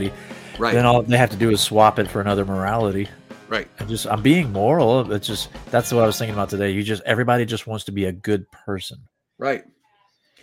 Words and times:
morality. 0.00 0.12
Right. 0.58 0.74
Then 0.74 0.86
all 0.86 1.02
they 1.02 1.16
have 1.16 1.30
to 1.30 1.36
do 1.36 1.50
is 1.50 1.60
swap 1.60 1.98
it 1.98 2.08
for 2.08 2.20
another 2.20 2.44
morality. 2.44 3.08
Right. 3.48 3.68
And 3.78 3.88
just 3.88 4.06
I'm 4.06 4.22
being 4.22 4.52
moral. 4.52 5.10
It's 5.12 5.26
just 5.26 5.50
that's 5.70 5.92
what 5.92 6.04
I 6.04 6.06
was 6.06 6.18
thinking 6.18 6.34
about 6.34 6.50
today. 6.50 6.70
You 6.70 6.82
just 6.82 7.02
everybody 7.04 7.44
just 7.44 7.66
wants 7.66 7.84
to 7.84 7.92
be 7.92 8.06
a 8.06 8.12
good 8.12 8.50
person. 8.50 8.98
Right. 9.38 9.64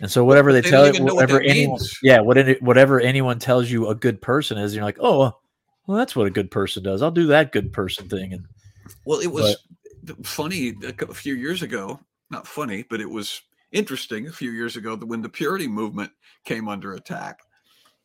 And 0.00 0.10
so 0.10 0.24
whatever 0.24 0.52
they, 0.52 0.60
they 0.62 0.70
tell 0.70 0.94
you, 0.94 1.02
what 1.04 1.14
whatever 1.14 1.38
that 1.40 1.48
anyone, 1.48 1.78
means. 1.78 1.98
yeah, 2.02 2.20
what 2.20 2.38
any, 2.38 2.54
whatever 2.54 3.00
anyone 3.00 3.38
tells 3.38 3.70
you 3.70 3.88
a 3.88 3.94
good 3.94 4.22
person 4.22 4.56
is, 4.56 4.74
you're 4.74 4.84
like, 4.84 4.98
oh, 5.00 5.32
well, 5.86 5.98
that's 5.98 6.16
what 6.16 6.26
a 6.26 6.30
good 6.30 6.50
person 6.50 6.82
does. 6.82 7.02
I'll 7.02 7.10
do 7.10 7.26
that 7.26 7.52
good 7.52 7.72
person 7.72 8.08
thing. 8.08 8.32
And 8.32 8.46
Well, 9.04 9.20
it 9.20 9.26
was 9.30 9.56
funny 10.22 10.74
a 10.86 10.92
cou- 10.92 11.10
a 11.10 11.14
few 11.14 11.34
years 11.34 11.62
ago. 11.62 12.00
Not 12.30 12.46
funny, 12.46 12.84
but 12.88 13.00
it 13.00 13.10
was 13.10 13.42
interesting 13.72 14.28
a 14.28 14.32
few 14.32 14.52
years 14.52 14.76
ago 14.76 14.96
that 14.96 15.06
when 15.06 15.20
the 15.20 15.28
purity 15.28 15.68
movement 15.68 16.12
came 16.44 16.68
under 16.68 16.94
attack, 16.94 17.40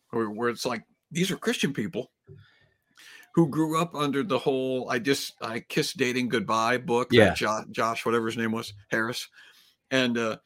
where, 0.10 0.30
where 0.30 0.50
it's 0.50 0.66
like 0.66 0.84
these 1.16 1.32
are 1.32 1.38
Christian 1.38 1.74
people 1.74 2.12
who 3.34 3.50
grew 3.50 3.80
up 3.80 3.96
under 3.96 4.24
the 4.24 4.38
whole 4.40 4.90
"I 4.90 5.00
just 5.00 5.34
I 5.42 5.62
kiss 5.62 5.94
dating 5.94 6.30
goodbye" 6.30 6.78
book. 6.78 7.10
Yeah. 7.12 7.34
Jo- 7.34 7.66
Josh, 7.72 8.06
whatever 8.06 8.28
his 8.28 8.38
name 8.38 8.52
was, 8.52 8.74
Harris, 8.90 9.28
and 9.92 10.18
uh, 10.18 10.38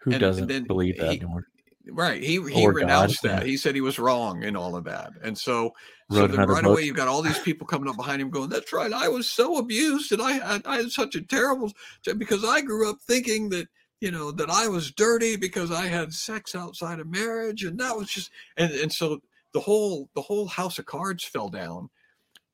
who 0.00 0.12
And 0.12 0.20
doesn't 0.20 0.48
then 0.48 0.64
believe 0.64 0.96
that 0.98 1.12
he- 1.12 1.16
anymore? 1.18 1.46
right, 1.90 2.22
he 2.22 2.42
he 2.50 2.66
Or 2.66 2.72
God, 2.72 2.80
renounced 2.80 3.22
that. 3.22 3.46
He 3.46 3.56
said 3.56 3.74
he 3.74 3.80
was 3.80 3.98
wrong 3.98 4.42
in 4.42 4.56
all 4.56 4.74
of 4.76 4.84
that, 4.84 5.12
and 5.22 5.36
so 5.36 5.72
so 6.10 6.26
then 6.26 6.46
right 6.48 6.62
book. 6.62 6.72
away 6.72 6.82
you've 6.82 6.96
got 6.96 7.08
all 7.08 7.22
these 7.22 7.38
people 7.38 7.66
coming 7.66 7.88
up 7.88 7.96
behind 7.96 8.20
him 8.20 8.30
going, 8.30 8.48
"That's 8.50 8.72
right, 8.72 8.92
I 8.92 9.08
was 9.08 9.28
so 9.28 9.58
abused, 9.58 10.12
and 10.12 10.20
I 10.22 10.32
had 10.32 10.66
I 10.66 10.76
had 10.76 10.90
such 10.90 11.14
a 11.14 11.22
terrible 11.22 11.72
because 12.18 12.44
I 12.44 12.60
grew 12.60 12.88
up 12.90 12.98
thinking 13.06 13.50
that." 13.50 13.68
You 14.00 14.10
know 14.10 14.32
that 14.32 14.50
I 14.50 14.68
was 14.68 14.90
dirty 14.92 15.36
because 15.36 15.70
I 15.70 15.86
had 15.86 16.12
sex 16.12 16.54
outside 16.54 17.00
of 17.00 17.06
marriage, 17.06 17.64
and 17.64 17.78
that 17.78 17.96
was 17.96 18.10
just 18.10 18.30
and 18.58 18.70
and 18.72 18.92
so 18.92 19.20
the 19.54 19.60
whole 19.60 20.10
the 20.16 20.22
whole 20.22 20.48
house 20.48 20.78
of 20.80 20.86
cards 20.86 21.24
fell 21.24 21.50
down 21.50 21.90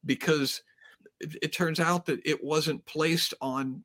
because 0.06 0.62
it, 1.20 1.36
it 1.42 1.52
turns 1.52 1.80
out 1.80 2.06
that 2.06 2.20
it 2.26 2.44
wasn't 2.44 2.84
placed 2.86 3.34
on 3.40 3.84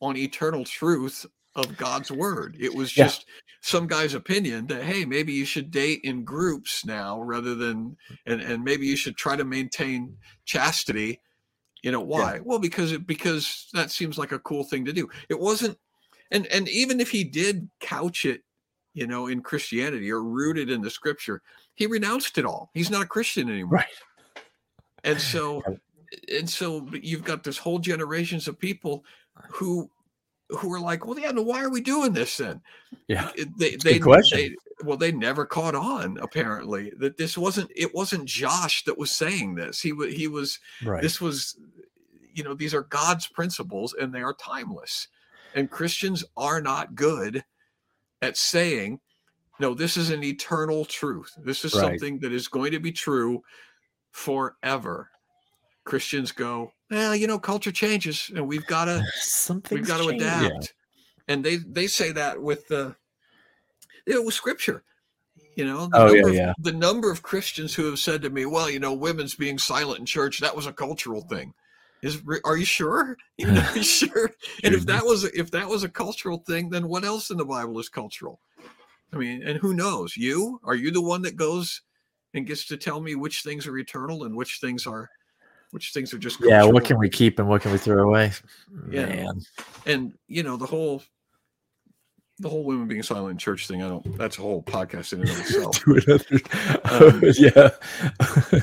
on 0.00 0.16
eternal 0.16 0.64
truth 0.64 1.26
of 1.56 1.76
God's 1.76 2.12
word. 2.12 2.56
It 2.60 2.74
was 2.74 2.92
Yeah. 2.96 3.14
just 3.14 3.26
some 3.62 3.86
guy's 3.88 4.14
opinion 4.14 4.68
that 4.68 4.84
hey, 4.84 5.04
maybe 5.04 5.32
you 5.32 5.44
should 5.46 5.70
date 5.70 6.00
in 6.04 6.24
groups 6.24 6.84
now 6.86 7.20
rather 7.22 7.54
than 7.54 7.96
and 8.26 8.40
and 8.42 8.64
maybe 8.64 8.86
you 8.86 8.96
should 8.96 9.16
try 9.16 9.36
to 9.36 9.44
maintain 9.44 10.16
chastity. 10.46 11.20
You 11.82 11.92
know 11.92 12.00
why? 12.02 12.40
Well, 12.44 12.58
because 12.60 12.92
it 12.92 13.06
because 13.06 13.68
that 13.74 13.90
seems 13.90 14.18
like 14.18 14.32
a 14.32 14.40
cool 14.40 14.64
thing 14.64 14.84
to 14.86 14.92
do. 14.92 15.08
It 15.28 15.40
wasn't 15.40 15.78
and 16.32 16.46
and 16.48 16.68
even 16.68 17.00
if 17.00 17.10
he 17.10 17.24
did 17.24 17.70
couch 17.80 18.26
it, 18.26 18.42
you 18.94 19.06
know, 19.08 19.28
in 19.28 19.42
Christianity 19.42 20.10
or 20.12 20.22
rooted 20.22 20.70
in 20.70 20.82
the 20.82 20.90
scripture, 20.90 21.42
he 21.74 21.86
renounced 21.86 22.38
it 22.38 22.44
all. 22.44 22.70
He's 22.74 22.90
not 22.90 23.02
a 23.02 23.06
Christian 23.06 23.48
anymore. 23.50 23.78
Right. 23.78 23.86
And 25.04 25.20
so 25.20 25.62
and 26.32 26.48
so 26.48 26.86
you've 26.92 27.24
got 27.24 27.42
this 27.44 27.58
whole 27.58 27.78
generations 27.78 28.48
of 28.48 28.58
people 28.58 29.04
who 29.50 29.90
who 30.50 30.72
are 30.72 30.80
like, 30.80 31.06
well, 31.06 31.18
yeah, 31.18 31.30
no, 31.30 31.42
why 31.42 31.62
are 31.62 31.70
we 31.70 31.80
doing 31.80 32.12
this 32.12 32.36
then? 32.36 32.60
Yeah. 33.08 33.30
They, 33.56 33.76
they, 33.76 33.98
they- 33.98 34.54
well, 34.84 34.96
they 34.98 35.12
never 35.12 35.46
caught 35.46 35.74
on. 35.74 36.18
Apparently, 36.18 36.92
that 36.98 37.16
this 37.16 37.38
wasn't. 37.38 37.70
It 37.76 37.94
wasn't 37.94 38.24
Josh 38.24 38.82
that 38.84 38.98
was 38.98 39.12
saying 39.12 39.54
this. 39.54 39.80
He 39.80 39.92
was. 39.92 40.12
He 40.12 40.26
was. 40.28 40.58
Right. 40.84 41.00
This 41.00 41.20
was. 41.20 41.56
You 42.34 42.42
know, 42.42 42.54
these 42.54 42.74
are 42.74 42.82
God's 42.82 43.28
principles, 43.28 43.94
and 43.94 44.12
they 44.12 44.22
are 44.22 44.34
timeless. 44.34 45.06
And 45.54 45.70
Christians 45.70 46.24
are 46.36 46.60
not 46.60 46.94
good 46.94 47.44
at 48.22 48.36
saying, 48.36 48.98
no, 49.62 49.74
this 49.74 49.96
is 49.96 50.10
an 50.10 50.24
eternal 50.24 50.84
truth. 50.84 51.32
This 51.38 51.64
is 51.64 51.72
Right. 51.72 51.82
something 51.82 52.18
that 52.18 52.32
is 52.32 52.48
going 52.48 52.72
to 52.72 52.80
be 52.80 52.90
true 52.90 53.42
forever. 54.10 55.08
Christians 55.84 56.32
go, 56.32 56.72
well, 56.90 57.14
you 57.14 57.28
know, 57.28 57.38
culture 57.38 57.70
changes, 57.70 58.28
and 58.34 58.46
we've 58.48 58.66
got 58.66 58.86
to 58.86 59.04
Something 59.14 59.78
we've 59.78 59.86
got 59.86 59.98
to 59.98 60.08
adapt. 60.08 60.74
And 61.28 61.44
they 61.44 61.56
they 61.58 61.86
say 61.86 62.10
that 62.10 62.42
with 62.42 62.66
the 62.66 62.96
you 64.04 64.14
know 64.14 64.22
with 64.22 64.34
scripture. 64.34 64.82
You 65.56 65.66
know, 65.66 65.86
the, 65.86 65.96
Oh, 65.98 66.06
yeah, 66.06 66.12
number 66.14 66.28
of, 66.28 66.34
yeah. 66.34 66.52
the 66.58 66.72
number 66.72 67.10
of 67.10 67.22
Christians 67.22 67.74
who 67.74 67.84
have 67.84 67.98
said 67.98 68.22
to 68.22 68.30
me, 68.30 68.46
"Well, 68.46 68.68
you 68.68 68.80
know, 68.80 68.94
women's 68.94 69.34
being 69.36 69.58
silent 69.58 70.00
in 70.00 70.06
church 70.06 70.40
that 70.40 70.56
was 70.56 70.66
a 70.66 70.72
cultural 70.72 71.22
thing." 71.22 71.54
Is 72.02 72.20
are 72.44 72.56
you 72.56 72.64
sure? 72.64 73.16
You 73.38 73.46
know, 73.52 73.60
are 73.60 73.76
you 73.76 73.82
sure? 74.00 74.32
And 74.64 74.74
if 74.74 74.86
that 74.86 75.04
was 75.04 75.24
if 75.24 75.52
that 75.52 75.68
was 75.68 75.84
a 75.84 75.88
cultural 75.88 76.38
thing, 76.38 76.68
then 76.70 76.88
what 76.88 77.04
else 77.04 77.30
in 77.30 77.36
the 77.36 77.44
Bible 77.44 77.78
is 77.78 77.88
cultural? 77.88 78.40
I 79.12 79.16
mean, 79.16 79.42
and 79.42 79.58
who 79.58 79.74
knows? 79.74 80.16
You 80.16 80.60
are 80.64 80.74
you 80.74 80.90
the 80.90 81.02
one 81.02 81.22
that 81.22 81.36
goes 81.36 81.82
and 82.34 82.46
gets 82.46 82.66
to 82.66 82.76
tell 82.76 83.00
me 83.00 83.14
which 83.14 83.42
things 83.42 83.66
are 83.66 83.76
eternal 83.76 84.24
and 84.24 84.34
which 84.34 84.58
things 84.60 84.86
are 84.86 85.10
which 85.70 85.92
things 85.92 86.12
are 86.14 86.18
just 86.18 86.38
Yeah. 86.40 86.64
What 86.64 86.84
can 86.84 86.98
we 86.98 87.08
keep 87.08 87.38
and 87.38 87.48
what 87.48 87.62
can 87.62 87.72
we 87.72 87.78
throw 87.78 88.02
away? 88.08 88.32
Yeah. 88.90 89.06
Man. 89.06 89.40
and 89.86 90.14
you 90.28 90.42
know 90.42 90.56
the 90.56 90.66
whole 90.66 91.02
the 92.38 92.48
whole 92.48 92.64
women 92.64 92.88
being 92.88 93.02
silent 93.02 93.30
in 93.30 93.38
church 93.38 93.68
thing 93.68 93.82
i 93.82 93.88
don't 93.88 94.18
that's 94.18 94.38
a 94.38 94.40
whole 94.40 94.62
podcast 94.62 95.12
in 95.12 95.20
and 95.20 95.30
of 95.30 95.38
itself 95.40 95.86
Um, 96.90 97.20
yeah. 97.38 97.70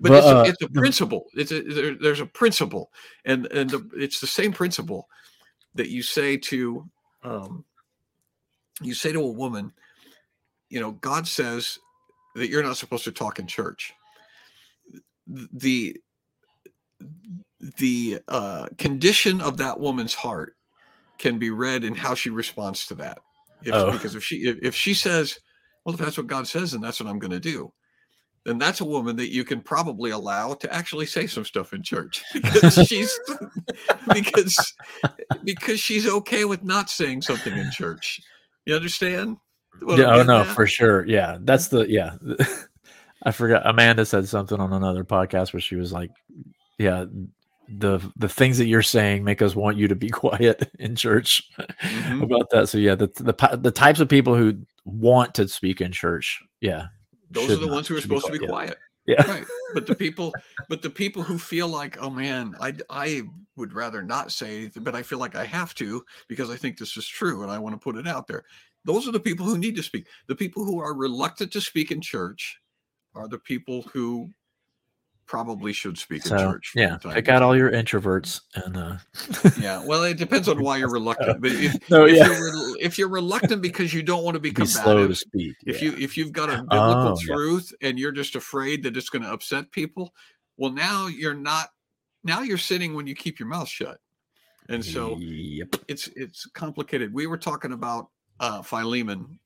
but, 0.00 0.12
it's, 0.12 0.26
uh, 0.26 0.44
a, 0.46 0.48
it's 0.48 0.62
a 0.62 0.68
principle 0.68 1.24
it's 1.34 1.50
a 1.50 1.62
there, 1.62 1.94
there's 1.94 2.20
a 2.20 2.26
principle 2.26 2.92
and 3.24 3.46
and 3.46 3.70
the, 3.70 3.88
it's 3.96 4.20
the 4.20 4.26
same 4.26 4.52
principle 4.52 5.08
that 5.74 5.88
you 5.88 6.02
say 6.02 6.36
to 6.36 6.88
um 7.24 7.64
you 8.82 8.94
say 8.94 9.12
to 9.12 9.20
a 9.20 9.30
woman 9.30 9.72
you 10.70 10.80
know 10.80 10.92
god 10.92 11.26
says 11.26 11.78
that 12.34 12.48
you're 12.48 12.62
not 12.62 12.76
supposed 12.76 13.04
to 13.04 13.12
talk 13.12 13.38
in 13.38 13.46
church 13.46 13.92
the 15.26 15.96
the 17.78 18.18
uh 18.28 18.66
condition 18.78 19.40
of 19.40 19.56
that 19.56 19.78
woman's 19.78 20.14
heart 20.14 20.56
can 21.18 21.38
be 21.38 21.50
read 21.50 21.84
in 21.84 21.94
how 21.94 22.14
she 22.14 22.30
responds 22.30 22.86
to 22.86 22.94
that 22.94 23.18
if, 23.62 23.74
Oh. 23.74 23.90
because 23.90 24.14
if 24.14 24.22
she 24.22 24.36
if, 24.46 24.58
if 24.62 24.74
she 24.74 24.94
says 24.94 25.38
well 25.84 25.94
if 25.94 26.00
that's 26.00 26.16
what 26.16 26.26
god 26.26 26.46
says 26.46 26.72
then 26.72 26.80
that's 26.80 27.00
what 27.00 27.08
i'm 27.08 27.18
going 27.18 27.30
to 27.30 27.40
do 27.40 27.72
then 28.44 28.58
that's 28.58 28.80
a 28.80 28.84
woman 28.84 29.16
that 29.16 29.32
you 29.32 29.42
can 29.44 29.60
probably 29.60 30.12
allow 30.12 30.54
to 30.54 30.72
actually 30.72 31.04
say 31.06 31.26
some 31.26 31.44
stuff 31.44 31.72
in 31.72 31.82
church 31.82 32.22
because 32.32 32.74
she's 32.86 33.18
because 34.14 34.74
because 35.42 35.80
she's 35.80 36.06
okay 36.06 36.44
with 36.44 36.62
not 36.62 36.88
saying 36.88 37.22
something 37.22 37.52
in 37.56 37.70
church. 37.72 38.20
You 38.64 38.76
understand? 38.76 39.38
Yeah, 39.88 40.14
oh 40.16 40.22
no, 40.22 40.40
at? 40.42 40.46
for 40.48 40.66
sure. 40.66 41.06
Yeah, 41.06 41.38
that's 41.40 41.68
the 41.68 41.86
yeah. 41.88 42.16
I 43.22 43.32
forgot. 43.32 43.66
Amanda 43.66 44.04
said 44.04 44.28
something 44.28 44.60
on 44.60 44.72
another 44.72 45.04
podcast 45.04 45.52
where 45.52 45.60
she 45.60 45.76
was 45.76 45.92
like, 45.92 46.10
"Yeah, 46.78 47.06
the 47.68 47.98
the 48.16 48.28
things 48.28 48.58
that 48.58 48.66
you're 48.66 48.82
saying 48.82 49.24
make 49.24 49.42
us 49.42 49.56
want 49.56 49.76
you 49.76 49.88
to 49.88 49.96
be 49.96 50.08
quiet 50.24 50.70
in 50.78 50.94
church 50.96 51.42
Mhm. 51.82 52.22
about 52.22 52.50
that." 52.50 52.68
So 52.68 52.78
yeah, 52.78 52.94
the 52.94 53.08
the 53.16 53.56
the 53.56 53.70
types 53.70 54.00
of 54.00 54.08
people 54.08 54.36
who 54.36 54.54
want 54.84 55.34
to 55.36 55.48
speak 55.48 55.80
in 55.80 55.90
church, 55.92 56.40
yeah, 56.60 56.86
Those 57.30 57.50
are 57.50 57.56
the 57.56 57.66
not- 57.66 57.74
ones 57.74 57.88
who 57.88 57.94
are 57.94 57.98
be 57.98 58.02
supposed 58.02 58.26
to 58.26 58.32
be 58.32 58.38
quiet. 58.38 58.48
quiet. 58.48 58.78
Yeah, 59.08 59.22
Right. 59.30 59.44
But 59.74 59.86
the 59.86 59.94
people 59.94 60.32
but 60.68 60.82
the 60.82 60.90
people 60.90 61.22
who 61.22 61.38
feel 61.38 61.68
like, 61.68 61.96
oh 62.00 62.10
man, 62.10 62.54
I 62.60 62.74
I 62.90 63.22
would 63.56 63.72
rather 63.72 64.02
not 64.02 64.30
say 64.32 64.56
anything, 64.58 64.82
but 64.84 64.94
I 64.94 65.02
feel 65.02 65.18
like 65.18 65.34
I 65.34 65.44
have 65.44 65.74
to 65.76 66.04
because 66.28 66.50
I 66.50 66.56
think 66.56 66.76
this 66.78 66.96
is 66.96 67.06
true 67.08 67.42
and 67.42 67.50
I 67.50 67.58
want 67.58 67.74
to 67.74 67.78
put 67.78 67.96
it 67.96 68.06
out 68.06 68.26
there. 68.26 68.44
Those 68.86 69.06
are 69.06 69.12
the 69.12 69.20
people 69.20 69.44
who 69.44 69.58
need 69.58 69.76
to 69.76 69.82
speak. 69.82 70.06
The 70.28 70.34
people 70.36 70.64
who 70.64 70.80
are 70.80 70.94
reluctant 70.94 71.52
to 71.52 71.60
speak 71.60 71.90
in 71.90 72.00
church 72.00 72.58
are 73.14 73.28
the 73.28 73.38
people 73.38 73.82
who 73.92 74.30
probably 75.26 75.72
should 75.72 75.98
speak 75.98 76.24
in 76.26 76.38
church. 76.38 76.72
yeah, 76.76 76.96
pick 76.98 77.28
out 77.28 77.42
all 77.42 77.56
your 77.56 77.72
introverts 77.72 78.42
and 78.54 78.76
uh, 78.76 78.96
Yeah, 79.58 79.84
well, 79.84 80.04
it 80.04 80.18
depends 80.18 80.48
on 80.48 80.62
why 80.62 80.76
you're 80.76 80.88
reluctant. 80.90 81.40
But 81.42 81.50
if, 81.50 81.74
no, 81.90 82.06
if, 82.06 82.16
yeah, 82.16 82.28
you're, 82.28 82.78
if 82.80 82.96
you're 82.96 83.08
reluctant 83.08 83.60
because 83.60 83.92
you 83.92 84.04
don't 84.04 84.22
want 84.22 84.36
to 84.36 84.40
be 84.48 84.52
be 84.52 84.64
slow 84.66 85.08
to 85.08 85.14
speak. 85.16 85.56
if 85.66 85.82
yeah. 85.82 85.90
you 85.90 85.96
if 85.98 86.16
you've 86.16 86.32
got 86.32 86.48
a 86.48 86.62
biblical 86.62 87.08
Oh, 87.08 87.16
yeah. 87.26 87.34
truth 87.34 87.74
and 87.82 87.98
you're 87.98 88.12
just 88.12 88.36
afraid 88.36 88.84
that 88.84 88.96
it's 88.96 89.08
going 89.08 89.22
to 89.22 89.32
upset 89.32 89.70
people, 89.72 90.14
well, 90.56 90.70
now 90.70 91.08
you're 91.08 91.34
not. 91.34 91.68
Now 92.22 92.42
you're 92.42 92.58
sitting 92.58 92.94
when 92.94 93.06
you 93.06 93.14
keep 93.14 93.38
your 93.38 93.48
mouth 93.48 93.68
shut, 93.68 93.98
and 94.68 94.84
so 94.84 95.16
yep, 95.18 95.74
it's 95.88 96.08
it's 96.16 96.46
complicated. 96.54 97.12
We 97.12 97.26
were 97.26 97.38
talking 97.38 97.72
about 97.72 98.08
uh, 98.40 98.62
Philemon 98.62 99.38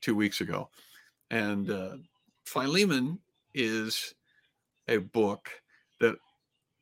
two 0.00 0.14
weeks 0.14 0.40
ago, 0.40 0.68
and 1.30 1.70
uh, 1.70 1.96
Philemon 2.44 3.18
is 3.54 4.14
a 4.88 4.98
book 4.98 5.50
that 6.00 6.16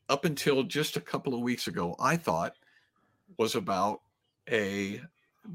up 0.08 0.24
until 0.24 0.62
just 0.62 0.96
a 0.96 1.00
couple 1.00 1.34
of 1.34 1.40
weeks 1.40 1.66
ago 1.66 1.96
I 1.98 2.16
thought 2.16 2.54
was 3.38 3.54
about 3.54 4.00
a 4.50 5.00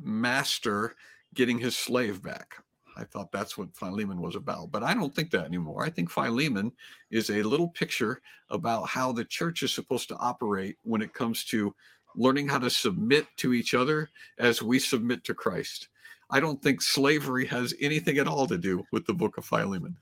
master 0.04 0.96
getting 1.34 1.58
his 1.58 1.78
slave 1.78 2.22
back. 2.22 2.56
I 2.98 3.06
thought 3.06 3.32
that's 3.32 3.58
what 3.58 3.76
Philemon 3.76 4.20
was 4.20 4.36
about, 4.36 4.72
but 4.72 4.84
I 4.84 4.94
don't 4.94 5.16
think 5.16 5.32
that 5.32 5.46
anymore. 5.46 5.84
I 5.84 5.90
think 5.90 6.10
Philemon 6.10 6.74
is 7.10 7.30
a 7.30 7.42
little 7.44 7.70
picture 7.70 8.22
about 8.50 8.88
how 8.88 9.14
the 9.14 9.24
church 9.24 9.64
is 9.64 9.74
supposed 9.74 10.10
to 10.10 10.18
operate 10.18 10.78
when 10.84 11.02
it 11.02 11.14
comes 11.14 11.46
to 11.46 11.74
learning 12.16 12.48
how 12.48 12.60
to 12.60 12.70
submit 12.70 13.26
to 13.38 13.54
each 13.54 13.74
other 13.74 14.10
as 14.38 14.62
we 14.62 14.80
submit 14.80 15.24
to 15.26 15.34
Christ. 15.34 15.88
I 16.30 16.40
don't 16.40 16.62
think 16.62 16.82
slavery 16.82 17.46
has 17.48 17.74
anything 17.82 18.18
at 18.18 18.28
all 18.28 18.48
to 18.48 18.58
do 18.58 18.84
with 18.92 19.06
the 19.06 19.14
book 19.14 19.38
of 19.38 19.46
Philemon. 19.46 19.98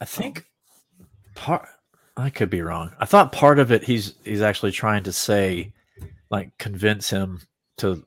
I 0.00 0.04
think 0.04 0.44
part 1.34 1.68
I 2.16 2.30
could 2.30 2.50
be 2.50 2.62
wrong. 2.62 2.92
I 2.98 3.04
thought 3.04 3.32
part 3.32 3.58
of 3.58 3.70
it 3.70 3.84
he's 3.84 4.14
he's 4.24 4.42
actually 4.42 4.72
trying 4.72 5.02
to 5.04 5.12
say 5.12 5.72
like 6.30 6.56
convince 6.58 7.08
him 7.10 7.40
to 7.78 8.04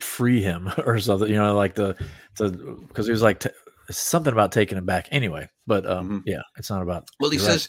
free 0.00 0.42
him 0.42 0.70
or 0.86 0.98
something, 0.98 1.28
you 1.28 1.36
know, 1.36 1.54
like 1.56 1.74
the 1.74 1.96
to 2.36 2.50
because 2.88 3.06
he 3.06 3.12
was 3.12 3.22
like 3.22 3.40
t- 3.40 3.50
something 3.90 4.32
about 4.32 4.52
taking 4.52 4.78
him 4.78 4.86
back 4.86 5.08
anyway. 5.10 5.48
But 5.66 5.88
um 5.90 6.08
Mhm. 6.10 6.22
yeah, 6.26 6.42
it's 6.56 6.70
not 6.70 6.82
about 6.82 7.08
Well, 7.18 7.30
he 7.30 7.36
you're 7.38 7.46
right. 7.46 7.52
says 7.52 7.68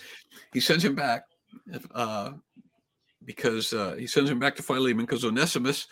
he 0.54 0.60
sends 0.60 0.84
him 0.86 0.96
back 0.96 1.24
uh, 1.94 2.32
because 3.26 3.74
uh, 3.74 3.96
he 3.98 4.08
sends 4.08 4.30
him 4.30 4.40
back 4.40 4.56
to 4.56 4.64
Philemon 4.64 5.06
because 5.06 5.26
Onesimus 5.26 5.88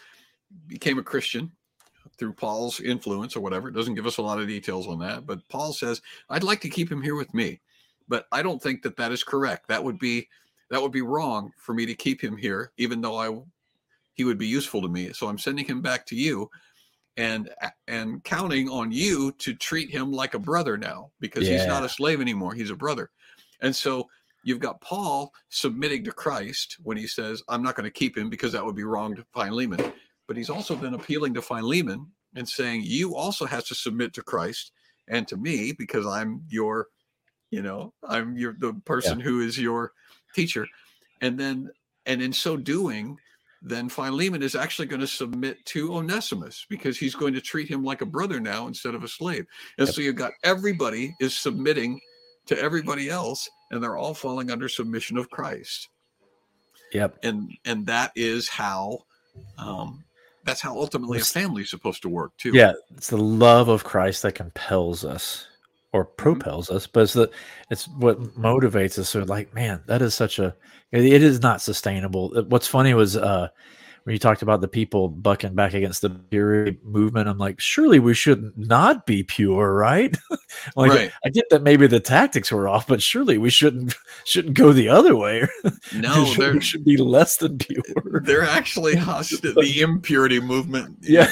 became 0.67 0.97
a 0.97 1.03
Christian 1.03 1.51
through 2.17 2.33
Paul's 2.33 2.79
influence 2.79 3.35
or 3.35 3.41
whatever. 3.41 3.69
It 3.69 3.75
doesn't 3.75 3.95
give 3.95 4.07
us 4.07 4.17
a 4.17 4.21
lot 4.21 4.39
of 4.39 4.47
details 4.47 4.87
on 4.87 4.99
that, 4.99 5.25
but 5.25 5.47
Paul 5.47 5.73
says, 5.73 6.01
"I'd 6.29 6.43
like 6.43 6.61
to 6.61 6.69
keep 6.69 6.91
him 6.91 7.01
here 7.01 7.15
with 7.15 7.33
me, 7.33 7.61
but 8.07 8.27
I 8.31 8.41
don't 8.41 8.61
think 8.61 8.81
that 8.83 8.97
that 8.97 9.11
is 9.11 9.23
correct. 9.23 9.67
That 9.67 9.83
would 9.83 9.99
be 9.99 10.27
that 10.69 10.81
would 10.81 10.91
be 10.91 11.01
wrong 11.01 11.51
for 11.57 11.73
me 11.73 11.85
to 11.85 11.95
keep 11.95 12.21
him 12.21 12.37
here, 12.37 12.71
even 12.77 13.01
though 13.01 13.17
I 13.17 13.41
he 14.13 14.23
would 14.23 14.37
be 14.37 14.47
useful 14.47 14.81
to 14.81 14.89
me. 14.89 15.13
So 15.13 15.27
I'm 15.27 15.37
sending 15.37 15.65
him 15.65 15.81
back 15.81 16.05
to 16.07 16.15
you." 16.15 16.49
And, 17.17 17.49
and 17.89 18.23
counting 18.23 18.69
on 18.69 18.93
you 18.93 19.33
to 19.39 19.53
treat 19.53 19.89
him 19.89 20.09
like 20.13 20.35
a 20.35 20.39
brother 20.39 20.77
now 20.77 21.11
because 21.19 21.45
he's 21.45 21.65
not 21.65 21.83
a 21.83 21.89
slave 21.89 22.21
anymore 22.21 22.53
he's 22.53 22.69
a 22.69 22.77
brother 22.77 23.11
and 23.59 23.75
so 23.75 24.07
you've 24.43 24.59
got 24.59 24.81
Paul 24.81 25.31
submitting 25.49 26.03
to 26.05 26.11
Christ 26.11 26.77
when 26.83 26.97
he 26.97 27.07
says, 27.07 27.43
I'm 27.47 27.63
not 27.63 27.75
going 27.75 27.85
to 27.85 27.91
keep 27.91 28.17
him 28.17 28.29
because 28.29 28.51
that 28.53 28.65
would 28.65 28.75
be 28.75 28.83
wrong 28.83 29.15
to 29.15 29.25
Philemon. 29.33 29.79
But 30.27 30.37
he's 30.37 30.49
also 30.49 30.75
then 30.75 30.93
appealing 30.93 31.33
to 31.35 31.41
Philemon 31.41 32.07
and 32.35 32.47
saying, 32.47 32.83
You 32.85 33.15
also 33.15 33.45
has 33.45 33.65
to 33.65 33.75
submit 33.75 34.13
to 34.13 34.21
Christ 34.21 34.71
and 35.07 35.27
to 35.27 35.37
me 35.37 35.71
because 35.71 36.05
I'm 36.05 36.43
your, 36.49 36.87
you 37.51 37.61
know, 37.61 37.93
I'm 38.07 38.37
your 38.37 38.55
the 38.59 38.73
person 38.85 39.19
who 39.19 39.41
is 39.41 39.57
your 39.57 39.93
teacher. 40.35 40.67
And 41.21 41.39
then 41.39 41.69
and 42.05 42.21
in 42.21 42.31
so 42.31 42.55
doing, 42.55 43.17
then 43.61 43.89
Philemon 43.89 44.41
is 44.41 44.55
actually 44.55 44.87
going 44.87 45.01
to 45.01 45.07
submit 45.07 45.63
to 45.65 45.95
Onesimus 45.95 46.65
because 46.69 46.97
he's 46.97 47.15
going 47.15 47.33
to 47.33 47.41
treat 47.41 47.67
him 47.67 47.83
like 47.83 48.01
a 48.01 48.05
brother 48.05 48.39
now 48.39 48.67
instead 48.67 48.95
of 48.95 49.03
a 49.03 49.07
slave. 49.07 49.45
And 49.77 49.87
Yep. 49.87 49.95
so 49.95 50.01
you've 50.01 50.15
got 50.15 50.31
everybody 50.43 51.13
is 51.19 51.35
submitting 51.35 51.99
to 52.49 52.59
everybody 52.61 53.09
else 53.09 53.49
and 53.71 53.81
they're 53.81 53.97
all 53.97 54.13
falling 54.13 54.51
under 54.51 54.67
submission 54.67 55.17
of 55.17 55.29
christ 55.29 55.89
Yep. 56.93 57.17
and 57.23 57.51
and 57.65 57.85
that 57.85 58.11
is 58.15 58.49
how 58.49 58.99
um 59.57 60.03
that's 60.45 60.61
how 60.61 60.75
ultimately 60.75 61.17
a 61.17 61.21
Yes. 61.21 61.31
family 61.31 61.61
is 61.61 61.69
supposed 61.69 62.01
to 62.01 62.09
work 62.09 62.31
too 62.37 62.53
Yeah, 62.53 62.73
it's 62.95 63.09
the 63.09 63.17
love 63.17 63.67
of 63.69 63.83
Christ 63.83 64.23
that 64.23 64.33
compels 64.35 65.05
us 65.05 65.45
or 65.93 66.05
Mm-hmm. 66.05 66.33
propels 66.39 66.69
us, 66.69 66.87
but 66.87 67.01
it's 67.01 67.13
the 67.13 67.29
it's 67.69 67.87
what 67.87 68.19
motivates 68.35 68.97
us. 68.99 69.09
So 69.09 69.19
like, 69.23 69.53
man, 69.53 69.81
that 69.87 70.01
is 70.01 70.15
such 70.15 70.39
a 70.39 70.55
it 70.91 71.23
is 71.23 71.41
not 71.41 71.61
sustainable. 71.61 72.29
What's 72.47 72.67
funny 72.67 72.93
was 72.93 73.15
uh 73.17 73.49
when 74.03 74.13
you 74.13 74.19
talked 74.19 74.41
about 74.41 74.61
the 74.61 74.67
people 74.67 75.07
bucking 75.09 75.53
back 75.55 75.73
against 75.73 76.01
the 76.01 76.09
purity 76.09 76.77
movement, 76.83 77.27
I'm 77.29 77.37
like, 77.37 77.59
surely 77.59 77.99
we 77.99 78.13
should 78.13 78.57
not 78.57 79.05
be 79.05 79.23
pure, 79.23 79.73
right? 79.73 80.15
like 80.75 80.91
Right. 80.91 81.11
I 81.25 81.29
get 81.29 81.45
that 81.51 81.61
maybe 81.63 81.85
the 81.87 81.99
tactics 81.99 82.51
were 82.51 82.67
off, 82.67 82.87
but 82.87 83.01
surely 83.01 83.37
we 83.37 83.49
shouldn't 83.49 83.95
shouldn't 84.25 84.55
go 84.57 84.71
the 84.73 84.89
other 84.89 85.15
way. 85.15 85.47
no 85.95 86.33
there 86.33 86.59
should 86.61 86.85
be 86.85 86.97
less 86.97 87.37
than 87.37 87.57
pure. 87.57 88.21
they're 88.23 88.43
actually 88.43 88.95
hostile 88.95 89.53
the 89.53 89.81
impurity 89.81 90.39
movement 90.39 90.97
Yeah. 91.01 91.29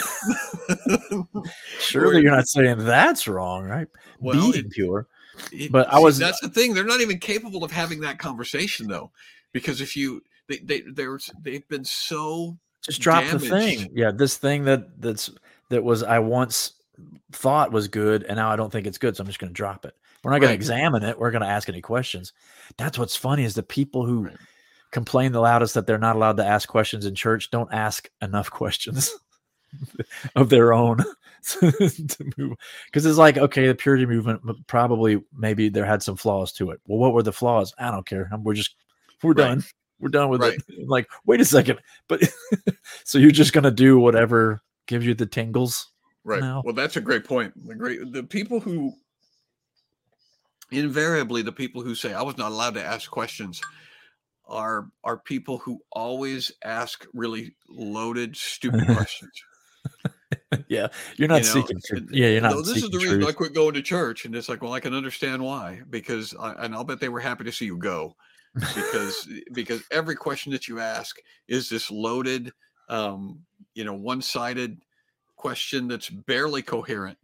Surely 1.80 2.22
you're 2.22 2.36
not 2.36 2.48
saying 2.48 2.78
that's 2.80 3.28
wrong, 3.28 3.64
right? 3.64 3.88
well 4.20 4.52
Being 4.52 4.66
it- 4.66 4.72
pure. 4.72 5.08
it- 5.52 5.72
But 5.72 5.88
I 5.94 6.00
was- 6.00 6.18
that's 6.18 6.40
the 6.42 6.50
thing 6.50 6.74
they're 6.74 6.84
not 6.84 7.02
even 7.02 7.20
capable 7.20 7.64
of 7.64 7.72
having 7.72 8.00
that 8.02 8.20
conversation 8.20 8.88
though 8.88 9.12
because 9.54 9.82
if 9.82 9.96
you 9.96 10.22
they, 10.48 10.58
they 10.60 10.82
they're 10.94 11.20
they've 11.44 11.68
been 11.68 11.86
so 11.86 12.58
just 12.84 13.02
drop 13.02 13.26
the 13.26 13.40
thing. 13.40 13.90
yeah 13.94 14.12
this 14.12 14.38
thing 14.38 14.64
that 14.66 15.02
that's 15.02 15.30
that 15.70 15.84
was 15.84 16.04
i 16.04 16.18
once 16.20 16.74
thought 17.32 17.72
was 17.72 17.88
good 17.88 18.24
and 18.24 18.38
now 18.38 18.50
i 18.50 18.56
don't 18.56 18.72
think 18.72 18.88
it's 18.88 18.98
good 18.98 19.16
so 19.16 19.22
i'm 19.22 19.28
just 19.28 19.40
going 19.40 19.50
to 19.50 19.54
drop 19.54 19.86
it. 19.86 19.94
We're 20.24 20.32
not 20.32 20.40
going 20.40 20.50
Right. 20.50 20.54
to 20.54 20.56
examine 20.56 21.04
it 21.04 21.20
we're 21.20 21.32
going 21.32 21.44
to 21.44 21.48
ask 21.48 21.70
any 21.70 21.82
questions. 21.82 22.34
That's 22.78 22.98
what's 22.98 23.16
funny 23.16 23.44
is 23.44 23.54
the 23.56 23.64
people 23.64 24.06
who 24.06 24.26
Right. 24.26 24.38
complain 24.92 25.32
the 25.32 25.42
loudest 25.42 25.74
that 25.76 25.86
they're 25.86 25.98
not 26.00 26.16
allowed 26.16 26.38
to 26.38 26.46
ask 26.46 26.68
questions 26.68 27.06
in 27.06 27.14
church 27.14 27.52
don't 27.52 27.72
ask 27.74 28.10
enough 28.22 28.50
questions 28.62 29.14
of 30.36 30.50
their 30.50 30.74
own 30.74 30.98
to 31.44 32.32
move 32.38 32.58
because 32.86 33.06
it's 33.06 33.18
like 33.18 33.38
okay 33.38 33.68
the 33.68 33.76
purity 33.76 34.06
movement 34.06 34.42
probably 34.68 35.22
maybe 35.38 35.70
there 35.70 35.86
had 35.86 36.02
some 36.02 36.16
flaws 36.16 36.52
to 36.54 36.72
it. 36.72 36.80
Well 36.88 37.00
what 37.00 37.14
were 37.14 37.24
the 37.24 37.34
flaws? 37.34 37.74
I 37.78 37.92
don't 37.92 38.06
care. 38.08 38.30
We're 38.42 38.54
just 38.54 38.76
we're 39.22 39.34
Right. 39.34 39.50
done 39.50 39.64
we're 40.00 40.10
done 40.10 40.30
with 40.30 40.42
Right. 40.42 40.60
it 40.68 40.88
like 40.88 41.08
wait 41.26 41.42
a 41.42 41.46
second 41.46 41.80
but 42.08 42.22
so 43.04 43.18
you're 43.18 43.32
just 43.32 43.54
gonna 43.54 43.72
do 43.72 44.00
whatever 44.00 44.62
gives 44.88 45.06
you 45.06 45.14
the 45.14 45.26
tingles 45.26 45.88
Right. 46.24 46.42
now. 46.42 46.62
Well, 46.66 46.74
that's 46.74 46.98
a 46.98 47.02
great 47.02 47.24
point. 47.24 47.54
The 47.68 47.74
great 47.74 48.12
the 48.12 48.22
people 48.24 48.60
who 48.60 48.94
invariably 50.72 51.42
the 51.42 51.52
people 51.54 51.82
who 51.82 51.96
say 51.96 52.14
I 52.14 52.22
was 52.22 52.38
not 52.38 52.52
allowed 52.52 52.74
to 52.74 52.84
ask 52.84 53.10
questions 53.10 53.62
are 54.46 54.90
are 55.06 55.18
people 55.18 55.58
who 55.58 55.80
always 55.92 56.52
ask 56.66 57.06
really 57.14 57.56
loaded, 57.70 58.36
stupid 58.36 58.86
questions. 58.86 59.32
yeah 60.68 60.88
you're 61.16 61.30
not 61.30 61.44
you 61.44 61.48
know? 61.48 61.54
seeking 61.62 61.82
tru- 61.86 61.98
And, 62.00 62.10
yeah 62.12 62.28
you're 62.28 62.42
not 62.42 62.52
"No, 62.52 62.62
this 62.62 62.84
is 62.84 62.90
the 62.90 62.98
reason 62.98 63.24
I 63.24 63.32
quit 63.32 63.54
going 63.54 63.74
to 63.76 63.82
church, 63.82 64.26
and 64.26 64.36
it's 64.36 64.50
like, 64.50 64.62
well, 64.62 64.74
I 64.74 64.82
can 64.82 64.94
understand 64.94 65.42
why 65.42 65.82
because, 65.90 66.36
I, 66.38 66.54
and 66.66 66.76
I'll 66.76 66.84
bet 66.84 67.00
they 67.00 67.08
were 67.10 67.20
happy 67.22 67.46
to 67.46 67.52
see 67.54 67.66
you 67.66 67.78
go 67.78 68.16
because 68.76 69.28
because 69.54 69.84
every 69.92 70.16
question 70.16 70.52
that 70.52 70.68
you 70.68 70.80
ask 70.80 71.18
is 71.48 71.70
this 71.70 71.92
loaded, 71.92 72.52
um, 72.90 73.40
you 73.74 73.84
know, 73.84 73.94
one 73.94 74.22
sided 74.22 74.80
question 75.36 75.88
that's 75.88 76.10
barely 76.10 76.62
coherent. 76.62 77.18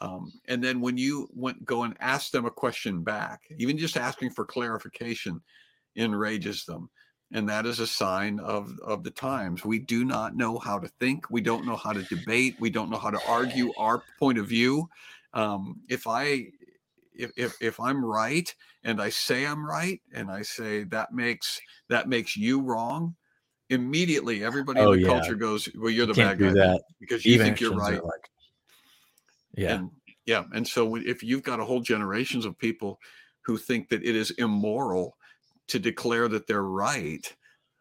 Um, 0.00 0.32
and 0.46 0.62
then 0.62 0.80
when 0.80 0.96
you 0.96 1.28
went 1.34 1.64
go 1.64 1.82
and 1.82 1.96
ask 2.00 2.30
them 2.30 2.46
a 2.46 2.50
question 2.50 3.02
back, 3.02 3.42
even 3.58 3.78
just 3.78 3.96
asking 3.96 4.30
for 4.30 4.44
clarification 4.44 5.40
enrages 5.96 6.64
them. 6.64 6.88
And 7.32 7.48
that 7.48 7.66
is 7.66 7.78
a 7.80 7.86
sign 7.86 8.40
of, 8.40 8.72
of 8.82 9.04
the 9.04 9.10
times. 9.10 9.64
We 9.64 9.78
do 9.78 10.04
not 10.04 10.34
know 10.34 10.58
how 10.58 10.78
to 10.78 10.88
think. 11.00 11.28
We 11.30 11.42
don't 11.42 11.66
know 11.66 11.76
how 11.76 11.92
to 11.92 12.02
debate. 12.04 12.56
We 12.58 12.70
don't 12.70 12.88
know 12.88 12.96
how 12.96 13.10
to 13.10 13.20
argue 13.28 13.72
our 13.76 14.02
point 14.18 14.38
of 14.38 14.46
view. 14.46 14.88
Um, 15.34 15.80
if 15.90 16.06
I 16.06 16.46
if, 17.18 17.32
if 17.36 17.56
if 17.60 17.80
I'm 17.80 18.04
right 18.04 18.52
and 18.84 19.00
I 19.02 19.10
say 19.10 19.46
I'm 19.46 19.64
right 19.66 20.00
and 20.14 20.30
I 20.30 20.42
say 20.42 20.84
that 20.84 21.12
makes 21.12 21.60
that 21.88 22.08
makes 22.08 22.36
you 22.36 22.62
wrong, 22.62 23.16
immediately 23.70 24.44
everybody 24.44 24.80
Oh, 24.80 24.92
in 24.92 25.00
the 25.00 25.06
yeah. 25.06 25.08
culture 25.08 25.34
goes, 25.34 25.68
"Well, 25.76 25.90
you're 25.90 26.06
the 26.06 26.14
can't 26.14 26.38
bad 26.40 26.54
guy 26.54 26.78
because 27.00 27.24
you 27.26 27.38
think 27.38 27.60
you're 27.60 27.72
right." 27.72 28.02
like- 28.02 28.30
yeah 29.56 29.74
And 29.74 29.90
yeah, 30.26 30.44
and 30.52 30.66
so 30.66 30.96
if 30.96 31.22
you've 31.22 31.42
got 31.42 31.60
a 31.60 31.64
whole 31.64 31.80
generations 31.80 32.44
of 32.44 32.58
people 32.58 32.98
who 33.44 33.56
think 33.56 33.88
that 33.88 34.02
it 34.04 34.14
is 34.14 34.30
immoral 34.32 35.16
to 35.68 35.78
declare 35.78 36.28
that 36.28 36.46
they're 36.46 36.62
right, 36.64 37.34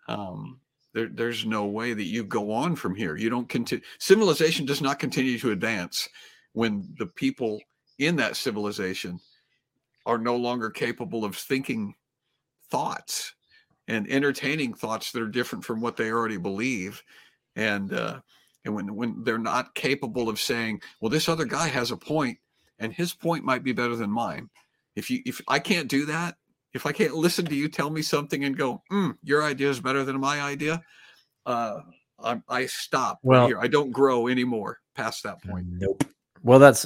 um, 0.08 0.62
there, 0.94 1.10
there's 1.10 1.46
no 1.46 1.65
way 1.65 1.94
that 1.94 2.06
you 2.06 2.24
go 2.24 2.51
on 2.51 2.75
from 2.75 2.96
here. 2.96 3.17
You 3.17 3.29
don't 3.29 3.50
continue. 3.50 3.84
Civilization 4.00 4.65
does 4.65 4.82
not 4.82 5.00
continue 5.00 5.38
to 5.39 5.51
advance 5.51 6.08
when 6.53 6.94
the 7.00 7.08
people 7.08 7.62
in 8.00 8.15
that 8.17 8.38
civilization 8.38 9.20
are 10.08 10.18
no 10.18 10.36
longer 10.36 10.72
capable 10.72 11.24
of 11.24 11.36
thinking 11.36 11.94
thoughts 12.72 13.34
and 13.88 14.10
entertaining 14.10 14.74
thoughts 14.74 15.12
that 15.12 15.22
are 15.22 15.28
different 15.28 15.64
from 15.64 15.80
what 15.80 15.96
they 15.96 16.10
already 16.12 16.38
believe 16.38 17.04
and 17.56 17.94
uh 17.94 18.20
and 18.66 18.74
when 18.74 18.96
when 18.96 19.24
they're 19.24 19.38
not 19.38 19.76
capable 19.76 20.28
of 20.28 20.40
saying 20.40 20.82
well 21.00 21.10
this 21.10 21.30
other 21.30 21.46
guy 21.46 21.68
has 21.68 21.92
a 21.92 21.98
point 21.98 22.38
and 22.80 22.92
his 22.92 23.14
point 23.14 23.44
might 23.46 23.64
be 23.64 23.72
better 23.72 23.96
than 23.96 24.10
mine 24.10 24.50
if 24.96 25.10
you 25.10 25.22
if 25.26 25.40
i 25.48 25.60
can't 25.60 25.88
do 25.88 26.06
that 26.06 26.36
if 26.74 26.86
i 26.86 26.92
can't 26.92 27.14
listen 27.16 27.46
to 27.46 27.56
you 27.56 27.70
tell 27.70 27.90
me 27.90 28.02
something 28.02 28.44
and 28.44 28.58
go 28.58 28.82
mm, 28.92 29.16
your 29.24 29.44
idea 29.44 29.70
is 29.70 29.80
better 29.80 30.04
than 30.04 30.20
my 30.20 30.42
idea 30.42 30.82
uh 31.46 31.80
i, 32.24 32.42
I 32.50 32.66
stop 32.66 33.20
right 33.24 33.38
Well- 33.40 33.48
here 33.48 33.60
i 33.60 33.68
don't 33.68 33.92
grow 33.92 34.28
anymore 34.28 34.80
past 34.96 35.24
that 35.24 35.42
point 35.44 35.68
Nope. 35.70 36.04
Well, 36.44 36.60
that's. 36.60 36.86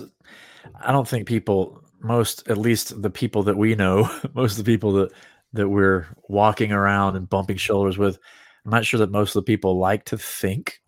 I 0.80 0.92
don't 0.92 1.08
think 1.08 1.28
people, 1.28 1.80
most 2.03 2.48
at 2.48 2.58
least 2.58 3.01
the 3.01 3.10
people 3.10 3.43
that 3.43 3.58
we 3.58 3.75
know, 3.75 4.10
most 4.34 4.58
of 4.58 4.65
the 4.65 4.72
people 4.72 4.93
that 4.93 5.12
that 5.53 5.70
we're 5.70 6.08
walking 6.29 6.72
around 6.72 7.17
and 7.17 7.29
bumping 7.29 7.58
shoulders 7.58 7.98
with, 7.98 8.17
I'm 8.65 8.72
not 8.72 8.86
sure 8.86 9.00
that 9.00 9.12
most 9.12 9.36
of 9.36 9.41
the 9.41 9.51
people 9.51 9.77
like 9.77 10.05
to 10.05 10.17
think. 10.17 10.79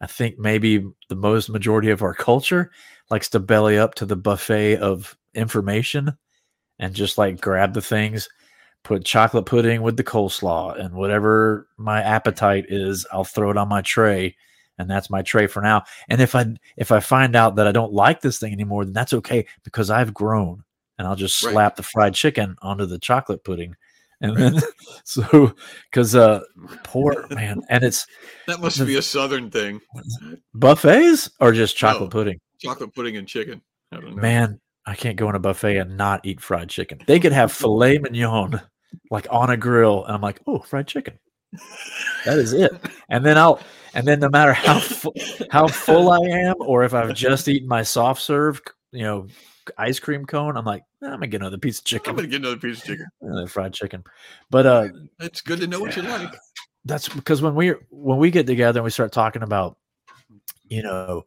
I 0.00 0.06
think 0.06 0.38
maybe 0.38 0.86
the 1.08 1.16
most 1.16 1.50
majority 1.50 1.90
of 1.90 2.02
our 2.02 2.14
culture 2.14 2.70
likes 3.10 3.28
to 3.30 3.40
belly 3.40 3.76
up 3.76 3.96
to 3.96 4.06
the 4.06 4.16
buffet 4.16 4.76
of 4.76 5.18
information 5.34 6.16
and 6.78 6.94
just 6.94 7.18
like 7.18 7.40
grab 7.40 7.74
the 7.74 7.82
things, 7.82 8.28
put 8.84 9.04
chocolate 9.04 9.44
pudding 9.44 9.82
with 9.82 9.96
the 9.96 10.04
coleslaw 10.04 10.78
and 10.78 10.94
whatever 10.94 11.66
my 11.76 12.00
appetite 12.00 12.66
is, 12.68 13.06
I'll 13.12 13.24
throw 13.24 13.50
it 13.50 13.56
on 13.56 13.68
my 13.68 13.82
tray 13.82 14.36
and 14.80 14.90
that's 14.90 15.10
my 15.10 15.22
tray 15.22 15.46
for 15.46 15.60
now. 15.62 15.84
And 16.08 16.20
if 16.20 16.34
I 16.34 16.46
if 16.76 16.90
I 16.90 17.00
find 17.00 17.36
out 17.36 17.56
that 17.56 17.66
I 17.68 17.72
don't 17.72 17.92
like 17.92 18.20
this 18.20 18.38
thing 18.38 18.52
anymore, 18.52 18.84
then 18.84 18.94
that's 18.94 19.12
okay 19.12 19.46
because 19.64 19.90
I've 19.90 20.12
grown 20.14 20.64
and 20.98 21.06
I'll 21.06 21.16
just 21.16 21.42
Right. 21.44 21.52
slap 21.52 21.76
the 21.76 21.82
fried 21.82 22.14
chicken 22.14 22.56
onto 22.62 22.86
the 22.86 22.98
chocolate 22.98 23.44
pudding. 23.44 23.74
And 24.22 24.36
then, 24.36 24.60
so, 25.04 25.54
because 25.90 26.14
uh, 26.14 26.40
poor 26.84 27.26
man, 27.30 27.62
and 27.70 27.82
it's 27.82 28.06
That 28.46 28.60
must 28.60 28.78
The- 28.78 28.84
be 28.84 28.96
a 28.96 29.02
southern 29.02 29.50
thing. 29.50 29.80
buffets 30.54 31.30
or 31.40 31.52
just 31.52 31.76
chocolate 31.76 32.10
No. 32.12 32.18
pudding. 32.18 32.40
Chocolate 32.60 32.94
pudding 32.94 33.16
and 33.16 33.26
chicken. 33.26 33.62
I 33.92 33.96
don't 33.96 34.16
know. 34.16 34.22
Man, 34.22 34.60
I 34.86 34.94
can't 34.94 35.16
go 35.16 35.28
in 35.28 35.34
a 35.36 35.38
buffet 35.40 35.78
and 35.78 35.96
not 35.96 36.20
eat 36.24 36.40
fried 36.40 36.68
chicken. 36.68 36.98
They 37.06 37.20
could 37.20 37.32
have 37.32 37.52
filet 37.52 37.98
mignon 37.98 38.60
like 39.10 39.26
on 39.30 39.50
a 39.50 39.56
grill, 39.56 40.04
and 40.04 40.14
I'm 40.14 40.20
like, 40.20 40.40
oh, 40.46 40.58
fried 40.60 40.86
chicken. 40.86 41.18
That 42.24 42.38
is 42.38 42.52
it. 42.52 42.72
And 43.08 43.24
then 43.24 43.36
I'll, 43.38 43.60
and 43.94 44.06
then 44.06 44.20
no 44.20 44.28
matter 44.28 44.52
how 44.52 44.78
fu- 44.78 45.12
how 45.50 45.66
full 45.66 46.10
I 46.10 46.18
am, 46.28 46.54
or 46.60 46.84
if 46.84 46.94
I've 46.94 47.14
just 47.14 47.48
eaten 47.48 47.68
my 47.68 47.82
soft 47.82 48.22
serve, 48.22 48.60
you 48.92 49.02
know, 49.02 49.26
ice 49.78 49.98
cream 49.98 50.24
cone, 50.26 50.56
I'm 50.56 50.64
like, 50.64 50.82
"Nah, 51.00 51.08
I'm 51.08 51.14
gonna 51.14 51.26
get 51.28 51.40
another 51.40 51.58
piece 51.58 51.78
of 51.78 51.84
chicken. 51.84 52.10
I'm 52.10 52.16
gonna 52.16 52.28
get 52.28 52.40
another 52.40 52.56
piece 52.56 52.78
of 52.78 52.84
chicken. 52.84 53.06
another 53.20 53.46
fried 53.48 53.72
chicken. 53.72 54.04
But 54.50 54.66
uh, 54.66 54.88
It's 55.20 55.40
good 55.40 55.60
to 55.60 55.66
know 55.66 55.80
what 55.80 55.96
you 55.96 56.02
like. 56.02 56.32
that's 56.84 57.08
because 57.08 57.42
when 57.42 57.54
we 57.54 57.74
when 57.90 58.18
we 58.18 58.30
get 58.30 58.46
together 58.46 58.78
and 58.80 58.84
we 58.84 58.90
start 58.90 59.12
talking 59.12 59.42
about 59.42 59.76
you 60.68 60.82
know 60.82 61.24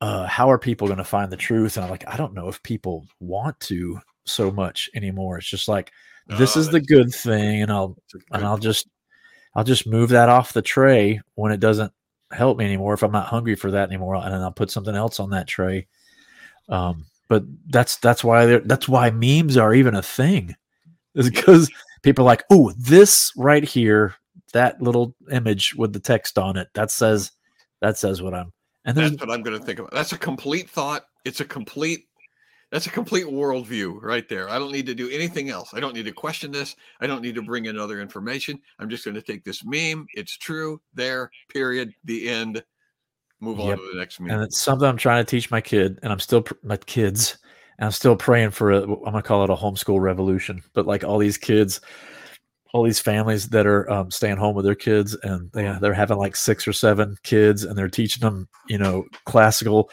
uh 0.00 0.24
how 0.26 0.50
are 0.50 0.58
people 0.58 0.86
going 0.86 0.98
to 0.98 1.04
find 1.04 1.32
the 1.32 1.36
truth 1.36 1.76
and 1.76 1.84
i'm 1.84 1.90
like 1.90 2.06
i 2.06 2.16
don't 2.16 2.32
know 2.34 2.48
if 2.48 2.62
people 2.62 3.04
want 3.18 3.58
to 3.58 3.98
so 4.24 4.50
much 4.52 4.88
anymore 4.94 5.38
it's 5.38 5.48
just 5.48 5.66
like 5.68 5.90
this 6.38 6.56
Oh, 6.56 6.60
is 6.60 6.68
the 6.68 6.80
good 6.80 7.12
thing 7.12 7.62
and 7.62 7.72
i'll 7.72 7.96
and 8.30 8.44
i'll 8.44 8.58
just 8.58 8.86
i'll 9.58 9.64
just 9.64 9.86
move 9.86 10.10
that 10.10 10.28
off 10.28 10.52
the 10.52 10.62
tray 10.62 11.20
when 11.34 11.52
it 11.52 11.60
doesn't 11.60 11.92
help 12.32 12.58
me 12.58 12.64
anymore 12.64 12.94
if 12.94 13.02
i'm 13.02 13.12
not 13.12 13.26
hungry 13.26 13.54
for 13.54 13.70
that 13.70 13.88
anymore 13.88 14.14
and 14.14 14.32
then 14.32 14.40
i'll 14.40 14.52
put 14.52 14.70
something 14.70 14.94
else 14.94 15.18
on 15.18 15.30
that 15.30 15.46
tray 15.46 15.86
um 16.68 17.04
but 17.28 17.42
that's 17.68 17.96
that's 17.96 18.22
why 18.22 18.58
that's 18.58 18.88
why 18.88 19.10
memes 19.10 19.56
are 19.56 19.74
even 19.74 19.94
a 19.94 20.02
thing 20.02 20.54
is 21.14 21.28
because 21.30 21.70
people 22.02 22.24
are 22.24 22.26
like 22.26 22.44
oh 22.50 22.72
this 22.78 23.32
right 23.36 23.64
here 23.64 24.14
that 24.52 24.80
little 24.80 25.14
image 25.30 25.74
with 25.74 25.92
the 25.92 26.00
text 26.00 26.38
on 26.38 26.56
it 26.56 26.68
that 26.74 26.90
says 26.90 27.32
that 27.80 27.98
says 27.98 28.22
what 28.22 28.34
i'm 28.34 28.52
and 28.88 28.96
That's 28.96 29.20
what 29.20 29.30
I'm 29.30 29.42
going 29.42 29.58
to 29.58 29.64
think 29.64 29.80
about. 29.80 29.92
That's 29.92 30.12
a 30.12 30.18
complete 30.18 30.70
thought. 30.70 31.04
It's 31.26 31.40
a 31.40 31.44
complete. 31.44 32.06
That's 32.70 32.86
a 32.86 32.90
complete 32.90 33.24
worldview 33.24 34.02
right 34.02 34.28
there. 34.28 34.50
I 34.50 34.58
don't 34.58 34.72
need 34.72 34.86
to 34.86 34.94
do 34.94 35.08
anything 35.08 35.48
else. 35.48 35.72
I 35.72 35.80
don't 35.80 35.94
need 35.94 36.04
to 36.04 36.12
question 36.12 36.50
this. 36.52 36.76
I 37.00 37.06
don't 37.06 37.22
need 37.22 37.34
to 37.36 37.42
bring 37.42 37.64
in 37.64 37.78
other 37.78 38.00
information. 38.00 38.60
I'm 38.78 38.90
just 38.90 39.04
going 39.04 39.14
to 39.14 39.22
take 39.22 39.42
this 39.42 39.64
meme. 39.64 40.06
It's 40.14 40.36
true. 40.36 40.80
There. 40.92 41.30
Period. 41.48 41.94
The 42.04 42.28
end. 42.28 42.62
Move 43.40 43.60
on 43.60 43.76
to 43.76 43.90
the 43.92 43.98
next 43.98 44.18
meme. 44.18 44.30
and 44.32 44.42
it's 44.42 44.58
something 44.60 44.88
i'm 44.88 44.96
trying 44.96 45.24
to 45.24 45.30
teach 45.30 45.48
my 45.48 45.60
kid 45.60 46.00
and 46.02 46.10
i'm 46.10 46.18
still 46.18 46.42
pr- 46.42 46.54
my 46.64 46.76
kids 46.76 47.38
and 47.78 47.86
i'm 47.86 47.92
still 47.92 48.16
praying 48.16 48.50
for 48.50 48.72
a 48.72 48.82
i'm 48.82 49.04
gonna 49.04 49.22
call 49.22 49.44
it 49.44 49.50
a 49.50 49.54
homeschool 49.54 50.00
revolution 50.00 50.60
but 50.72 50.88
like 50.88 51.04
all 51.04 51.18
these 51.18 51.38
kids 51.38 51.80
all 52.74 52.82
these 52.82 52.98
families 52.98 53.48
that 53.50 53.64
are 53.64 53.88
um, 53.90 54.10
staying 54.10 54.38
home 54.38 54.56
with 54.56 54.64
their 54.64 54.74
kids 54.74 55.16
and 55.22 55.52
they, 55.52 55.72
they're 55.80 55.94
having 55.94 56.18
like 56.18 56.34
six 56.34 56.66
or 56.66 56.72
seven 56.72 57.16
kids 57.22 57.62
and 57.62 57.78
they're 57.78 57.88
teaching 57.88 58.22
them 58.22 58.48
you 58.68 58.76
know 58.76 59.04
classical 59.24 59.88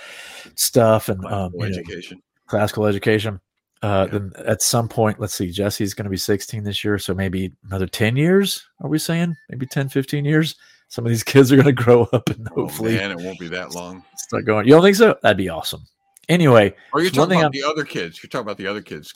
stuff 0.56 1.08
and 1.08 1.24
um, 1.26 1.52
you 1.54 1.60
know, 1.60 1.66
education. 1.68 2.22
Classical 2.48 2.86
education. 2.86 3.40
Uh, 3.82 4.08
Yeah. 4.12 4.18
Then 4.20 4.32
at 4.46 4.62
some 4.62 4.88
point, 4.88 5.20
let's 5.20 5.34
see, 5.36 5.52
Jesse's 5.52 5.94
going 5.94 6.06
to 6.06 6.10
be 6.10 6.18
16 6.18 6.64
this 6.64 6.84
year. 6.84 6.98
So 6.98 7.14
maybe 7.14 7.54
another 7.66 7.88
10 7.88 8.16
years, 8.16 8.64
are 8.82 8.90
we 8.90 8.98
saying? 8.98 9.36
Maybe 9.50 9.66
10, 9.66 9.90
15 9.90 10.26
years? 10.26 10.56
Some 10.88 11.06
of 11.06 11.10
these 11.10 11.24
kids 11.34 11.52
are 11.52 11.56
going 11.56 11.66
to 11.68 11.72
grow 11.74 12.04
up 12.14 12.30
and 12.30 12.48
Oh, 12.56 12.62
hopefully 12.68 12.96
man, 12.96 13.12
it 13.12 13.18
won't 13.18 13.40
be 13.40 13.48
that 13.50 13.74
long. 13.76 14.04
start 14.18 14.46
going. 14.46 14.66
You 14.68 14.74
don't 14.74 14.84
think 14.84 14.96
so? 14.96 15.16
That'd 15.22 15.38
be 15.38 15.50
awesome. 15.50 15.86
Anyway, 16.30 16.74
Are 16.94 17.02
one 17.02 17.12
talking 17.12 17.40
about 17.40 17.52
the 17.52 17.64
other 17.64 17.84
kids. 17.84 18.22
You're 18.24 18.30
talking 18.30 18.46
about 18.48 18.58
the 18.58 18.66
other 18.68 18.82
kids 18.82 19.14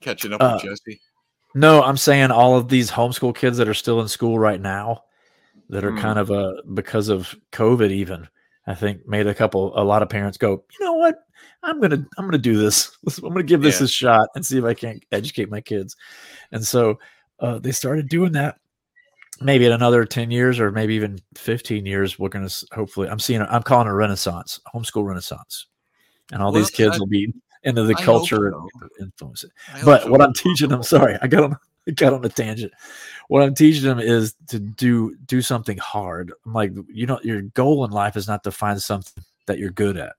catching 0.00 0.32
up 0.32 0.40
Uh, 0.40 0.52
with 0.62 0.62
Jesse. 0.64 1.00
no, 1.56 1.82
I'm 1.82 1.96
saying 1.96 2.30
all 2.30 2.56
of 2.56 2.68
these 2.68 2.90
homeschool 2.90 3.34
kids 3.34 3.58
that 3.58 3.68
are 3.68 3.74
still 3.74 4.00
in 4.00 4.06
school 4.08 4.38
right 4.38 4.60
now 4.60 5.02
that 5.70 5.84
are 5.84 5.90
Mm. 5.90 6.00
kind 6.00 6.18
of 6.20 6.30
uh, 6.30 6.52
because 6.74 7.08
of 7.08 7.34
COVID, 7.50 7.90
even 7.90 8.28
I 8.66 8.74
think 8.76 9.08
made 9.08 9.26
a 9.26 9.34
couple, 9.34 9.72
a 9.76 9.82
lot 9.82 10.02
of 10.02 10.08
parents 10.08 10.38
go, 10.38 10.62
you 10.78 10.84
know 10.84 10.92
what? 10.94 11.16
I'm 11.62 11.80
gonna, 11.80 12.04
I'm 12.18 12.24
gonna 12.26 12.38
do 12.38 12.56
this. 12.56 12.96
I'm 13.22 13.28
gonna 13.28 13.42
give 13.42 13.62
this 13.62 13.80
Yeah. 13.80 13.84
a 13.84 13.88
shot 13.88 14.28
and 14.34 14.44
see 14.44 14.58
if 14.58 14.64
I 14.64 14.74
can't 14.74 15.02
educate 15.12 15.50
my 15.50 15.60
kids. 15.60 15.96
And 16.50 16.64
so 16.66 16.98
uh, 17.40 17.58
they 17.58 17.72
started 17.72 18.08
doing 18.08 18.32
that. 18.32 18.58
Maybe 19.40 19.66
in 19.66 19.72
another 19.72 20.04
10 20.04 20.30
years 20.30 20.60
or 20.60 20.70
maybe 20.70 20.94
even 20.94 21.18
15 21.36 21.84
years, 21.86 22.18
we're 22.18 22.28
gonna 22.28 22.48
hopefully. 22.72 23.08
I'm 23.08 23.18
seeing. 23.18 23.42
I'm 23.42 23.62
calling 23.62 23.88
a 23.88 23.94
renaissance, 23.94 24.60
homeschool 24.72 25.04
renaissance, 25.04 25.66
and 26.30 26.40
all 26.42 26.52
these 26.52 26.70
kids 26.70 26.96
I- 26.96 26.98
will 27.00 27.06
be 27.08 27.32
into 27.64 27.82
the 27.84 27.94
I 27.96 28.02
culture 28.02 28.50
so. 28.52 28.68
and 28.80 28.90
influence 29.00 29.44
it 29.44 29.50
I 29.72 29.84
but 29.84 30.02
so. 30.02 30.10
what 30.10 30.20
I'm 30.20 30.32
teaching 30.34 30.68
them, 30.68 30.82
sorry, 30.84 31.16
I 31.22 31.26
got 31.28 31.44
on, 31.44 31.56
I 31.88 31.92
got 31.92 32.12
on 32.12 32.24
a 32.24 32.28
tangent. 32.28 32.72
What 33.28 33.42
I'm 33.42 33.54
teaching 33.54 33.84
them 33.84 33.98
is 34.00 34.34
to 34.48 34.58
do 34.60 35.16
do 35.26 35.40
something 35.42 35.78
hard. 35.78 36.32
I'm 36.46 36.52
like, 36.52 36.72
you 36.92 37.06
know, 37.06 37.18
your 37.24 37.42
goal 37.42 37.84
in 37.84 37.90
life 37.90 38.16
is 38.16 38.28
not 38.28 38.44
to 38.44 38.50
find 38.52 38.80
something 38.80 39.24
that 39.46 39.58
you're 39.58 39.70
good 39.70 39.96
at. 39.96 40.14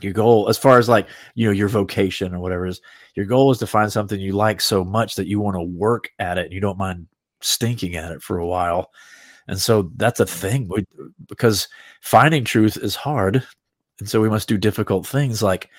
Your 0.00 0.12
goal, 0.12 0.48
as 0.48 0.58
far 0.58 0.78
as 0.78 0.88
like 0.88 1.08
you 1.34 1.46
know, 1.46 1.52
your 1.52 1.68
vocation 1.68 2.34
or 2.34 2.40
whatever 2.40 2.66
is 2.66 2.80
your 3.14 3.26
goal 3.26 3.50
is 3.50 3.58
to 3.58 3.66
find 3.66 3.90
something 3.90 4.20
you 4.20 4.32
like 4.32 4.60
so 4.60 4.84
much 4.84 5.14
that 5.14 5.26
you 5.26 5.40
want 5.40 5.56
to 5.56 5.62
work 5.62 6.10
at 6.18 6.38
it 6.38 6.44
and 6.44 6.52
you 6.52 6.60
don't 6.60 6.78
mind 6.78 7.06
stinking 7.40 7.96
at 7.96 8.12
it 8.12 8.22
for 8.22 8.38
a 8.38 8.46
while. 8.46 8.90
And 9.48 9.58
so 9.58 9.90
that's 9.96 10.20
a 10.20 10.26
thing 10.26 10.68
we, 10.68 10.86
because 11.28 11.68
finding 12.00 12.44
truth 12.44 12.76
is 12.76 12.94
hard. 12.94 13.46
And 14.00 14.08
so 14.08 14.20
we 14.20 14.28
must 14.28 14.48
do 14.48 14.58
difficult 14.58 15.06
things 15.06 15.42
like 15.42 15.70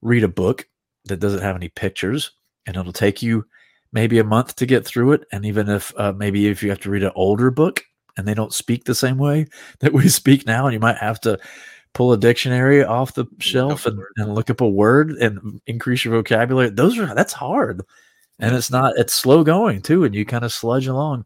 read 0.00 0.24
a 0.24 0.28
book 0.28 0.66
that 1.06 1.20
doesn't 1.20 1.42
have 1.42 1.56
any 1.56 1.68
pictures 1.68 2.30
and 2.66 2.76
it'll 2.76 2.92
take 2.92 3.22
you 3.22 3.44
maybe 3.92 4.18
a 4.18 4.24
month 4.24 4.56
to 4.56 4.66
get 4.66 4.86
through 4.86 5.12
it. 5.12 5.24
And 5.32 5.44
even 5.44 5.68
if 5.68 5.92
uh, 5.96 6.12
maybe 6.12 6.48
if 6.48 6.62
you 6.62 6.70
have 6.70 6.80
to 6.80 6.90
read 6.90 7.02
an 7.02 7.12
older 7.14 7.50
book 7.50 7.82
and 8.16 8.26
they 8.26 8.34
don't 8.34 8.52
speak 8.52 8.84
the 8.84 8.94
same 8.94 9.18
way 9.18 9.46
that 9.80 9.92
we 9.92 10.08
speak 10.08 10.46
now, 10.46 10.66
and 10.66 10.74
you 10.74 10.80
might 10.80 10.98
have 10.98 11.20
to 11.22 11.38
pull 11.96 12.12
a 12.12 12.18
dictionary 12.18 12.84
off 12.84 13.14
the 13.14 13.24
shelf 13.38 13.86
and, 13.86 13.98
and 14.18 14.34
look 14.34 14.50
up 14.50 14.60
a 14.60 14.68
word 14.68 15.12
and 15.12 15.62
increase 15.66 16.04
your 16.04 16.14
vocabulary. 16.14 16.68
Those 16.68 16.98
are 16.98 17.14
that's 17.14 17.32
hard. 17.32 17.80
And 18.38 18.54
it's 18.54 18.70
not 18.70 18.98
it's 18.98 19.14
slow 19.14 19.42
going 19.42 19.80
too, 19.80 20.04
and 20.04 20.14
you 20.14 20.26
kind 20.26 20.44
of 20.44 20.52
sludge 20.52 20.86
along. 20.86 21.24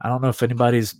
I 0.00 0.08
don't 0.08 0.22
know 0.22 0.30
if 0.30 0.42
anybody's 0.42 0.94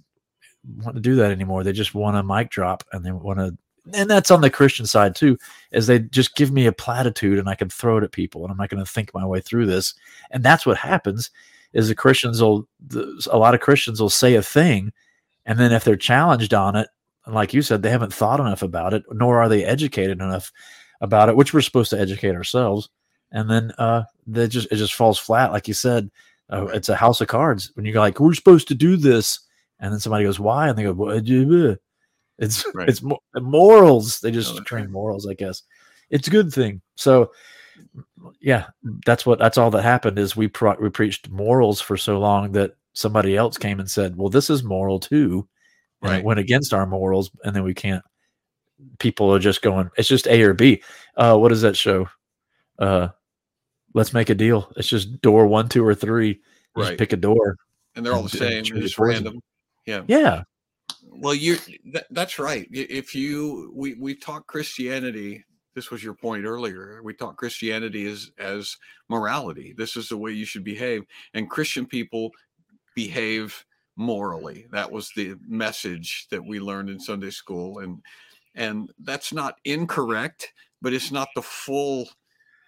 want 0.82 0.96
to 0.96 1.00
do 1.00 1.14
that 1.14 1.30
anymore. 1.30 1.64
They 1.64 1.72
just 1.72 1.94
want 1.94 2.18
a 2.18 2.22
mic 2.22 2.50
drop 2.50 2.84
and 2.92 3.06
they 3.06 3.10
want 3.10 3.38
to 3.38 3.56
and 3.94 4.10
that's 4.10 4.30
on 4.30 4.42
the 4.42 4.50
Christian 4.50 4.84
side 4.84 5.14
too, 5.14 5.38
is 5.72 5.86
they 5.86 6.00
just 6.00 6.36
give 6.36 6.50
me 6.50 6.66
a 6.66 6.72
platitude 6.72 7.38
and 7.38 7.48
I 7.48 7.54
can 7.54 7.70
throw 7.70 7.96
it 7.96 8.04
at 8.04 8.12
people 8.12 8.42
and 8.42 8.50
I'm 8.50 8.58
not 8.58 8.68
going 8.68 8.84
to 8.84 8.90
think 8.90 9.14
my 9.14 9.24
way 9.24 9.40
through 9.40 9.64
this. 9.64 9.94
And 10.30 10.42
that's 10.42 10.66
what 10.66 10.76
happens 10.76 11.30
is 11.72 11.88
the 11.88 11.94
Christians 11.94 12.42
will 12.42 12.68
the, 12.86 13.26
a 13.32 13.38
lot 13.38 13.54
of 13.54 13.60
Christians 13.60 13.98
will 13.98 14.10
say 14.10 14.34
a 14.34 14.42
thing 14.42 14.92
and 15.46 15.58
then 15.58 15.72
if 15.72 15.84
they're 15.84 15.96
challenged 15.96 16.52
on 16.52 16.76
it, 16.76 16.88
like 17.34 17.52
you 17.54 17.62
said, 17.62 17.82
they 17.82 17.90
haven't 17.90 18.14
thought 18.14 18.40
enough 18.40 18.62
about 18.62 18.94
it, 18.94 19.04
nor 19.10 19.40
are 19.42 19.48
they 19.48 19.64
educated 19.64 20.20
enough 20.20 20.52
about 21.00 21.28
it, 21.28 21.36
which 21.36 21.52
we're 21.52 21.60
supposed 21.60 21.90
to 21.90 22.00
educate 22.00 22.34
ourselves. 22.34 22.88
And 23.32 23.50
then 23.50 23.72
uh 23.78 24.04
they 24.26 24.46
just 24.48 24.68
it 24.70 24.76
just 24.76 24.94
falls 24.94 25.18
flat, 25.18 25.52
like 25.52 25.68
you 25.68 25.74
said. 25.74 26.10
Uh, 26.48 26.66
it's 26.66 26.88
a 26.88 26.94
house 26.94 27.20
of 27.20 27.26
cards 27.26 27.72
when 27.74 27.84
you're 27.84 27.96
like, 27.96 28.20
we're 28.20 28.32
supposed 28.32 28.68
to 28.68 28.74
do 28.74 28.96
this, 28.96 29.40
and 29.80 29.92
then 29.92 29.98
somebody 29.98 30.24
goes, 30.24 30.38
why? 30.38 30.68
And 30.68 30.78
they 30.78 30.84
go, 30.84 30.92
"Well, 30.92 31.10
it's 32.38 32.64
Right. 32.74 32.88
it's 32.88 33.02
mo- 33.02 33.22
morals. 33.34 34.20
They 34.20 34.30
just 34.30 34.54
No, 34.54 34.62
train 34.62 34.84
right. 34.84 34.90
morals, 34.90 35.26
I 35.26 35.34
guess. 35.34 35.62
It's 36.10 36.28
a 36.28 36.30
good 36.30 36.52
thing. 36.52 36.82
So, 36.94 37.32
yeah, 38.40 38.66
that's 39.04 39.26
what 39.26 39.38
that's 39.38 39.58
all 39.58 39.70
that 39.70 39.82
happened 39.82 40.18
is 40.18 40.36
we 40.36 40.48
pro- 40.48 40.78
we 40.80 40.88
preached 40.90 41.30
morals 41.30 41.80
for 41.80 41.96
so 41.96 42.18
long 42.18 42.52
that 42.52 42.76
somebody 42.92 43.36
else 43.36 43.58
came 43.58 43.80
and 43.80 43.90
said, 43.90 44.16
well, 44.16 44.28
this 44.28 44.50
is 44.50 44.62
moral 44.62 45.00
too, 45.00 45.48
and 46.06 46.12
Right. 46.12 46.18
it 46.20 46.24
went 46.24 46.40
against 46.40 46.72
our 46.72 46.86
morals, 46.86 47.30
and 47.44 47.54
then 47.54 47.62
we 47.64 47.74
can't. 47.74 48.04
People 48.98 49.32
are 49.34 49.38
just 49.38 49.62
going. 49.62 49.90
It's 49.96 50.08
just 50.08 50.26
A 50.26 50.42
or 50.42 50.54
B. 50.54 50.82
Uh, 51.16 51.36
what 51.38 51.48
does 51.48 51.62
that 51.62 51.76
show? 51.76 52.08
Uh, 52.78 53.08
let's 53.94 54.12
make 54.12 54.28
a 54.30 54.34
deal. 54.34 54.70
It's 54.76 54.88
just 54.88 55.20
door 55.22 55.46
one, 55.46 55.68
two, 55.68 55.84
or 55.84 55.94
three. 55.94 56.28
You 56.28 56.34
just 56.78 56.90
Right. 56.90 56.98
pick 56.98 57.12
a 57.12 57.16
door. 57.16 57.56
and 57.94 58.04
they're 58.04 58.12
all 58.12 58.22
the 58.22 58.28
same. 58.28 58.62
just 58.64 58.98
random. 58.98 59.40
Yeah. 59.86 60.02
Yeah. 60.06 60.42
Well, 61.08 61.34
you 61.34 61.56
that, 61.92 62.06
that's 62.10 62.38
right. 62.38 62.68
If 62.70 63.14
you 63.14 63.72
we 63.74 63.94
we 63.94 64.14
talk 64.14 64.46
Christianity, 64.46 65.42
this 65.74 65.90
was 65.90 66.04
your 66.04 66.12
point 66.12 66.44
earlier. 66.44 67.00
We 67.02 67.14
talk 67.14 67.38
Christianity 67.38 68.04
as 68.06 68.30
as 68.38 68.76
morality. 69.08 69.72
This 69.78 69.96
is 69.96 70.10
the 70.10 70.18
way 70.18 70.32
you 70.32 70.44
should 70.44 70.62
behave, 70.64 71.04
and 71.32 71.48
Christian 71.48 71.86
people 71.86 72.32
behave 72.94 73.64
morally. 73.96 74.60
Mm-hmm. 74.66 74.74
That 74.74 74.90
was 74.92 75.10
the 75.16 75.36
message 75.46 76.26
that 76.30 76.44
we 76.44 76.60
learned 76.60 76.90
in 76.90 77.00
Sunday 77.00 77.30
school, 77.30 77.80
and 77.80 78.00
and 78.54 78.90
that's 79.00 79.32
not 79.32 79.58
incorrect, 79.64 80.52
but 80.82 80.92
it's 80.92 81.10
not 81.12 81.28
the 81.34 81.42
full. 81.42 82.08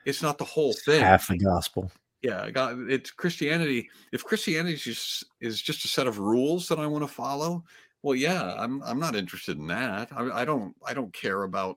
It's 0.06 0.23
not 0.23 0.38
the 0.38 0.44
whole 0.44 0.73
thing 0.73 1.02
Half 1.02 1.28
the 1.28 1.37
gospel. 1.38 1.90
yeah 2.23 2.50
god 2.50 2.78
it's 2.90 3.11
christianity 3.11 3.90
if 4.11 4.25
christianity 4.25 4.73
is 4.75 4.82
just 4.82 5.25
is 5.40 5.61
just 5.61 5.85
a 5.85 5.88
set 5.88 6.06
of 6.06 6.18
rules 6.18 6.66
that 6.68 6.78
i 6.78 6.87
want 6.87 7.04
to 7.04 7.12
follow 7.12 7.62
well 8.02 8.14
yeah 8.14 8.54
i'm 8.56 8.82
i'm 8.85 8.99
not 8.99 9.14
interested 9.14 9.58
in 9.58 9.66
that 9.66 10.08
I, 10.16 10.30
I 10.40 10.44
don't 10.47 10.75
i 10.87 10.94
don't 10.94 11.12
care 11.12 11.42
about 11.42 11.76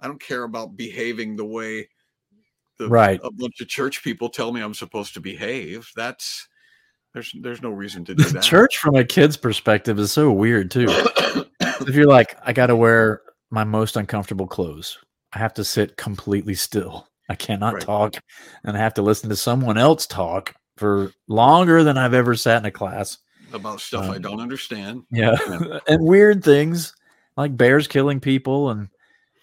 i 0.00 0.06
don't 0.06 0.20
care 0.20 0.42
about 0.42 0.76
behaving 0.76 1.34
the 1.36 1.46
way 1.46 1.88
the, 2.78 2.88
Right. 2.88 3.18
a 3.24 3.30
bunch 3.30 3.60
of 3.62 3.68
church 3.68 4.04
people 4.04 4.28
tell 4.28 4.52
me 4.52 4.60
I'm 4.60 4.74
supposed 4.74 5.14
to 5.14 5.20
behave. 5.20 5.88
That's 5.96 6.46
there's 7.16 7.32
there's 7.40 7.62
no 7.62 7.70
reason 7.70 8.04
to 8.04 8.14
do 8.14 8.22
that. 8.24 8.42
Church 8.42 8.76
from 8.76 8.94
a 8.94 9.02
kid's 9.04 9.38
perspective 9.38 9.98
is 9.98 10.12
so 10.12 10.30
weird 10.30 10.70
too. 10.70 10.84
if 11.60 11.94
you're 11.94 12.06
like, 12.06 12.36
I 12.44 12.52
got 12.52 12.66
to 12.66 12.76
wear 12.76 13.22
my 13.50 13.64
most 13.64 13.96
uncomfortable 13.96 14.46
clothes, 14.46 14.98
I 15.32 15.38
have 15.38 15.54
to 15.54 15.64
sit 15.64 15.96
completely 15.96 16.54
still. 16.54 17.08
I 17.30 17.34
cannot 17.34 17.72
Right. 17.74 17.82
talk, 17.82 18.16
and 18.64 18.76
I 18.76 18.80
have 18.80 18.92
to 18.94 19.02
listen 19.02 19.30
to 19.30 19.36
someone 19.36 19.78
else 19.78 20.06
talk 20.06 20.54
for 20.76 21.10
longer 21.26 21.82
than 21.82 21.96
I've 21.96 22.12
ever 22.12 22.34
sat 22.34 22.58
in 22.58 22.66
a 22.66 22.70
class. 22.70 23.16
about 23.54 23.80
stuff 23.80 24.04
I 24.10 24.16
Um, 24.16 24.22
don't 24.22 24.40
understand. 24.40 25.04
Yeah, 25.10 25.36
and 25.88 26.04
weird 26.04 26.44
things 26.44 26.94
like 27.38 27.56
bears 27.56 27.88
killing 27.88 28.20
people 28.20 28.68
and 28.70 28.88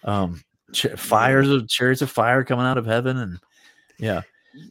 um, 0.03 0.43
ch- 0.73 0.87
fires 0.95 1.49
of 1.49 1.67
chariots 1.67 2.03
of 2.03 2.11
fire 2.11 2.43
coming 2.43 2.65
out 2.67 2.77
of 2.77 2.85
heaven, 2.85 3.17
and 3.17 3.39
yeah. 3.97 4.21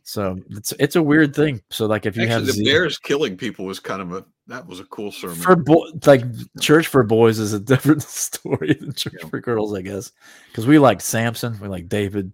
So 0.05 0.39
it's 0.51 0.73
it's 0.79 0.97
a 0.97 1.03
weird 1.03 1.35
thing. 1.35 1.61
So 1.71 1.87
like 1.87 2.07
if 2.07 2.17
you 2.17 2.23
Actually, 2.23 2.35
have 2.35 2.47
the 2.47 2.53
ze- 2.53 2.65
bears 2.65 2.99
killing 2.99 3.37
people 3.37 3.65
was 3.65 3.81
kind 3.81 4.01
of 4.03 4.13
a 4.13 4.25
that 4.47 4.67
was 4.67 4.81
a 4.81 4.85
cool 4.85 5.11
sermon. 5.13 5.37
for 5.37 5.57
boy 5.57 5.87
like 6.07 6.23
church 6.61 6.87
for 6.89 7.03
boys 7.03 7.39
is 7.39 7.53
a 7.53 7.61
different 7.73 8.03
story 8.03 8.75
than 8.75 8.93
church 8.93 9.15
Yeah. 9.21 9.29
for 9.29 9.41
girls, 9.41 9.75
I 9.75 9.83
guess, 9.83 10.13
because 10.49 10.67
we 10.67 10.79
like 10.79 11.01
Samson, 11.01 11.59
we 11.61 11.69
like 11.69 11.89
David. 11.89 12.33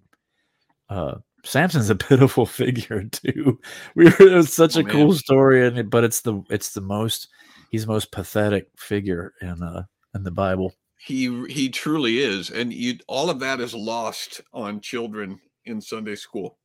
Uh, 0.91 1.17
Samson's 1.45 1.91
a 1.91 1.95
pitiful 2.11 2.47
figure 2.47 3.05
too. 3.05 3.59
We 3.95 4.05
were, 4.07 4.23
it 4.23 4.33
was 4.35 4.53
such 4.53 4.77
Oh, 4.77 4.81
a 4.81 4.85
cool 4.85 5.13
story, 5.15 5.67
and 5.67 5.79
it, 5.79 5.91
but 5.91 6.05
it's 6.05 6.21
the 6.21 6.43
it's 6.51 6.73
the 6.73 6.81
most 6.81 7.29
he's 7.71 7.87
the 7.87 7.93
most 7.93 8.11
pathetic 8.13 8.69
figure 8.77 9.33
in 9.41 9.63
uh 9.63 9.85
in 10.15 10.23
the 10.25 10.31
Bible. 10.31 10.75
he 10.99 11.47
he 11.47 11.69
truly 11.69 12.19
is, 12.19 12.51
and 12.51 12.73
you 12.73 12.99
all 13.07 13.31
of 13.31 13.41
that 13.41 13.61
is 13.61 13.75
lost 13.75 14.41
on 14.53 14.81
children 14.81 15.39
in 15.65 15.81
Sunday 15.81 16.15
school. 16.15 16.59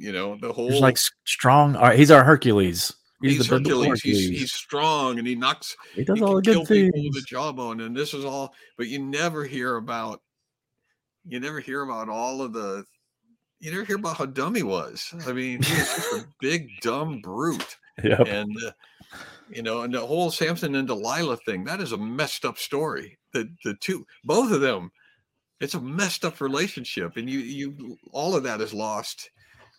You 0.00 0.12
know 0.12 0.36
the 0.40 0.52
whole 0.52 0.70
He's 0.70 0.80
like 0.80 0.96
strong. 1.26 1.76
uh, 1.76 1.90
He's 1.92 2.10
our 2.10 2.24
Hercules. 2.24 2.92
He's, 3.22 3.36
he's 3.36 3.48
the 3.48 3.56
biblical 3.58 3.84
Hercules. 3.84 4.02
He's, 4.28 4.40
he's 4.40 4.52
strong 4.52 5.18
and 5.18 5.26
he 5.28 5.34
knocks 5.34 5.76
he 5.94 6.04
does 6.04 6.16
he 6.16 6.24
all 6.24 6.36
the 6.36 6.40
good 6.42 6.66
people 6.66 6.86
with 6.86 6.92
things. 6.94 7.16
a 7.18 7.20
jawbone, 7.22 7.80
and 7.82 7.94
this 7.94 8.14
is 8.14 8.24
all. 8.24 8.54
But 8.78 8.88
you 8.88 8.98
never 8.98 9.44
hear 9.44 9.76
about. 9.76 10.22
You 11.26 11.38
never 11.38 11.60
hear 11.60 11.82
about 11.82 12.08
all 12.08 12.40
of 12.40 12.54
the. 12.54 12.82
You 13.58 13.70
never 13.72 13.84
hear 13.84 13.96
about 13.96 14.16
how 14.16 14.24
dumb 14.24 14.54
he 14.54 14.62
was. 14.62 15.04
I 15.26 15.34
mean, 15.34 15.60
he 15.62 15.74
was 15.74 15.86
just 15.94 16.12
a 16.14 16.26
big 16.40 16.66
dumb 16.80 17.20
brute, 17.20 17.76
Yep. 18.02 18.26
and 18.26 18.56
uh, 18.66 18.70
you 19.50 19.62
know, 19.62 19.82
and 19.82 19.92
the 19.92 20.00
whole 20.00 20.30
Samson 20.30 20.74
and 20.76 20.88
Delilah 20.88 21.36
thing. 21.44 21.64
That 21.64 21.82
is 21.82 21.92
a 21.92 21.98
messed 21.98 22.46
up 22.46 22.56
story. 22.56 23.18
The 23.34 23.50
the 23.66 23.74
two, 23.82 24.06
both 24.24 24.50
of 24.50 24.62
them, 24.62 24.90
it's 25.60 25.74
a 25.74 25.80
messed 25.80 26.24
up 26.24 26.40
relationship, 26.40 27.18
and 27.18 27.28
you 27.28 27.40
you 27.40 27.98
all 28.12 28.34
of 28.34 28.44
that 28.44 28.62
is 28.62 28.72
lost 28.72 29.28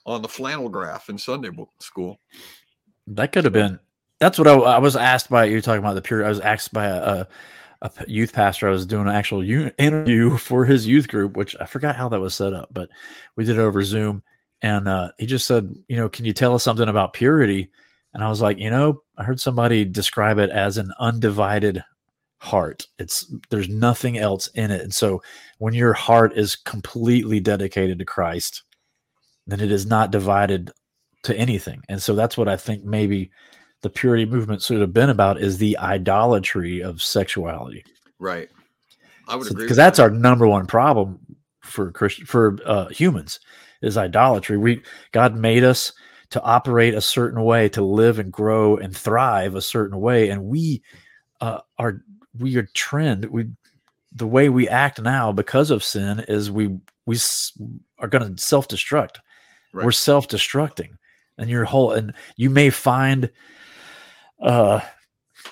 on 0.06 0.22
the 0.22 0.28
flannel 0.28 0.70
graph 0.70 1.10
in 1.10 1.18
Sunday 1.18 1.50
school. 1.80 2.20
That 3.08 3.32
could 3.32 3.44
have 3.44 3.54
been. 3.54 3.80
That's 4.20 4.38
what 4.38 4.48
I, 4.48 4.54
I 4.54 4.80
was 4.80 4.96
asked 4.96 5.30
by. 5.30 5.46
You 5.46 5.62
talking 5.62 5.80
about 5.80 5.96
the 5.96 6.02
pure? 6.02 6.26
I 6.26 6.30
was 6.30 6.40
asked 6.40 6.74
by 6.74 6.86
a 6.86 7.26
a 7.82 7.92
youth 8.08 8.34
pastor. 8.34 8.68
I 8.68 8.72
was 8.72 8.86
doing 8.86 9.08
an 9.08 9.16
actual 9.16 9.44
u- 9.44 9.72
interview 9.78 10.38
for 10.38 10.66
his 10.66 10.88
youth 10.88 11.08
group, 11.08 11.36
which 11.36 11.56
I 11.60 11.66
forgot 11.66 11.96
how 11.96 12.10
that 12.10 12.20
was 12.20 12.36
set 12.36 12.54
up, 12.54 12.70
but 12.72 12.90
we 13.36 13.44
did 13.44 13.58
it 13.58 13.62
over 13.62 13.84
Zoom. 13.84 14.24
And 14.62 14.88
uh, 14.88 15.12
he 15.18 15.26
just 15.26 15.48
said, 15.48 15.74
you 15.88 15.98
know, 15.98 16.08
can 16.08 16.26
you 16.26 16.34
tell 16.34 16.54
us 16.54 16.64
something 16.64 16.88
about 16.88 17.14
purity? 17.14 17.72
And 18.14 18.24
I 18.24 18.30
was 18.30 18.42
like, 18.42 18.60
you 18.60 18.70
know, 18.70 19.02
I 19.18 19.24
heard 19.24 19.40
somebody 19.40 19.86
describe 19.86 20.38
it 20.38 20.52
as 20.52 20.78
an 20.78 20.94
undivided 21.00 21.84
heart. 22.38 22.86
It's 23.00 23.32
there's 23.50 23.70
nothing 23.70 24.18
else 24.18 24.48
in 24.48 24.70
it. 24.70 24.82
And 24.82 24.94
so 24.94 25.24
when 25.58 25.74
your 25.74 25.94
heart 25.94 26.38
is 26.38 26.56
completely 26.56 27.40
dedicated 27.40 27.98
to 28.00 28.06
Christ, 28.06 28.64
then 29.48 29.60
it 29.60 29.72
is 29.72 29.86
not 29.86 30.12
divided 30.12 30.72
to 31.24 31.36
anything. 31.36 31.84
And 31.90 32.02
so 32.02 32.16
that's 32.16 32.38
what 32.38 32.48
I 32.48 32.58
think 32.58 32.84
maybe 32.84 33.32
the 33.82 33.90
purity 33.90 34.26
movement 34.26 34.62
should 34.62 34.82
have 34.82 34.94
been 34.94 35.10
about 35.10 35.40
is 35.42 35.58
the 35.58 35.78
idolatry 35.78 36.82
of 36.82 37.02
sexuality. 37.02 37.84
Right. 38.20 38.50
I 39.28 39.36
would 39.36 39.50
agree 39.50 39.64
Because 39.64 39.78
that's 39.78 39.98
that. 39.98 40.04
our 40.04 40.10
number 40.10 40.48
one 40.48 40.68
problem 40.68 41.20
for 41.62 41.92
Christian 41.92 42.26
for 42.26 42.58
uh, 42.66 42.90
humans 42.90 43.40
is 43.82 43.98
idolatry. 43.98 44.58
We 44.58 44.82
God 45.12 45.36
made 45.36 45.64
us 45.64 45.92
to 46.32 46.42
operate 46.44 46.94
a 46.94 47.02
certain 47.02 47.44
way, 47.44 47.70
to 47.70 47.84
live 47.84 48.18
and 48.20 48.32
grow 48.32 48.78
and 48.78 48.96
thrive 48.96 49.56
a 49.56 49.62
certain 49.62 50.00
way, 50.00 50.30
and 50.30 50.46
we 50.46 50.82
uh, 51.40 51.60
are 51.78 52.02
we 52.38 52.58
are 52.58 52.68
trend. 52.74 53.26
We 53.26 53.46
the 54.14 54.28
way 54.28 54.50
we 54.50 54.68
act 54.68 55.02
now 55.02 55.32
because 55.32 55.72
of 55.72 55.84
sin 55.84 56.24
is 56.28 56.52
we 56.52 56.78
we 57.06 57.18
are 58.00 58.08
going 58.08 58.36
to 58.36 58.42
self 58.42 58.68
destruct. 58.68 59.18
We're 59.74 59.92
self 59.92 60.28
destructing, 60.28 60.98
and 61.38 61.50
your 61.50 61.66
whole 61.66 61.92
and 61.94 62.14
you 62.38 62.50
may 62.50 62.70
find, 62.70 63.30
uh, 64.42 64.82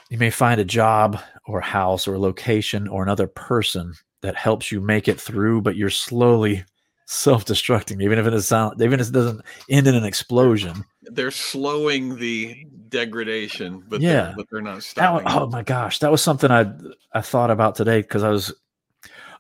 you 0.10 0.18
may 0.18 0.30
find 0.30 0.60
a 0.60 0.66
job 0.66 1.20
or 1.46 1.60
a 1.60 1.66
house 1.66 2.08
or 2.08 2.14
a 2.16 2.20
location 2.20 2.88
or 2.88 3.04
another 3.04 3.28
person 3.28 3.94
that 4.22 4.36
helps 4.36 4.72
you 4.72 4.82
make 4.82 5.08
it 5.08 5.20
through, 5.20 5.62
but 5.62 5.76
you're 5.76 5.90
slowly 5.90 6.64
self 7.06 7.46
destructing, 7.46 8.04
even 8.04 8.20
if 8.20 8.28
it 8.28 8.34
is 8.34 8.48
sound, 8.48 8.82
even 8.82 9.00
if 9.00 9.08
it 9.10 9.14
doesn't 9.14 9.42
end 9.70 9.88
in 9.88 9.96
an 9.96 10.04
explosion. 10.04 10.84
they're 11.12 11.32
slowing 11.32 12.18
the 12.18 12.66
degradation, 12.90 13.84
but 13.88 14.02
Yeah. 14.02 14.12
they're, 14.26 14.34
but 14.38 14.46
they're 14.52 14.62
not 14.62 14.84
stopping. 14.84 15.26
wa- 15.26 15.42
oh 15.44 15.48
my 15.48 15.64
gosh, 15.64 16.00
that 16.00 16.12
was 16.12 16.22
something 16.22 16.52
I 16.52 16.72
I 17.14 17.22
thought 17.22 17.50
about 17.50 17.76
today 17.76 18.02
because 18.02 18.22
I 18.24 18.30
was 18.30 18.54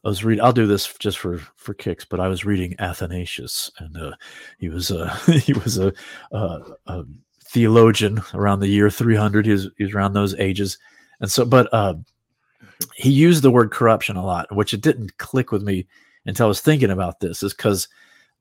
I 0.03 0.07
was 0.07 0.23
reading. 0.23 0.43
I'll 0.43 0.53
do 0.53 0.67
this 0.67 0.93
just 0.99 1.17
for 1.17 1.39
for 1.55 1.73
kicks, 1.73 2.05
but 2.05 2.19
I 2.19 2.27
was 2.27 2.45
reading 2.45 2.75
Athanasius, 2.79 3.69
and 3.79 3.97
uh, 3.97 4.11
he 4.57 4.69
was 4.69 4.91
a 4.91 5.09
he 5.31 5.53
was 5.53 5.77
a, 5.77 5.93
a, 6.31 6.59
a 6.87 7.03
theologian 7.43 8.21
around 8.33 8.59
the 8.61 8.67
year 8.67 8.89
300. 8.89 9.45
He 9.45 9.51
was 9.51 9.69
he 9.77 9.83
was 9.83 9.93
around 9.93 10.13
those 10.13 10.35
ages, 10.35 10.77
and 11.19 11.29
so 11.29 11.45
but 11.45 11.67
uh, 11.73 11.95
he 12.95 13.09
used 13.09 13.43
the 13.43 13.51
word 13.51 13.71
corruption 13.71 14.15
a 14.15 14.25
lot, 14.25 14.53
which 14.55 14.73
it 14.73 14.81
didn't 14.81 15.17
click 15.17 15.51
with 15.51 15.63
me 15.63 15.85
until 16.25 16.45
I 16.45 16.49
was 16.49 16.61
thinking 16.61 16.91
about 16.91 17.19
this. 17.19 17.43
Is 17.43 17.53
because 17.53 17.89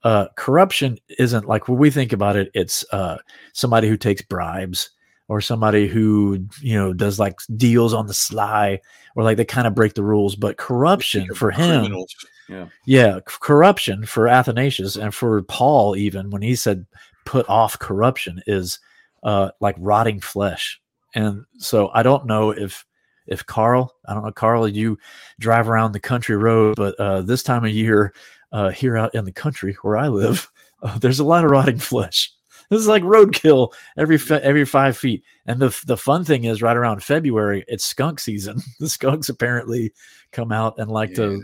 uh, 0.05 0.27
corruption 0.37 0.99
isn't 1.19 1.49
like 1.49 1.67
when 1.67 1.79
we 1.79 1.91
think 1.91 2.13
about 2.13 2.37
it. 2.37 2.51
It's 2.55 2.85
uh, 2.93 3.19
somebody 3.53 3.89
who 3.89 3.97
takes 3.97 4.23
bribes 4.23 4.91
or 5.29 5.41
somebody 5.41 5.87
who 5.87 6.45
you 6.61 6.77
know 6.77 6.93
does 6.93 7.19
like 7.19 7.39
deals 7.57 7.95
on 7.95 8.07
the 8.07 8.15
sly 8.15 8.81
or 9.15 9.23
like 9.23 9.37
they 9.37 9.45
kind 9.45 9.67
of 9.67 9.75
break 9.75 9.95
the 9.95 10.03
rules 10.03 10.35
but 10.35 10.57
corruption 10.57 11.33
for 11.35 11.51
him 11.51 11.83
criminals. 11.83 12.15
Yeah. 12.49 12.69
yeah 12.87 13.17
c- 13.17 13.37
corruption 13.41 14.07
for 14.07 14.27
athanasius 14.27 14.97
and 14.97 15.15
for 15.15 15.43
paul 15.43 15.97
even 15.97 16.31
when 16.31 16.43
he 16.43 16.57
said 16.57 16.87
put 17.25 17.49
off 17.49 17.79
corruption 17.79 18.43
is 18.47 18.81
uh 19.23 19.51
like 19.61 19.77
rotting 19.79 20.21
flesh 20.21 20.81
and 21.15 21.45
so 21.59 21.91
i 21.95 22.03
don't 22.03 22.27
know 22.27 22.51
if 22.51 22.85
if 23.27 23.45
carl 23.45 23.95
i 24.07 24.15
don't 24.15 24.25
know 24.25 24.33
carl 24.33 24.67
you 24.67 24.99
drive 25.39 25.69
around 25.69 25.93
the 25.93 26.01
country 26.01 26.37
road 26.37 26.75
but 26.77 26.99
uh 26.99 27.21
this 27.21 27.43
time 27.43 27.65
of 27.65 27.71
year 27.71 28.15
uh 28.53 28.71
here 28.71 28.97
out 28.97 29.15
in 29.15 29.25
the 29.25 29.33
country 29.33 29.77
where 29.83 29.97
i 29.97 30.09
live 30.09 30.51
uh, 30.83 30.99
there's 30.99 31.21
a 31.21 31.25
lot 31.25 31.45
of 31.45 31.51
rotting 31.51 31.79
flesh 31.79 32.33
this 32.71 32.81
is 32.81 32.89
like 32.89 33.03
roadkill 33.03 33.73
every 33.97 34.19
every 34.31 34.65
five 34.65 34.97
feet. 34.97 35.25
And 35.47 35.61
the 35.61 35.77
the 35.87 35.97
fun 35.97 36.25
thing 36.25 36.45
is, 36.45 36.63
right 36.63 36.77
around 36.77 37.03
February, 37.03 37.65
it's 37.69 37.85
skunk 37.85 38.21
season. 38.21 38.61
The 38.81 38.89
skunks 38.89 39.29
apparently 39.29 39.93
come 40.33 40.53
out 40.53 40.79
and 40.79 40.91
like 40.91 41.15
to 41.15 41.43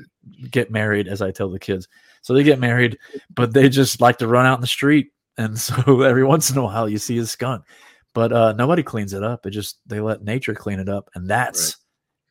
get 0.51 0.71
married, 0.71 1.09
as 1.09 1.23
I 1.23 1.31
tell 1.31 1.51
the 1.51 1.59
kids. 1.59 1.89
So 2.23 2.33
they 2.33 2.43
get 2.43 2.59
married, 2.61 2.99
but 3.35 3.53
they 3.53 3.69
just 3.69 4.01
like 4.01 4.19
to 4.19 4.29
run 4.29 4.47
out 4.47 4.57
in 4.57 4.61
the 4.61 4.67
street. 4.67 5.13
And 5.37 5.59
so 5.67 6.03
every 6.03 6.25
once 6.25 6.51
in 6.51 6.59
a 6.59 6.63
while, 6.63 6.89
you 6.89 6.99
see 6.99 7.19
a 7.19 7.27
skunk, 7.27 7.65
but 8.13 8.33
uh, 8.33 8.53
nobody 8.53 8.83
cleans 8.83 9.13
it 9.13 9.23
up. 9.23 9.47
It 9.47 9.51
just 9.51 9.79
they 9.87 10.01
let 10.01 10.23
nature 10.23 10.55
clean 10.55 10.79
it 10.79 10.89
up, 10.89 11.11
and 11.15 11.29
that's 11.29 11.77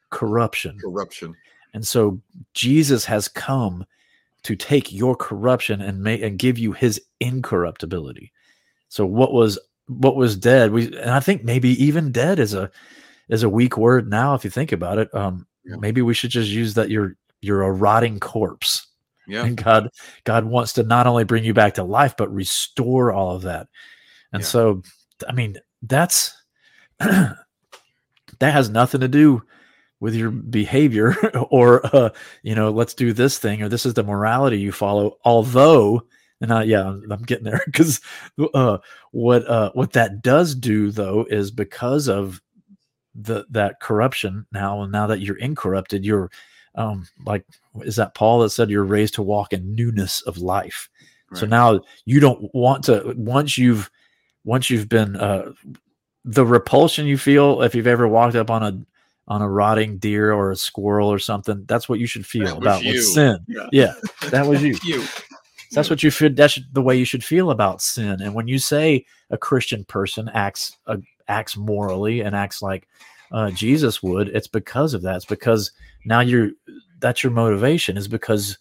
corruption. 0.10 0.77
Corruption. 0.79 1.36
And 1.73 1.86
so 1.86 2.21
Jesus 2.53 3.03
has 3.06 3.27
come 3.27 3.86
to 4.43 4.56
take 4.56 4.91
your 4.91 5.15
corruption 5.15 5.82
and 5.82 6.03
make 6.03 6.21
and 6.21 6.38
give 6.38 6.58
you 6.60 6.73
his 6.73 7.01
incorruptibility. 7.19 8.32
So 8.93 9.08
what 9.08 9.34
was 9.34 9.58
what 9.88 10.15
was 10.15 10.38
dead? 10.38 10.71
We 10.71 10.86
and 10.86 11.10
I 11.10 11.19
think 11.19 11.43
maybe 11.43 11.69
even 11.84 12.12
dead 12.12 12.38
is 12.38 12.53
a 12.53 12.69
is 13.27 13.41
a 13.41 13.49
weak 13.49 13.75
word 13.75 14.08
now 14.08 14.36
if 14.36 14.43
you 14.43 14.51
think 14.51 14.71
about 14.71 14.99
it. 14.99 15.13
Um 15.15 15.47
Yeah. 15.65 15.77
maybe 15.77 16.03
we 16.03 16.13
should 16.13 16.29
just 16.29 16.49
use 16.51 16.75
that 16.75 16.91
you're 16.91 17.15
you're 17.41 17.63
a 17.63 17.71
rotting 17.71 18.19
corpse. 18.19 18.86
Yeah. 19.27 19.45
And 19.45 19.58
God 19.58 19.89
God 20.25 20.45
wants 20.45 20.73
to 20.73 20.84
not 20.84 21.08
only 21.08 21.23
bring 21.23 21.43
you 21.43 21.56
back 21.56 21.73
to 21.73 21.84
life 21.84 22.15
but 22.15 22.32
restore 22.32 23.12
all 23.12 23.36
of 23.36 23.41
that. 23.41 23.67
And 24.32 24.43
Yeah. 24.43 24.47
so 24.47 24.84
I 25.27 25.32
mean 25.32 25.58
that's 25.82 26.32
that 26.99 27.36
has 28.39 28.69
nothing 28.69 29.01
to 29.01 29.08
do 29.08 29.41
with 30.01 30.13
your 30.13 30.29
behavior 30.29 31.15
or 31.49 31.84
uh, 31.95 32.12
you 32.43 32.53
know 32.53 32.69
let's 32.69 32.93
do 32.93 33.12
this 33.12 33.39
thing 33.39 33.63
or 33.63 33.69
this 33.69 33.88
is 33.88 33.95
the 33.95 34.03
morality 34.03 34.60
you 34.60 34.71
follow 34.71 35.17
although 35.25 36.03
and 36.43 36.53
I, 36.53 36.63
yeah 36.63 36.88
I'm, 36.88 37.23
getting 37.23 37.45
there 37.45 37.62
because 37.65 37.99
uh, 38.53 38.77
what 39.12 39.47
uh, 39.47 39.71
what 39.73 39.93
that 39.93 40.21
does 40.21 40.53
do 40.53 40.91
though 40.91 41.25
is 41.29 41.49
because 41.49 42.08
of 42.08 42.41
the 43.15 43.45
that 43.49 43.79
corruption 43.79 44.45
now 44.51 44.82
and 44.82 44.91
now 44.91 45.08
that 45.08 45.21
you're 45.21 45.38
incorrupted 45.38 46.06
you're 46.06 46.29
um 46.75 47.08
like 47.25 47.45
is 47.82 47.95
that 47.95 48.15
paul 48.15 48.39
that 48.39 48.49
said 48.49 48.69
you're 48.69 48.84
raised 48.84 49.13
to 49.15 49.21
walk 49.21 49.53
in 49.53 49.75
newness 49.75 50.21
of 50.23 50.38
life 50.38 50.89
Right. 51.34 51.39
So 51.39 51.45
now 51.47 51.82
you 52.06 52.19
don't 52.19 52.53
want 52.53 52.84
to 52.86 53.13
once 53.17 53.58
you've 53.58 53.89
once 54.43 54.69
you've 54.69 54.88
been 54.88 55.15
uh, 55.15 55.51
the 56.25 56.45
repulsion 56.45 57.08
you 57.08 57.17
feel 57.17 57.63
if 57.63 57.73
you've 57.73 57.88
ever 57.88 58.08
walked 58.08 58.36
up 58.36 58.51
on 58.51 58.63
a 58.63 58.79
on 59.27 59.41
a 59.41 59.49
rotting 59.49 59.97
deer 59.97 60.32
or 60.32 60.51
a 60.51 60.56
squirrel 60.56 61.12
or 61.12 61.17
something. 61.17 61.63
That's 61.65 61.89
what 61.89 61.99
you 61.99 62.06
should 62.06 62.25
feel 62.25 62.58
about 62.58 62.84
with 62.84 63.03
sin. 63.03 63.39
Yeah. 63.47 63.67
yeah, 63.71 63.93
that 64.29 64.45
was 64.45 64.62
you. 64.63 64.77
you. 64.84 65.03
That's 65.73 65.89
what 65.89 66.03
you 66.03 66.12
feel. 66.12 66.31
That's 66.33 66.59
the 66.71 66.81
way 66.81 66.95
you 66.97 67.05
should 67.05 67.23
feel 67.23 67.51
about 67.51 67.81
sin. 67.81 68.21
And 68.21 68.33
when 68.33 68.47
you 68.47 68.59
say 68.59 69.05
a 69.29 69.38
Christian 69.38 69.83
person 69.86 70.29
acts 70.33 70.77
uh, 70.88 70.97
acts 71.27 71.57
morally 71.57 72.21
and 72.21 72.36
acts 72.36 72.62
like 72.62 72.88
uh, 73.31 73.51
Jesus 73.51 74.03
would, 74.03 74.29
it's 74.29 74.47
because 74.47 74.93
of 74.93 75.01
that. 75.03 75.17
It's 75.17 75.25
because 75.25 75.71
now 76.05 76.19
you're 76.19 76.51
that's 76.99 77.23
your 77.23 77.31
motivation 77.31 77.97
is 77.97 78.07
because 78.07 78.57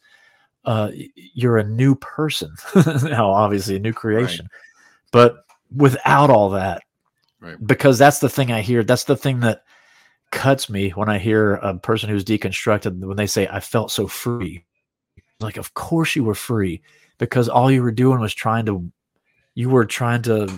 uh, 0.65 0.91
you're 1.35 1.59
a 1.59 1.65
new 1.65 1.95
person. 1.97 2.55
now, 3.05 3.31
obviously, 3.31 3.77
a 3.77 3.81
new 3.81 3.93
creation, 3.93 4.47
right. 4.47 5.11
but 5.11 5.45
without 5.75 6.31
all 6.31 6.51
that, 6.51 6.83
right. 7.41 7.57
because 7.67 7.99
that's 7.99 8.21
the 8.21 8.29
thing 8.29 8.53
I 8.53 8.61
hear. 8.61 8.85
That's 8.85 9.05
the 9.05 9.17
thing 9.17 9.41
that 9.41 9.65
cuts 10.31 10.69
me 10.69 10.91
when 10.91 11.09
I 11.09 11.19
hear 11.19 11.55
a 11.57 11.75
person 11.75 12.09
who's 12.09 12.25
deconstructed 12.25 12.99
when 13.01 13.17
they 13.17 13.27
say, 13.27 13.47
I 13.49 13.61
felt 13.61 13.91
so 13.91 14.09
free. 14.09 14.65
Like, 15.41 15.57
of 15.57 15.75
course 15.75 16.17
you 16.17 16.25
were 16.25 16.35
free 16.35 16.83
because 17.23 17.49
all 17.49 17.71
you 17.71 17.85
were 17.85 17.93
doing 17.93 18.19
was 18.19 18.35
trying 18.35 18.67
to, 18.67 18.91
you 19.55 19.71
were 19.71 19.85
trying 19.85 20.23
to 20.23 20.53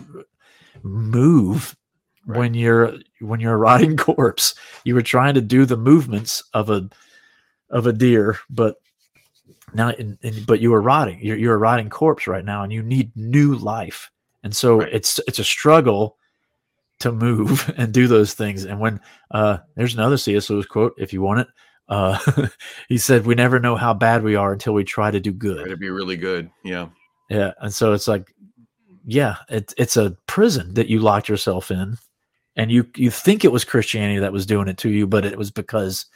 move 0.82 1.76
right. 2.24 2.38
when 2.38 2.54
you're, 2.54 2.94
when 3.20 3.38
you're 3.38 3.52
a 3.52 3.58
rotting 3.58 3.96
corpse. 3.98 4.54
You 4.82 4.94
were 4.94 5.02
trying 5.02 5.34
to 5.34 5.42
do 5.42 5.66
the 5.66 5.76
movements 5.76 6.42
of 6.54 6.70
a, 6.70 6.88
of 7.68 7.86
a 7.86 7.92
deer, 7.92 8.38
but 8.48 8.76
now, 9.74 9.90
in, 9.90 10.16
in, 10.22 10.42
but 10.44 10.60
you 10.60 10.72
are 10.72 10.80
rotting. 10.80 11.18
You're, 11.20 11.36
you're 11.36 11.54
a 11.54 11.58
rotting 11.58 11.90
corpse 11.90 12.26
right 12.26 12.46
now 12.46 12.62
and 12.62 12.72
you 12.72 12.82
need 12.82 13.14
new 13.14 13.56
life. 13.56 14.10
And 14.42 14.56
so 14.56 14.78
right. 14.78 14.88
it's, 14.90 15.20
it's 15.28 15.40
a 15.40 15.44
struggle 15.44 16.16
to 17.00 17.12
move 17.12 17.70
and 17.76 17.92
do 17.92 18.08
those 18.08 18.32
things. 18.32 18.64
And 18.64 18.80
when 18.80 19.00
uh, 19.32 19.58
there's 19.74 19.92
another 19.92 20.16
C.S. 20.16 20.48
Lewis 20.48 20.64
quote, 20.64 20.94
if 20.96 21.12
you 21.12 21.20
want 21.20 21.40
it, 21.40 21.48
uh, 21.88 22.18
he 22.88 22.98
said, 22.98 23.26
"We 23.26 23.34
never 23.34 23.58
know 23.58 23.76
how 23.76 23.94
bad 23.94 24.22
we 24.22 24.36
are 24.36 24.52
until 24.52 24.74
we 24.74 24.84
try 24.84 25.10
to 25.10 25.20
do 25.20 25.32
good." 25.32 25.68
To 25.68 25.76
be 25.76 25.90
really 25.90 26.16
good, 26.16 26.50
yeah, 26.64 26.88
yeah. 27.28 27.52
And 27.60 27.72
so 27.72 27.92
it's 27.92 28.08
like, 28.08 28.34
yeah, 29.04 29.36
it's 29.48 29.74
it's 29.76 29.96
a 29.96 30.16
prison 30.26 30.74
that 30.74 30.88
you 30.88 31.00
locked 31.00 31.28
yourself 31.28 31.70
in, 31.70 31.98
and 32.56 32.70
you 32.70 32.88
you 32.96 33.10
think 33.10 33.44
it 33.44 33.52
was 33.52 33.64
Christianity 33.64 34.20
that 34.20 34.32
was 34.32 34.46
doing 34.46 34.68
it 34.68 34.78
to 34.78 34.90
you, 34.90 35.06
but 35.06 35.24
it 35.24 35.38
was 35.38 35.50
because 35.50 36.06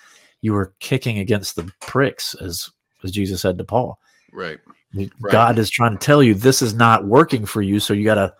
you 0.40 0.52
were 0.52 0.74
kicking 0.80 1.18
against 1.18 1.56
the 1.56 1.70
pricks, 1.80 2.34
as 2.34 2.70
as 3.04 3.10
Jesus 3.10 3.42
said 3.42 3.58
to 3.58 3.64
Paul. 3.64 3.98
Right. 4.32 4.58
God 4.94 5.32
right. 5.32 5.58
is 5.58 5.68
trying 5.68 5.92
to 5.92 6.04
tell 6.04 6.22
you 6.22 6.34
this 6.34 6.62
is 6.62 6.74
not 6.74 7.06
working 7.06 7.44
for 7.44 7.60
you, 7.60 7.78
so 7.78 7.92
you 7.92 8.04
got 8.04 8.14
to, 8.14 8.34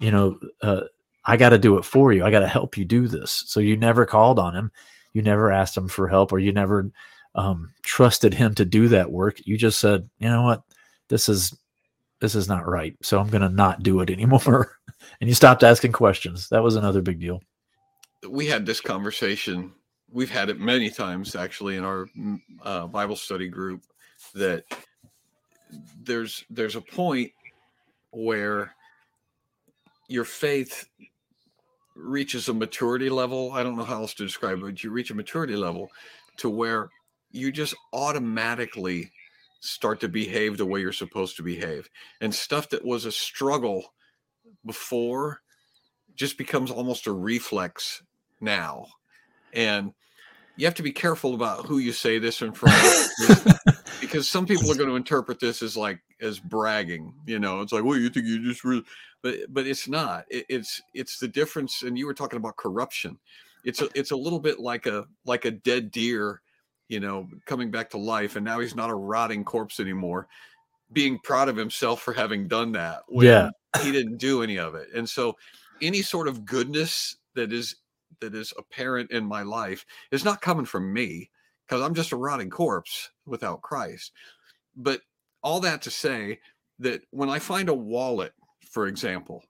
you 0.00 0.10
know, 0.10 0.38
uh, 0.60 0.82
I 1.24 1.36
got 1.36 1.50
to 1.50 1.58
do 1.58 1.78
it 1.78 1.84
for 1.84 2.12
you. 2.12 2.24
I 2.24 2.30
got 2.30 2.40
to 2.40 2.48
help 2.48 2.76
you 2.76 2.84
do 2.84 3.08
this. 3.08 3.44
So 3.46 3.60
you 3.60 3.76
never 3.76 4.04
called 4.04 4.38
on 4.38 4.54
him. 4.54 4.70
You 5.14 5.22
never 5.22 5.50
asked 5.50 5.76
him 5.76 5.88
for 5.88 6.08
help 6.08 6.32
or 6.32 6.38
you 6.38 6.52
never 6.52 6.90
um, 7.34 7.72
trusted 7.82 8.34
him 8.34 8.54
to 8.56 8.64
do 8.64 8.88
that 8.88 9.10
work. 9.10 9.38
You 9.44 9.56
just 9.56 9.80
said, 9.80 10.08
you 10.18 10.28
know 10.28 10.42
what? 10.42 10.62
This 11.08 11.28
is, 11.28 11.56
this 12.20 12.34
is 12.34 12.48
not 12.48 12.68
right. 12.68 12.96
So 13.02 13.18
I'm 13.18 13.28
going 13.28 13.42
to 13.42 13.48
not 13.48 13.82
do 13.82 14.00
it 14.00 14.10
anymore. 14.10 14.76
and 15.20 15.28
you 15.28 15.34
stopped 15.34 15.62
asking 15.62 15.92
questions. 15.92 16.48
That 16.50 16.62
was 16.62 16.76
another 16.76 17.00
big 17.00 17.20
deal. 17.20 17.40
We 18.28 18.46
had 18.46 18.66
this 18.66 18.80
conversation. 18.80 19.72
We've 20.10 20.30
had 20.30 20.48
it 20.48 20.60
many 20.60 20.90
times 20.90 21.34
actually 21.34 21.76
in 21.76 21.84
our 21.84 22.06
mm, 22.16 22.38
uh, 22.62 22.86
Bible 22.86 23.16
study 23.16 23.48
group 23.48 23.82
that 24.34 24.64
there's, 26.02 26.44
there's 26.50 26.76
a 26.76 26.80
point 26.80 27.32
where 28.10 28.74
your 30.08 30.24
faith 30.24 30.88
reaches 31.94 32.48
a 32.48 32.54
maturity 32.54 33.08
level. 33.08 33.52
I 33.52 33.62
don't 33.62 33.76
know 33.76 33.84
how 33.84 34.02
else 34.02 34.14
to 34.14 34.24
describe 34.24 34.58
it, 34.58 34.64
but 34.64 34.84
you 34.84 34.90
reach 34.90 35.10
a 35.10 35.14
maturity 35.14 35.56
level 35.56 35.90
to 36.38 36.50
where 36.50 36.90
you 37.30 37.52
just 37.52 37.74
automatically 37.92 39.10
start 39.60 40.00
to 40.00 40.08
behave 40.08 40.56
the 40.56 40.66
way 40.66 40.80
you're 40.80 40.92
supposed 40.92 41.36
to 41.36 41.42
behave. 41.42 41.88
And 42.20 42.34
stuff 42.34 42.68
that 42.70 42.84
was 42.84 43.04
a 43.04 43.12
struggle 43.12 43.94
before 44.64 45.40
just 46.14 46.38
becomes 46.38 46.70
almost 46.70 47.06
a 47.06 47.12
reflex 47.12 48.02
now. 48.40 48.86
And 49.52 49.92
you 50.56 50.66
have 50.66 50.74
to 50.74 50.82
be 50.82 50.92
careful 50.92 51.34
about 51.34 51.66
who 51.66 51.78
you 51.78 51.92
say 51.92 52.18
this 52.18 52.42
in 52.42 52.52
front 52.52 52.74
of 52.76 53.72
because 54.00 54.28
some 54.30 54.46
people 54.46 54.70
are 54.70 54.76
going 54.76 54.88
to 54.88 54.96
interpret 54.96 55.40
this 55.40 55.62
as 55.62 55.76
like 55.76 56.00
as 56.20 56.38
bragging 56.38 57.12
you 57.26 57.38
know 57.38 57.60
it's 57.60 57.72
like 57.72 57.84
well 57.84 57.98
you 57.98 58.08
think 58.08 58.26
you 58.26 58.42
just 58.42 58.64
really 58.64 58.84
but 59.24 59.36
but 59.48 59.66
it's 59.66 59.88
not. 59.88 60.26
It, 60.28 60.44
it's 60.48 60.82
it's 60.92 61.18
the 61.18 61.26
difference 61.26 61.82
and 61.82 61.98
you 61.98 62.06
were 62.06 62.14
talking 62.14 62.36
about 62.36 62.58
corruption. 62.58 63.18
It's 63.64 63.80
a 63.80 63.88
it's 63.94 64.10
a 64.12 64.16
little 64.16 64.38
bit 64.38 64.60
like 64.60 64.86
a 64.86 65.06
like 65.24 65.46
a 65.46 65.50
dead 65.50 65.90
deer 65.90 66.42
you 66.88 67.00
know 67.00 67.26
coming 67.46 67.70
back 67.70 67.88
to 67.90 67.96
life 67.96 68.36
and 68.36 68.44
now 68.44 68.60
he's 68.60 68.76
not 68.76 68.90
a 68.90 68.94
rotting 68.94 69.42
corpse 69.42 69.80
anymore 69.80 70.28
being 70.92 71.18
proud 71.20 71.48
of 71.48 71.56
himself 71.56 72.02
for 72.02 72.12
having 72.12 72.46
done 72.46 72.70
that 72.72 73.00
yeah. 73.08 73.48
he 73.82 73.90
didn't 73.90 74.18
do 74.18 74.42
any 74.42 74.58
of 74.58 74.74
it. 74.74 74.88
And 74.94 75.08
so 75.08 75.34
any 75.80 76.02
sort 76.02 76.28
of 76.28 76.44
goodness 76.44 77.16
that 77.34 77.50
is 77.50 77.76
that 78.20 78.34
is 78.34 78.52
apparent 78.58 79.10
in 79.10 79.24
my 79.24 79.40
life 79.40 79.86
is 80.12 80.24
not 80.24 80.42
coming 80.42 80.66
from 80.66 80.92
me 80.92 81.30
because 81.66 81.82
i'm 81.82 81.94
just 81.94 82.12
a 82.12 82.16
rotting 82.16 82.50
corpse 82.50 83.10
without 83.24 83.62
christ. 83.62 84.12
But 84.76 85.00
all 85.42 85.60
that 85.60 85.80
to 85.82 85.90
say 85.90 86.40
that 86.80 87.00
when 87.10 87.30
i 87.30 87.38
find 87.38 87.70
a 87.70 87.74
wallet 87.74 88.34
for 88.74 88.88
example, 88.88 89.44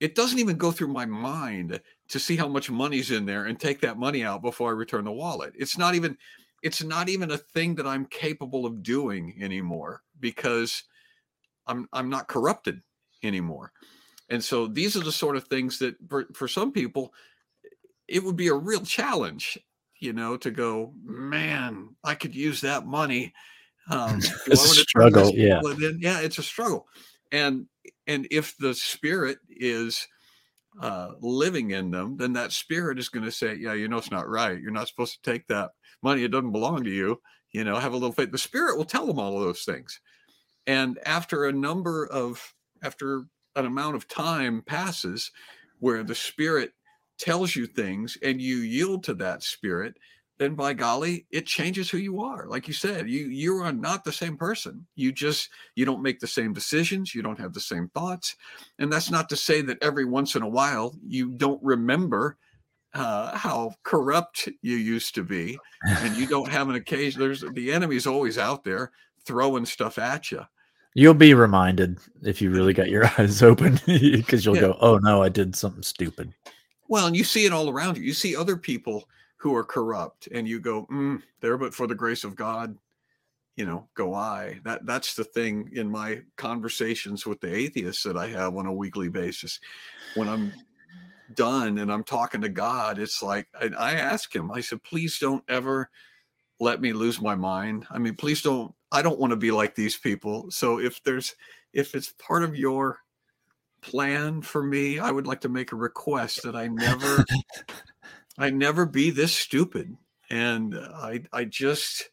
it 0.00 0.14
doesn't 0.14 0.38
even 0.38 0.58
go 0.58 0.70
through 0.70 0.88
my 0.88 1.06
mind 1.06 1.80
to 2.08 2.18
see 2.18 2.36
how 2.36 2.46
much 2.46 2.70
money's 2.70 3.10
in 3.10 3.24
there 3.24 3.46
and 3.46 3.58
take 3.58 3.80
that 3.80 3.98
money 3.98 4.22
out 4.22 4.42
before 4.42 4.68
I 4.68 4.74
return 4.74 5.06
the 5.06 5.12
wallet. 5.12 5.54
It's 5.58 5.78
not 5.78 5.94
even 5.94 6.16
it's 6.62 6.84
not 6.84 7.08
even 7.08 7.30
a 7.30 7.38
thing 7.38 7.74
that 7.76 7.86
I'm 7.86 8.04
capable 8.04 8.66
of 8.66 8.82
doing 8.82 9.34
anymore 9.40 10.02
because 10.20 10.84
I'm 11.66 11.88
I'm 11.94 12.10
not 12.10 12.28
corrupted 12.28 12.82
anymore. 13.22 13.72
And 14.28 14.44
so 14.44 14.66
these 14.66 14.94
are 14.94 15.02
the 15.02 15.10
sort 15.10 15.36
of 15.36 15.44
things 15.44 15.78
that 15.78 15.96
for, 16.06 16.26
for 16.34 16.46
some 16.46 16.70
people 16.70 17.14
it 18.08 18.22
would 18.22 18.36
be 18.36 18.48
a 18.48 18.54
real 18.54 18.82
challenge, 18.82 19.58
you 20.00 20.12
know, 20.12 20.36
to 20.36 20.50
go, 20.50 20.92
man, 21.02 21.96
I 22.04 22.14
could 22.14 22.34
use 22.34 22.60
that 22.60 22.86
money. 22.86 23.32
Um, 23.88 24.16
it's 24.46 24.76
a 24.76 24.82
struggle. 24.82 25.30
Yeah. 25.34 25.60
yeah, 25.98 26.20
it's 26.20 26.36
a 26.36 26.42
struggle. 26.42 26.86
And 27.32 27.66
and 28.06 28.26
if 28.30 28.56
the 28.58 28.74
spirit 28.74 29.38
is 29.48 30.06
uh, 30.80 31.12
living 31.20 31.72
in 31.72 31.90
them, 31.90 32.16
then 32.16 32.32
that 32.34 32.52
spirit 32.52 32.98
is 32.98 33.08
going 33.08 33.24
to 33.24 33.32
say, 33.32 33.54
"Yeah, 33.54 33.74
you 33.74 33.88
know 33.88 33.98
it's 33.98 34.10
not 34.10 34.28
right. 34.28 34.60
You're 34.60 34.72
not 34.72 34.88
supposed 34.88 35.22
to 35.22 35.30
take 35.30 35.46
that 35.48 35.70
money. 36.02 36.24
It 36.24 36.30
doesn't 36.30 36.52
belong 36.52 36.84
to 36.84 36.90
you. 36.90 37.20
You 37.52 37.64
know, 37.64 37.76
have 37.76 37.92
a 37.92 37.96
little 37.96 38.12
faith." 38.12 38.30
The 38.30 38.38
spirit 38.38 38.76
will 38.76 38.84
tell 38.84 39.06
them 39.06 39.18
all 39.18 39.36
of 39.36 39.44
those 39.44 39.64
things, 39.64 40.00
and 40.66 40.98
after 41.04 41.44
a 41.46 41.52
number 41.52 42.06
of 42.06 42.54
after 42.82 43.24
an 43.56 43.66
amount 43.66 43.96
of 43.96 44.08
time 44.08 44.62
passes, 44.62 45.30
where 45.80 46.02
the 46.02 46.14
spirit 46.14 46.72
tells 47.18 47.54
you 47.54 47.66
things 47.66 48.16
and 48.22 48.40
you 48.40 48.58
yield 48.58 49.04
to 49.04 49.14
that 49.14 49.42
spirit, 49.42 49.96
then 50.40 50.54
by 50.54 50.72
golly, 50.72 51.26
it 51.30 51.44
changes 51.44 51.90
who 51.90 51.98
you 51.98 52.22
are. 52.22 52.46
Like 52.48 52.66
you 52.66 52.72
said, 52.72 53.10
you 53.10 53.26
you 53.26 53.58
are 53.58 53.72
not 53.72 54.04
the 54.04 54.12
same 54.12 54.38
person. 54.38 54.86
You 54.96 55.12
just 55.12 55.50
you 55.74 55.84
don't 55.84 56.02
make 56.02 56.18
the 56.18 56.26
same 56.26 56.54
decisions, 56.54 57.14
you 57.14 57.20
don't 57.20 57.38
have 57.38 57.52
the 57.52 57.60
same 57.60 57.90
thoughts. 57.90 58.36
And 58.78 58.90
that's 58.90 59.10
not 59.10 59.28
to 59.28 59.36
say 59.36 59.60
that 59.60 59.82
every 59.82 60.06
once 60.06 60.36
in 60.36 60.42
a 60.42 60.48
while 60.48 60.96
you 61.06 61.32
don't 61.32 61.62
remember 61.62 62.38
uh, 62.94 63.36
how 63.36 63.74
corrupt 63.82 64.48
you 64.62 64.76
used 64.76 65.14
to 65.16 65.22
be, 65.22 65.58
and 65.86 66.16
you 66.16 66.26
don't 66.26 66.48
have 66.48 66.70
an 66.70 66.74
occasion. 66.74 67.20
There's 67.20 67.44
the 67.52 67.70
enemy's 67.70 68.06
always 68.06 68.38
out 68.38 68.64
there 68.64 68.92
throwing 69.26 69.66
stuff 69.66 69.98
at 69.98 70.32
you. 70.32 70.46
You'll 70.94 71.12
be 71.12 71.34
reminded 71.34 71.98
if 72.22 72.40
you 72.40 72.50
really 72.50 72.72
got 72.72 72.88
your 72.88 73.04
eyes 73.18 73.42
open 73.42 73.78
because 73.86 74.46
you'll 74.46 74.54
yeah. 74.54 74.62
go, 74.62 74.78
"Oh 74.80 74.96
no, 75.02 75.22
I 75.22 75.28
did 75.28 75.54
something 75.54 75.82
stupid." 75.82 76.32
Well, 76.88 77.06
and 77.06 77.14
you 77.14 77.24
see 77.24 77.44
it 77.44 77.52
all 77.52 77.68
around 77.68 77.98
you. 77.98 78.04
You 78.04 78.14
see 78.14 78.34
other 78.34 78.56
people 78.56 79.06
who 79.40 79.54
are 79.54 79.64
corrupt 79.64 80.28
and 80.32 80.46
you 80.46 80.60
go 80.60 80.86
mm, 80.86 81.20
there 81.40 81.56
but 81.56 81.74
for 81.74 81.86
the 81.86 81.94
grace 81.94 82.24
of 82.24 82.36
god 82.36 82.76
you 83.56 83.66
know 83.66 83.88
go 83.94 84.14
i. 84.14 84.58
That 84.64 84.86
that's 84.86 85.14
the 85.14 85.24
thing 85.24 85.70
in 85.74 85.90
my 85.90 86.22
conversations 86.36 87.26
with 87.26 87.40
the 87.40 87.54
atheists 87.54 88.02
that 88.04 88.16
i 88.16 88.28
have 88.28 88.56
on 88.56 88.66
a 88.66 88.72
weekly 88.72 89.08
basis. 89.08 89.60
When 90.14 90.28
i'm 90.28 90.52
done 91.34 91.78
and 91.78 91.92
i'm 91.92 92.02
talking 92.02 92.40
to 92.40 92.48
god 92.48 92.98
it's 92.98 93.22
like 93.22 93.46
I, 93.54 93.70
I 93.78 93.92
ask 93.92 94.34
him 94.34 94.50
i 94.50 94.60
said 94.60 94.82
please 94.82 95.16
don't 95.20 95.44
ever 95.48 95.88
let 96.58 96.80
me 96.80 96.92
lose 96.92 97.20
my 97.20 97.34
mind. 97.34 97.86
I 97.90 97.98
mean 97.98 98.14
please 98.14 98.42
don't 98.42 98.74
i 98.92 99.02
don't 99.02 99.18
want 99.18 99.32
to 99.32 99.36
be 99.36 99.50
like 99.50 99.74
these 99.74 99.96
people. 99.96 100.50
So 100.50 100.78
if 100.78 101.02
there's 101.02 101.34
if 101.72 101.94
it's 101.94 102.12
part 102.18 102.42
of 102.42 102.56
your 102.56 102.98
plan 103.82 104.42
for 104.42 104.62
me 104.62 104.98
i 104.98 105.10
would 105.10 105.26
like 105.26 105.40
to 105.40 105.48
make 105.48 105.72
a 105.72 105.76
request 105.76 106.42
that 106.42 106.54
i 106.54 106.66
never 106.66 107.24
I 108.42 108.50
never 108.50 108.86
be 108.86 109.10
this 109.10 109.32
stupid. 109.32 109.96
And 110.30 110.76
I 110.76 111.22
I 111.32 111.44
just 111.44 112.10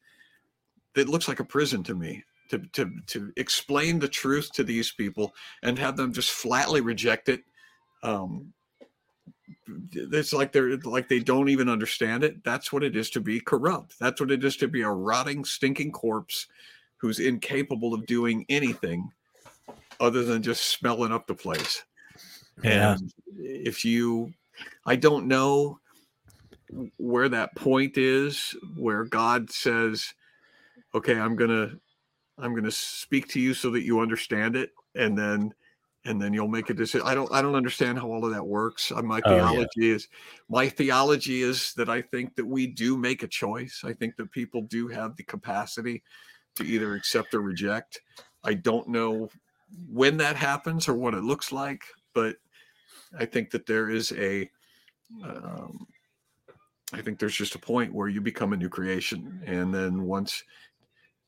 it 0.96 1.10
looks 1.10 1.28
like 1.28 1.40
a 1.40 1.46
prison 1.46 1.84
to 1.84 1.96
me. 1.96 2.24
to, 2.50 2.60
to, 2.60 2.92
to 3.08 3.32
explain 3.36 4.00
the 4.00 4.08
truth 4.08 4.52
to 4.54 4.64
these 4.64 4.92
people 4.92 5.34
and 5.64 5.78
have 5.78 5.98
them 5.98 6.14
just 6.14 6.32
flatly 6.32 6.82
reject 6.82 7.30
it. 7.30 7.44
Um, 8.04 8.54
it's 9.92 10.34
like 10.34 10.52
they're 10.52 10.78
like 10.78 11.08
they 11.08 11.20
don't 11.20 11.50
even 11.50 11.70
understand 11.70 12.24
it. 12.24 12.44
That's 12.44 12.72
what 12.72 12.84
it 12.84 12.96
is 12.96 13.10
to 13.12 13.22
be 13.22 13.40
corrupt. 13.40 13.96
That's 14.00 14.20
what 14.20 14.32
it 14.32 14.44
is 14.44 14.58
to 14.58 14.68
be 14.68 14.82
a 14.82 14.90
rotting, 14.90 15.46
stinking 15.46 15.92
corpse 15.92 16.48
who's 16.98 17.20
incapable 17.20 17.94
of 17.94 18.06
doing 18.06 18.46
anything 18.50 19.12
other 20.00 20.24
than 20.24 20.42
just 20.42 20.66
smelling 20.66 21.12
up 21.12 21.28
the 21.28 21.36
place. 21.36 21.84
Yeah. 22.64 22.94
And 22.94 23.14
if 23.38 23.86
you, 23.86 24.34
I 24.86 24.96
don't 24.96 25.28
know 25.28 25.80
where 26.98 27.30
that 27.30 27.56
point 27.56 27.98
is 27.98 28.56
where 28.76 29.06
God 29.06 29.50
says, 29.50 30.14
okay, 30.94 31.20
I'm 31.20 31.36
going 31.36 31.50
to, 31.50 31.80
I'm 32.38 32.56
to 32.62 32.72
speak 32.72 33.28
to 33.30 33.40
you 33.40 33.54
so 33.54 33.72
that 33.72 33.84
you 33.84 34.00
understand 34.00 34.56
it. 34.56 34.72
And 34.96 35.18
then, 35.18 35.54
and 36.06 36.22
then 36.22 36.34
you'll 36.34 36.48
make 36.48 36.70
a 36.70 36.74
decision. 36.74 37.06
I 37.06 37.16
don't, 37.16 37.32
I 37.32 37.42
don't 37.42 37.56
understand 37.56 38.00
how 38.00 38.08
all 38.08 38.24
of 38.24 38.32
that 38.32 38.46
works. 38.46 38.92
Uh, 38.92 39.02
my 39.02 39.20
theology 39.22 39.68
oh, 39.78 39.84
yeah. 39.84 39.96
is, 39.96 40.08
my 40.50 40.70
theology 40.70 41.42
is 41.42 41.74
that 41.74 41.90
I 41.90 42.02
think 42.02 42.36
that 42.36 42.46
we 42.46 42.68
do 42.68 42.98
make 42.98 43.24
a 43.24 43.28
choice. 43.28 43.82
I 43.84 43.94
think 43.94 44.16
that 44.16 44.32
people 44.32 44.62
do 44.62 44.88
have 44.88 45.16
the 45.16 45.24
capacity 45.24 46.04
to 46.56 46.64
either 46.64 46.96
accept 46.96 47.34
or 47.34 47.42
reject. 47.42 48.02
I 48.44 48.54
don't 48.54 48.88
know 48.88 49.30
when 49.92 50.18
that 50.18 50.36
happens 50.36 50.88
or 50.88 50.94
what 50.94 51.14
it 51.14 51.24
looks 51.24 51.52
like, 51.52 51.84
but 52.14 52.38
I 53.18 53.26
think 53.26 53.52
that 53.52 53.66
there 53.66 53.90
is 53.90 54.12
a, 54.14 54.50
um, 55.24 55.88
I 56.94 57.02
think 57.02 57.20
there's 57.20 57.36
just 57.36 57.56
a 57.56 57.60
point 57.60 57.94
where 57.94 58.08
you 58.08 58.22
become 58.22 58.54
a 58.54 58.58
new 58.58 58.70
creation, 58.70 59.42
and 59.46 59.74
then 59.74 60.04
once, 60.04 60.44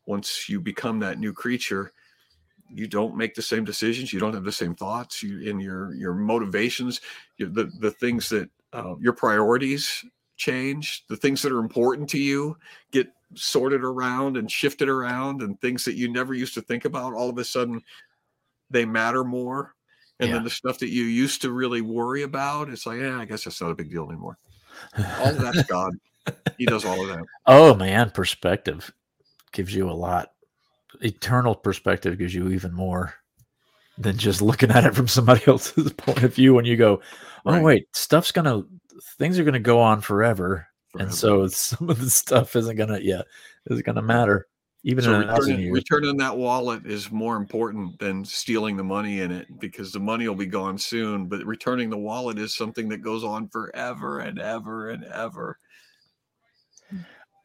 once 0.05 0.47
you 0.47 0.61
become 0.61 0.99
that 0.99 1.19
new 1.19 1.33
creature, 1.33 1.91
you 2.69 2.87
don't 2.87 3.17
make 3.17 3.35
the 3.35 3.41
same 3.41 3.65
decisions. 3.65 4.13
You 4.13 4.19
don't 4.19 4.33
have 4.33 4.45
the 4.45 4.51
same 4.51 4.75
thoughts. 4.75 5.21
You 5.21 5.41
in 5.41 5.59
your 5.59 5.93
your 5.95 6.13
motivations, 6.13 7.01
you, 7.37 7.49
the 7.49 7.71
the 7.79 7.91
things 7.91 8.29
that 8.29 8.49
uh, 8.71 8.95
your 9.01 9.13
priorities 9.13 10.05
change. 10.37 11.03
The 11.09 11.17
things 11.17 11.41
that 11.41 11.51
are 11.51 11.59
important 11.59 12.09
to 12.11 12.19
you 12.19 12.57
get 12.91 13.07
sorted 13.35 13.83
around 13.83 14.37
and 14.37 14.49
shifted 14.49 14.87
around, 14.87 15.41
and 15.41 15.59
things 15.59 15.83
that 15.85 15.95
you 15.95 16.09
never 16.09 16.33
used 16.33 16.53
to 16.53 16.61
think 16.61 16.85
about 16.85 17.13
all 17.13 17.29
of 17.29 17.37
a 17.37 17.43
sudden 17.43 17.81
they 18.69 18.85
matter 18.85 19.23
more. 19.23 19.75
And 20.19 20.29
yeah. 20.29 20.35
then 20.35 20.43
the 20.43 20.49
stuff 20.49 20.79
that 20.79 20.89
you 20.89 21.03
used 21.03 21.41
to 21.41 21.51
really 21.51 21.81
worry 21.81 22.23
about, 22.23 22.69
it's 22.69 22.85
like, 22.85 22.99
yeah, 22.99 23.19
I 23.19 23.25
guess 23.25 23.45
that's 23.45 23.61
not 23.61 23.71
a 23.71 23.75
big 23.75 23.89
deal 23.89 24.05
anymore. 24.09 24.37
All 25.19 25.27
of 25.27 25.39
that's 25.39 25.63
God. 25.63 25.93
He 26.57 26.65
does 26.65 26.85
all 26.85 27.01
of 27.01 27.07
that. 27.07 27.25
Oh 27.47 27.73
man, 27.73 28.11
perspective 28.11 28.93
gives 29.51 29.73
you 29.73 29.89
a 29.89 29.91
lot. 29.93 30.31
Eternal 31.01 31.55
perspective 31.55 32.17
gives 32.17 32.35
you 32.35 32.49
even 32.49 32.73
more 32.73 33.15
than 33.97 34.17
just 34.17 34.41
looking 34.41 34.71
at 34.71 34.85
it 34.85 34.95
from 34.95 35.07
somebody 35.07 35.41
else's 35.47 35.91
point 35.93 36.23
of 36.23 36.35
view. 36.35 36.53
When 36.53 36.65
you 36.65 36.77
go, 36.77 37.01
oh 37.45 37.53
right. 37.53 37.63
wait, 37.63 37.87
stuff's 37.93 38.31
gonna, 38.31 38.63
things 39.17 39.39
are 39.39 39.43
gonna 39.43 39.59
go 39.59 39.79
on 39.79 40.01
forever, 40.01 40.67
forever. 40.91 41.07
and 41.07 41.15
so 41.15 41.47
some 41.47 41.89
of 41.89 41.99
the 41.99 42.09
stuff 42.09 42.55
isn't 42.55 42.75
gonna, 42.75 42.99
yeah, 43.01 43.21
is 43.67 43.81
gonna 43.81 44.01
matter. 44.01 44.47
Even 44.83 45.03
so 45.03 45.19
returning, 45.19 45.71
returning 45.71 46.17
that 46.17 46.37
wallet 46.37 46.85
is 46.85 47.11
more 47.11 47.35
important 47.35 47.99
than 47.99 48.23
stealing 48.23 48.77
the 48.77 48.83
money 48.83 49.19
in 49.19 49.29
it 49.29 49.47
because 49.59 49.91
the 49.91 49.99
money 49.99 50.25
will 50.25 50.35
be 50.35 50.45
gone 50.45 50.77
soon. 50.77 51.27
But 51.27 51.45
returning 51.45 51.89
the 51.89 51.97
wallet 51.97 52.39
is 52.39 52.55
something 52.55 52.87
that 52.89 52.99
goes 52.99 53.25
on 53.25 53.49
forever 53.49 54.19
and 54.19 54.39
ever 54.39 54.89
and 54.89 55.03
ever. 55.03 55.59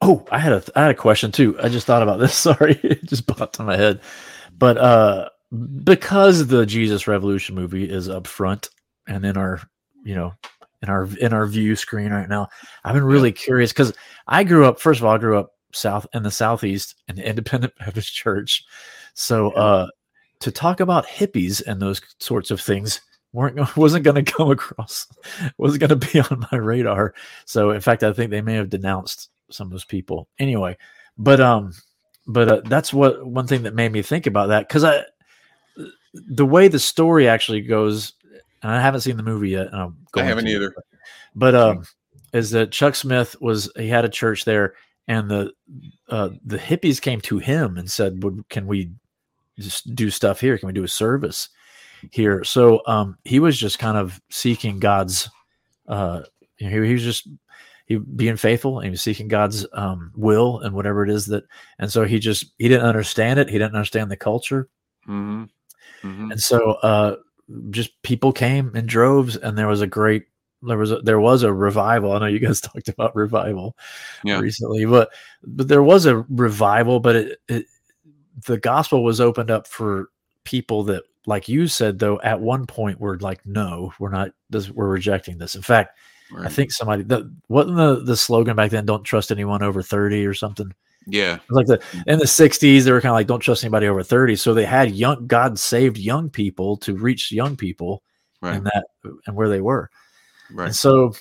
Oh, 0.01 0.25
I 0.31 0.39
had 0.39 0.53
a 0.53 0.63
I 0.77 0.83
had 0.83 0.91
a 0.93 0.95
question 0.95 1.33
too. 1.33 1.59
I 1.61 1.69
just 1.69 1.87
thought 1.87 2.03
about 2.03 2.21
this. 2.21 2.35
Sorry, 2.37 2.79
it 2.85 3.05
just 3.05 3.27
popped 3.27 3.59
in 3.59 3.67
my 3.67 3.77
head. 3.77 4.01
But 4.57 4.79
uh 4.79 5.29
because 5.83 6.47
the 6.47 6.67
Jesus 6.67 7.07
Revolution 7.09 7.55
movie 7.55 7.89
is 7.89 8.09
up 8.09 8.27
front 8.27 8.71
and 9.07 9.25
in 9.25 9.37
our, 9.37 9.61
you 10.05 10.15
know, 10.15 10.35
in 10.83 10.89
our 10.89 11.09
in 11.19 11.33
our 11.33 11.47
view 11.47 11.75
screen 11.75 12.13
right 12.13 12.29
now, 12.29 12.49
I've 12.85 12.95
been 12.95 13.05
really 13.05 13.31
yeah. 13.31 13.37
curious 13.37 13.73
because 13.73 13.93
I 14.29 14.45
grew 14.45 14.67
up. 14.67 14.81
First 14.81 15.01
of 15.01 15.07
all, 15.07 15.15
I 15.15 15.19
grew 15.19 15.39
up 15.39 15.53
south 15.75 16.07
in 16.15 16.23
the 16.23 16.31
southeast 16.31 16.95
the 17.09 17.27
independent 17.27 17.75
baptist 17.79 18.15
church. 18.15 18.65
So 19.15 19.51
uh 19.53 19.89
to 20.41 20.51
talk 20.51 20.81
about 20.81 21.07
hippies 21.07 21.63
and 21.67 21.81
those 21.81 22.01
sorts 22.19 22.51
of 22.51 22.61
things 22.61 23.01
weren't 23.33 23.77
wasn't 23.77 24.05
going 24.05 24.23
to 24.23 24.33
come 24.33 24.51
across 24.51 25.07
wasn't 25.59 25.81
going 25.81 25.99
to 26.01 26.13
be 26.13 26.21
on 26.21 26.47
my 26.53 26.59
radar. 26.59 27.15
So 27.45 27.71
in 27.71 27.81
fact 27.81 28.03
i 28.03 28.13
think 28.13 28.31
they 28.31 28.43
may 28.43 28.55
have 28.55 28.71
denounced 28.71 29.31
some 29.51 29.69
of 29.69 29.71
those 29.73 29.85
people. 29.85 30.29
Anyway 30.39 30.77
but 31.19 31.41
um 31.41 31.73
but 32.27 32.49
uh, 32.49 32.61
that's 32.65 32.93
what 32.93 33.27
one 33.27 33.47
thing 33.47 33.63
that 33.63 33.75
made 33.75 33.93
me 33.93 34.03
think 34.03 34.27
about 34.27 34.49
that 34.49 34.69
because 34.69 34.85
i 34.85 35.03
the 36.15 36.47
way 36.47 36.69
the 36.69 36.79
story 36.79 37.29
actually 37.29 37.61
goes 37.61 38.13
and 38.63 38.73
i 38.73 38.81
haven't 38.81 39.03
seen 39.03 39.17
the 39.17 39.23
movie 39.23 39.51
yet 39.51 39.73
i 40.17 40.23
haven't 40.23 40.49
either. 40.49 40.75
but 41.35 41.55
um 41.55 41.85
is 42.33 42.51
that 42.51 42.73
chuck 42.73 42.95
smith 42.95 43.37
was 43.41 43.71
he 43.77 43.89
had 43.89 44.05
a 44.05 44.09
church 44.09 44.45
there 44.45 44.75
and 45.09 45.31
the 45.31 45.53
uh, 46.09 46.31
the 46.45 46.59
hippies 46.59 47.01
came 47.01 47.21
to 47.23 47.39
him 47.39 47.77
and 47.77 47.91
said, 47.91 48.23
"Can 48.49 48.67
we 48.67 48.91
just 49.59 49.95
do 49.95 50.11
stuff 50.11 50.41
here? 50.41 50.59
Can 50.59 50.67
we 50.67 50.73
do 50.73 50.85
a 50.85 50.89
service 50.89 51.49
here?" 52.11 52.45
So 52.45 52.83
um, 52.87 53.19
he 53.25 53.39
was 53.39 53.59
just 53.59 53.79
kind 53.79 53.97
of 53.97 54.21
seeking 54.31 54.79
God's. 54.79 55.29
Uh, 55.87 56.23
you 56.59 56.69
know, 56.71 56.83
he, 56.83 56.89
he 56.89 56.95
was 56.95 57.03
just 57.03 57.29
he 57.87 57.97
being 57.97 58.37
faithful 58.37 58.79
and 58.79 58.87
he 58.87 58.91
was 58.91 59.03
seeking 59.03 59.29
God's 59.29 59.67
um, 59.75 60.11
will 60.17 60.61
and 60.61 60.75
whatever 60.75 61.05
it 61.05 61.11
is 61.11 61.27
that, 61.27 61.45
and 61.79 61.93
so 61.93 62.05
he 62.05 62.19
just 62.19 62.47
he 62.59 62.69
didn't 62.69 62.87
understand 62.87 63.39
it. 63.39 63.49
He 63.49 63.59
didn't 63.59 63.75
understand 63.75 64.11
the 64.11 64.17
culture, 64.17 64.69
mm-hmm. 65.07 65.45
Mm-hmm. 66.07 66.31
and 66.31 66.41
so 66.41 66.73
uh, 66.83 67.17
just 67.71 67.91
people 68.03 68.33
came 68.33 68.75
in 68.75 68.87
droves, 68.87 69.37
and 69.37 69.59
there 69.59 69.69
was 69.69 69.83
a 69.83 69.87
great 69.87 70.25
there 70.67 70.79
was 70.79 70.93
a, 70.93 70.99
there 71.01 71.21
was 71.21 71.43
a 71.43 71.53
revival. 71.53 72.13
I 72.13 72.19
know 72.19 72.27
you 72.27 72.39
guys 72.39 72.61
talked 72.63 72.89
about 72.89 73.17
revival 73.17 73.77
yeah. 74.25 74.39
recently, 74.39 74.85
but 74.85 75.11
but 75.43 75.69
there 75.69 75.83
was 75.83 76.07
a 76.07 76.19
revival. 76.29 77.01
But 77.01 77.17
it, 77.17 77.39
it 77.49 77.67
the 78.47 78.59
gospel 78.59 79.05
was 79.05 79.21
opened 79.21 79.51
up 79.51 79.67
for 79.67 80.11
people 80.45 80.85
that, 80.85 81.05
like 81.27 81.49
you 81.49 81.67
said, 81.67 81.99
though, 81.99 82.21
at 82.21 82.41
one 82.41 82.67
point 82.67 83.01
were 83.01 83.19
like, 83.19 83.45
no, 83.47 83.93
we're 83.99 84.11
not. 84.11 84.31
This, 84.51 84.71
we're 84.71 84.89
rejecting 84.89 85.39
this. 85.39 85.55
In 85.55 85.63
fact, 85.63 85.99
right. 86.33 86.47
I 86.47 86.49
think 86.49 86.71
somebody 86.71 87.03
that 87.05 87.31
wasn't 87.49 87.77
the 87.77 88.01
the 88.05 88.17
slogan 88.17 88.57
back 88.57 88.71
then. 88.71 88.87
Don't 88.87 89.05
trust 89.05 89.31
anyone 89.31 89.63
over 89.63 89.83
thirty 89.83 90.27
or 90.27 90.35
something. 90.35 90.73
Yeah, 91.07 91.39
like 91.51 91.67
the 91.67 91.79
mm. 91.79 92.03
in 92.07 92.19
the 92.19 92.25
'60s, 92.25 92.85
they 92.85 92.93
were 92.93 93.01
kind 93.01 93.11
of 93.11 93.17
like, 93.17 93.27
don't 93.27 93.41
trust 93.41 93.65
anybody 93.65 93.87
over 93.87 94.03
thirty. 94.03 94.37
So 94.37 94.55
they 94.55 94.65
had 94.65 94.93
young 94.93 95.27
God 95.27 95.59
saved 95.59 95.99
young 95.99 96.31
people 96.31 96.77
to 96.79 96.95
reach 96.95 97.31
young 97.31 97.57
people, 97.57 98.03
right. 98.41 98.57
and 98.57 98.67
that 98.67 98.85
and 99.27 99.37
where 99.37 99.49
they 99.49 99.61
were. 99.61 99.91
Right. 100.51 100.67
And 100.67 100.77
so, 100.77 101.15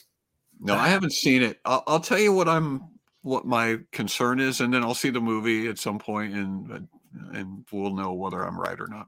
no, 0.60 0.76
I 0.76 0.88
haven't 0.88 1.14
seen 1.14 1.42
it. 1.42 1.60
I'll, 1.66 1.84
I'll, 1.88 2.00
tell 2.00 2.20
you 2.20 2.34
what 2.34 2.48
I'm, 2.48 2.82
what 3.22 3.46
my 3.46 3.80
concern 3.92 4.40
is, 4.40 4.62
and 4.62 4.74
then 4.74 4.84
I'll 4.84 4.94
see 4.94 5.10
the 5.10 5.22
movie 5.22 5.68
at 5.68 5.80
some 5.80 6.00
point, 6.00 6.34
and 6.34 6.88
and 7.34 7.66
we'll 7.72 7.96
know 7.96 8.14
whether 8.14 8.44
I'm 8.44 8.60
right 8.60 8.80
or 8.80 8.88
not. 8.88 9.08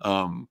Um, 0.00 0.48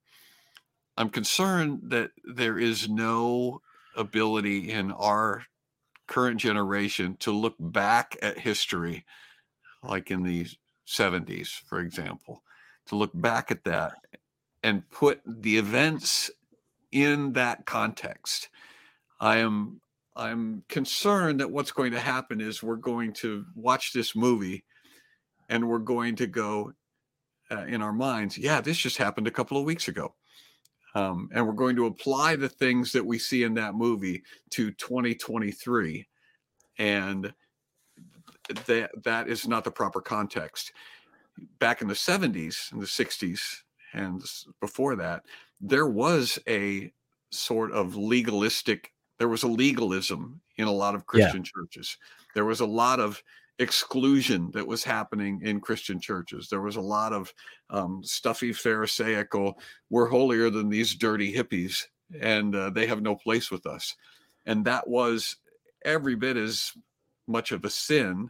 I'm 0.97 1.09
concerned 1.09 1.81
that 1.83 2.11
there 2.23 2.57
is 2.57 2.89
no 2.89 3.61
ability 3.95 4.71
in 4.71 4.91
our 4.91 5.43
current 6.07 6.39
generation 6.39 7.17
to 7.19 7.31
look 7.31 7.55
back 7.59 8.17
at 8.21 8.39
history, 8.39 9.05
like 9.83 10.09
in 10.09 10.23
the 10.23 10.47
70s, 10.87 11.49
for 11.49 11.79
example, 11.79 12.41
to 12.87 12.95
look 12.95 13.11
back 13.13 13.51
at 13.51 13.63
that 13.65 13.93
and 14.63 14.89
put 14.89 15.21
the 15.25 15.57
events 15.57 16.31
in 16.91 17.33
that 17.33 17.65
context 17.65 18.49
I 19.19 19.37
am 19.37 19.81
I'm 20.15 20.63
concerned 20.67 21.39
that 21.39 21.51
what's 21.51 21.71
going 21.71 21.91
to 21.91 21.99
happen 21.99 22.41
is 22.41 22.63
we're 22.63 22.75
going 22.75 23.13
to 23.13 23.45
watch 23.55 23.93
this 23.93 24.15
movie 24.15 24.63
and 25.49 25.67
we're 25.67 25.77
going 25.79 26.15
to 26.15 26.27
go 26.27 26.73
uh, 27.51 27.65
in 27.65 27.81
our 27.81 27.93
minds, 27.93 28.37
yeah, 28.37 28.59
this 28.61 28.77
just 28.77 28.97
happened 28.97 29.27
a 29.27 29.31
couple 29.31 29.57
of 29.57 29.63
weeks 29.63 29.87
ago. 29.87 30.13
Um, 30.95 31.29
and 31.33 31.45
we're 31.45 31.53
going 31.53 31.75
to 31.75 31.85
apply 31.85 32.35
the 32.35 32.49
things 32.49 32.91
that 32.93 33.05
we 33.05 33.19
see 33.19 33.43
in 33.43 33.53
that 33.53 33.75
movie 33.75 34.23
to 34.51 34.71
2023. 34.71 36.07
And 36.79 37.33
that 38.65 38.91
that 39.03 39.27
is 39.27 39.47
not 39.47 39.63
the 39.63 39.71
proper 39.71 40.01
context. 40.01 40.71
Back 41.59 41.81
in 41.81 41.87
the 41.87 41.93
70s 41.93 42.71
and 42.71 42.81
the 42.81 42.85
60s 42.85 43.41
and 43.93 44.23
before 44.59 44.95
that, 44.95 45.23
there 45.61 45.87
was 45.87 46.39
a 46.47 46.91
sort 47.29 47.71
of 47.71 47.95
legalistic 47.95 48.91
there 49.17 49.27
was 49.27 49.43
a 49.43 49.47
legalism 49.47 50.41
in 50.57 50.67
a 50.67 50.71
lot 50.71 50.95
of 50.95 51.05
Christian 51.05 51.43
yeah. 51.43 51.51
churches. 51.53 51.97
There 52.33 52.45
was 52.45 52.59
a 52.59 52.65
lot 52.65 52.99
of 52.99 53.21
exclusion 53.59 54.51
that 54.53 54.67
was 54.67 54.83
happening 54.83 55.41
in 55.43 55.59
Christian 55.59 55.99
churches. 55.99 56.47
There 56.49 56.61
was 56.61 56.75
a 56.75 56.81
lot 56.81 57.13
of 57.13 57.33
um, 57.69 58.03
stuffy 58.03 58.53
Pharisaical, 58.53 59.59
we're 59.89 60.07
holier 60.07 60.49
than 60.49 60.69
these 60.69 60.95
dirty 60.95 61.33
hippies, 61.33 61.85
and 62.21 62.55
uh, 62.55 62.69
they 62.69 62.85
have 62.85 63.01
no 63.01 63.15
place 63.15 63.49
with 63.49 63.65
us. 63.65 63.95
And 64.45 64.65
that 64.65 64.87
was 64.87 65.37
every 65.83 66.15
bit 66.15 66.37
as 66.37 66.71
much 67.27 67.51
of 67.51 67.65
a 67.65 67.69
sin 67.69 68.29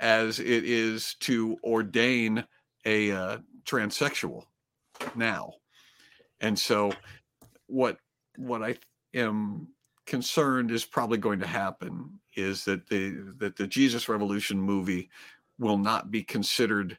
as 0.00 0.40
it 0.40 0.64
is 0.64 1.14
to 1.20 1.56
ordain 1.62 2.44
a 2.84 3.12
uh, 3.12 3.38
transsexual 3.64 4.44
now, 5.14 5.52
and 6.40 6.58
so 6.58 6.92
what 7.66 7.98
what 8.36 8.62
I 8.62 8.76
am 9.14 9.68
concerned 10.12 10.70
is 10.70 10.84
probably 10.84 11.16
going 11.16 11.40
to 11.40 11.46
happen 11.46 12.20
is 12.36 12.66
that 12.66 12.86
the 12.90 13.32
that 13.38 13.56
the 13.56 13.66
Jesus 13.66 14.10
Revolution 14.10 14.60
movie 14.60 15.08
will 15.58 15.78
not 15.78 16.10
be 16.10 16.22
considered 16.22 16.98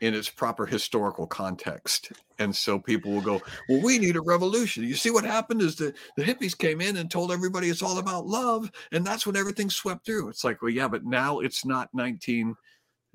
in 0.00 0.14
its 0.14 0.30
proper 0.30 0.64
historical 0.64 1.26
context. 1.26 2.12
And 2.38 2.56
so 2.56 2.78
people 2.78 3.12
will 3.12 3.20
go, 3.20 3.42
Well, 3.68 3.82
we 3.82 3.98
need 3.98 4.16
a 4.16 4.22
revolution. 4.22 4.84
You 4.84 4.94
see 4.94 5.10
what 5.10 5.24
happened 5.24 5.60
is 5.60 5.76
the, 5.76 5.92
the 6.16 6.24
hippies 6.24 6.56
came 6.56 6.80
in 6.80 6.96
and 6.96 7.10
told 7.10 7.30
everybody 7.30 7.68
it's 7.68 7.82
all 7.82 7.98
about 7.98 8.26
love, 8.26 8.70
and 8.90 9.04
that's 9.04 9.26
when 9.26 9.36
everything 9.36 9.68
swept 9.68 10.06
through. 10.06 10.30
It's 10.30 10.42
like, 10.42 10.62
well, 10.62 10.70
yeah, 10.70 10.88
but 10.88 11.04
now 11.04 11.40
it's 11.40 11.66
not 11.66 11.90
19 11.92 12.56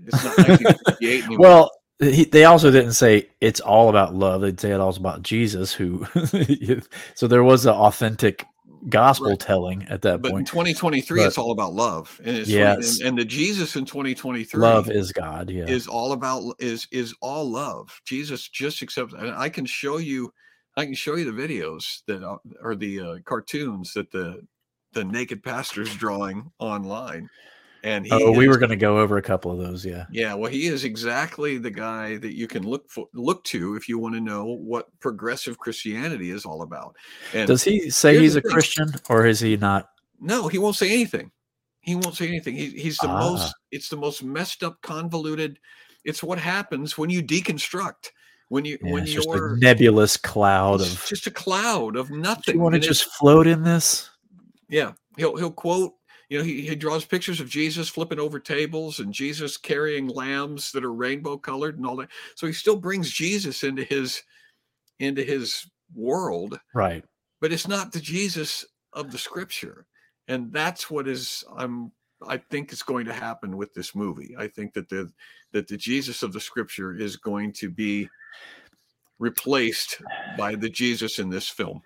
it's 0.05 0.23
not 0.23 0.37
1958 0.37 1.23
anymore. 1.23 1.39
well, 1.39 1.71
he, 1.99 2.25
they 2.25 2.43
also 2.43 2.69
didn't 2.69 2.93
say 2.93 3.29
it's 3.41 3.59
all 3.59 3.89
about 3.89 4.13
love. 4.13 4.41
They'd 4.41 4.59
say 4.59 4.69
it 4.69 4.79
all 4.79 4.95
about 4.95 5.23
Jesus, 5.23 5.73
who. 5.73 6.05
so 7.15 7.27
there 7.27 7.43
was 7.43 7.65
an 7.65 7.73
authentic 7.73 8.45
gospel 8.89 9.29
right. 9.29 9.39
telling 9.39 9.83
at 9.89 10.01
that 10.03 10.21
but 10.21 10.31
point. 10.31 10.41
in 10.41 10.45
2023, 10.45 11.19
but, 11.19 11.27
it's 11.27 11.37
all 11.37 11.51
about 11.51 11.73
love, 11.73 12.19
and 12.23 12.37
it's 12.37 12.49
yes. 12.49 12.99
and, 12.99 13.09
and, 13.09 13.17
the 13.17 13.25
Jesus 13.25 13.75
in 13.75 13.85
2023, 13.85 14.59
love 14.59 14.89
is 14.89 15.11
God. 15.11 15.49
Yeah, 15.49 15.65
is 15.65 15.87
all 15.87 16.11
about 16.11 16.55
is 16.59 16.87
is 16.91 17.13
all 17.21 17.49
love. 17.49 17.99
Jesus 18.05 18.47
just 18.47 18.81
accepts, 18.81 19.13
and 19.13 19.31
I 19.31 19.49
can 19.49 19.65
show 19.65 19.97
you, 19.97 20.33
I 20.77 20.85
can 20.85 20.93
show 20.93 21.15
you 21.15 21.31
the 21.31 21.41
videos 21.41 22.01
that 22.07 22.23
are, 22.61 22.75
the 22.75 22.99
uh, 22.99 23.15
cartoons 23.25 23.93
that 23.93 24.11
the 24.11 24.41
the 24.93 25.03
naked 25.03 25.43
pastor's 25.43 25.93
drawing 25.95 26.51
online 26.59 27.29
and 27.85 28.07
oh, 28.09 28.31
we 28.31 28.47
were 28.47 28.57
going 28.57 28.71
to 28.71 28.75
go 28.75 28.97
over 28.97 29.17
a 29.17 29.21
couple 29.21 29.51
of 29.51 29.59
those, 29.59 29.85
yeah. 29.85 30.05
Yeah, 30.11 30.33
well, 30.33 30.49
he 30.49 30.65
is 30.65 30.83
exactly 30.83 31.59
the 31.59 31.69
guy 31.69 32.17
that 32.17 32.35
you 32.35 32.47
can 32.47 32.63
look 32.63 32.89
for, 32.89 33.07
look 33.13 33.43
to 33.45 33.75
if 33.75 33.87
you 33.87 33.99
want 33.99 34.15
to 34.15 34.21
know 34.21 34.43
what 34.43 34.87
progressive 34.99 35.59
Christianity 35.59 36.31
is 36.31 36.45
all 36.45 36.63
about. 36.63 36.95
And 37.31 37.47
does 37.47 37.63
he 37.63 37.91
say 37.91 38.17
he's 38.17 38.35
a 38.35 38.41
thing. 38.41 38.51
Christian, 38.51 38.91
or 39.07 39.27
is 39.27 39.39
he 39.39 39.55
not? 39.55 39.89
No, 40.19 40.47
he 40.47 40.57
won't 40.57 40.75
say 40.75 40.91
anything. 40.91 41.29
He 41.81 41.93
won't 41.93 42.15
say 42.15 42.27
anything. 42.27 42.55
He, 42.55 42.71
he's 42.71 42.97
the 42.97 43.07
ah. 43.07 43.19
most. 43.19 43.53
It's 43.71 43.89
the 43.89 43.97
most 43.97 44.23
messed 44.23 44.63
up, 44.63 44.81
convoluted. 44.81 45.59
It's 46.03 46.23
what 46.23 46.39
happens 46.39 46.97
when 46.97 47.11
you 47.11 47.21
deconstruct. 47.21 48.09
When 48.49 48.65
you 48.65 48.79
yeah, 48.81 48.93
when 48.93 49.05
you're 49.05 49.53
a 49.53 49.57
nebulous 49.59 50.17
cloud 50.17 50.81
of 50.81 51.05
just 51.07 51.27
a 51.27 51.31
cloud 51.31 51.95
of 51.95 52.09
nothing. 52.09 52.55
You 52.55 52.61
want 52.61 52.73
to 52.73 52.79
just 52.79 53.03
float 53.03 53.45
in 53.45 53.61
this? 53.63 54.09
Yeah, 54.69 54.93
he'll 55.17 55.35
he'll 55.35 55.51
quote 55.51 55.93
you 56.29 56.37
know, 56.37 56.43
he, 56.43 56.61
he 56.61 56.75
draws 56.75 57.05
pictures 57.05 57.39
of 57.39 57.49
Jesus 57.49 57.89
flipping 57.89 58.19
over 58.19 58.39
tables 58.39 58.99
and 58.99 59.13
Jesus 59.13 59.57
carrying 59.57 60.07
lambs 60.07 60.71
that 60.71 60.83
are 60.83 60.93
rainbow 60.93 61.37
colored 61.37 61.77
and 61.77 61.85
all 61.85 61.95
that. 61.97 62.09
So 62.35 62.47
he 62.47 62.53
still 62.53 62.77
brings 62.77 63.11
Jesus 63.11 63.63
into 63.63 63.83
his 63.83 64.23
into 64.99 65.23
his 65.23 65.69
world. 65.93 66.59
Right. 66.73 67.03
But 67.41 67.51
it's 67.51 67.67
not 67.67 67.91
the 67.91 67.99
Jesus 67.99 68.65
of 68.93 69.11
the 69.11 69.17
scripture. 69.17 69.85
And 70.27 70.51
that's 70.51 70.89
what 70.89 71.07
is 71.07 71.43
I'm 71.55 71.91
I 72.27 72.37
think 72.37 72.71
is 72.71 72.81
going 72.81 73.05
to 73.05 73.13
happen 73.13 73.57
with 73.57 73.73
this 73.73 73.93
movie. 73.93 74.35
I 74.37 74.47
think 74.47 74.73
that 74.73 74.89
the 74.89 75.11
that 75.51 75.67
the 75.67 75.77
Jesus 75.77 76.23
of 76.23 76.33
the 76.33 76.39
scripture 76.39 76.95
is 76.95 77.17
going 77.17 77.53
to 77.53 77.69
be 77.69 78.09
replaced 79.19 80.01
by 80.37 80.55
the 80.55 80.69
Jesus 80.69 81.19
in 81.19 81.29
this 81.29 81.49
film. 81.49 81.81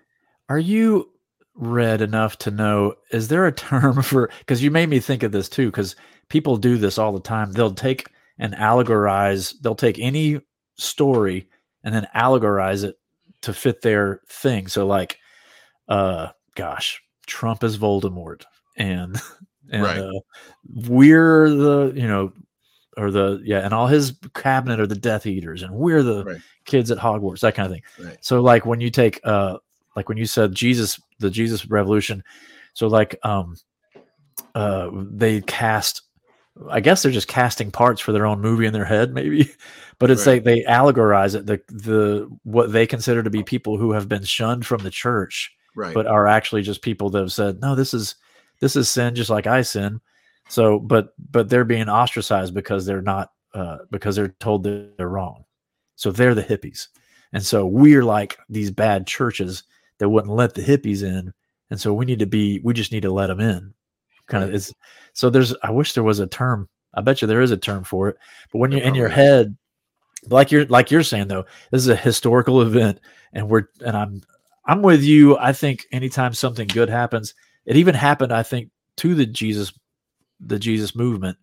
Are 0.48 0.58
you 0.58 1.10
read 1.54 2.00
enough 2.00 2.38
to 2.38 2.50
know 2.50 2.94
is 3.12 3.28
there 3.28 3.46
a 3.46 3.52
term 3.52 4.02
for 4.02 4.30
because 4.38 4.62
you 4.62 4.70
made 4.70 4.88
me 4.88 5.00
think 5.00 5.22
of 5.22 5.32
this 5.32 5.48
too 5.48 5.66
because 5.66 5.96
people 6.28 6.56
do 6.56 6.76
this 6.78 6.98
all 6.98 7.12
the 7.12 7.20
time 7.20 7.52
they'll 7.52 7.74
take 7.74 8.06
and 8.38 8.54
allegorize 8.54 9.54
they'll 9.60 9.74
take 9.74 9.98
any 9.98 10.40
story 10.76 11.48
and 11.84 11.94
then 11.94 12.06
allegorize 12.14 12.84
it 12.84 12.96
to 13.42 13.52
fit 13.52 13.82
their 13.82 14.20
thing 14.28 14.66
so 14.66 14.86
like 14.86 15.18
uh 15.88 16.28
gosh 16.54 17.02
trump 17.26 17.64
is 17.64 17.78
voldemort 17.78 18.44
and 18.76 19.20
and 19.72 19.82
right. 19.82 19.98
uh, 19.98 20.20
we're 20.88 21.48
the 21.50 21.92
you 21.94 22.06
know 22.06 22.32
or 22.96 23.10
the 23.10 23.40
yeah 23.44 23.58
and 23.58 23.72
all 23.72 23.86
his 23.86 24.14
cabinet 24.34 24.80
are 24.80 24.86
the 24.86 24.94
death 24.94 25.26
eaters 25.26 25.62
and 25.62 25.72
we're 25.72 26.02
the 26.02 26.24
right. 26.24 26.40
kids 26.64 26.90
at 26.90 26.98
hogwarts 26.98 27.40
that 27.40 27.54
kind 27.54 27.66
of 27.66 27.72
thing 27.72 28.06
right. 28.06 28.18
so 28.20 28.40
like 28.40 28.66
when 28.66 28.80
you 28.80 28.90
take 28.90 29.20
uh 29.24 29.56
like 29.96 30.08
when 30.08 30.18
you 30.18 30.26
said 30.26 30.54
Jesus, 30.54 31.00
the 31.18 31.30
Jesus 31.30 31.66
revolution. 31.66 32.22
So 32.74 32.86
like 32.86 33.18
um 33.22 33.56
uh 34.54 34.90
they 34.92 35.40
cast 35.42 36.02
I 36.68 36.80
guess 36.80 37.02
they're 37.02 37.12
just 37.12 37.28
casting 37.28 37.70
parts 37.70 38.00
for 38.00 38.12
their 38.12 38.26
own 38.26 38.40
movie 38.40 38.66
in 38.66 38.72
their 38.72 38.84
head, 38.84 39.14
maybe. 39.14 39.50
But 39.98 40.10
it's 40.10 40.26
right. 40.26 40.36
like 40.36 40.44
they 40.44 40.62
allegorize 40.62 41.34
it, 41.34 41.44
the 41.44 41.60
the 41.68 42.26
what 42.42 42.72
they 42.72 42.86
consider 42.86 43.22
to 43.22 43.28
be 43.28 43.42
people 43.42 43.76
who 43.76 43.92
have 43.92 44.08
been 44.08 44.24
shunned 44.24 44.64
from 44.64 44.82
the 44.82 44.90
church, 44.90 45.54
right. 45.76 45.92
but 45.92 46.06
are 46.06 46.26
actually 46.26 46.62
just 46.62 46.80
people 46.80 47.10
that 47.10 47.20
have 47.20 47.34
said, 47.34 47.60
No, 47.60 47.74
this 47.74 47.92
is 47.92 48.14
this 48.60 48.76
is 48.76 48.88
sin 48.88 49.14
just 49.14 49.28
like 49.28 49.46
I 49.46 49.60
sin. 49.60 50.00
So 50.48 50.78
but 50.78 51.12
but 51.30 51.50
they're 51.50 51.66
being 51.66 51.90
ostracized 51.90 52.54
because 52.54 52.86
they're 52.86 53.02
not 53.02 53.32
uh 53.52 53.80
because 53.90 54.16
they're 54.16 54.34
told 54.40 54.62
that 54.62 54.96
they're 54.96 55.10
wrong. 55.10 55.44
So 55.96 56.10
they're 56.10 56.34
the 56.34 56.44
hippies. 56.44 56.88
And 57.34 57.44
so 57.44 57.66
we're 57.66 58.02
like 58.02 58.38
these 58.48 58.70
bad 58.70 59.06
churches 59.06 59.64
that 60.00 60.08
wouldn't 60.08 60.34
let 60.34 60.54
the 60.54 60.62
hippies 60.62 61.04
in, 61.04 61.32
and 61.70 61.80
so 61.80 61.94
we 61.94 62.04
need 62.04 62.18
to 62.18 62.26
be 62.26 62.60
we 62.64 62.74
just 62.74 62.90
need 62.90 63.02
to 63.02 63.12
let 63.12 63.28
them 63.28 63.38
in. 63.38 63.72
Kind 64.26 64.42
of 64.42 64.52
is 64.52 64.74
so 65.12 65.30
there's 65.30 65.54
I 65.62 65.70
wish 65.70 65.92
there 65.92 66.02
was 66.02 66.18
a 66.18 66.26
term. 66.26 66.68
I 66.94 67.02
bet 67.02 67.22
you 67.22 67.28
there 67.28 67.42
is 67.42 67.52
a 67.52 67.56
term 67.56 67.84
for 67.84 68.08
it. 68.08 68.16
But 68.52 68.58
when 68.58 68.72
you're 68.72 68.82
in 68.82 68.96
your 68.96 69.08
head, 69.08 69.56
like 70.28 70.50
you're 70.50 70.66
like 70.66 70.90
you're 70.90 71.04
saying 71.04 71.28
though, 71.28 71.44
this 71.70 71.82
is 71.82 71.88
a 71.88 71.96
historical 71.96 72.62
event, 72.62 72.98
and 73.32 73.48
we're 73.48 73.68
and 73.84 73.96
I'm 73.96 74.22
I'm 74.66 74.82
with 74.82 75.02
you. 75.02 75.36
I 75.38 75.52
think 75.52 75.86
anytime 75.92 76.34
something 76.34 76.66
good 76.66 76.88
happens, 76.88 77.34
it 77.66 77.76
even 77.76 77.94
happened. 77.94 78.32
I 78.32 78.42
think 78.42 78.70
to 78.96 79.14
the 79.14 79.26
Jesus 79.26 79.72
the 80.40 80.58
Jesus 80.58 80.94
movement 80.94 81.38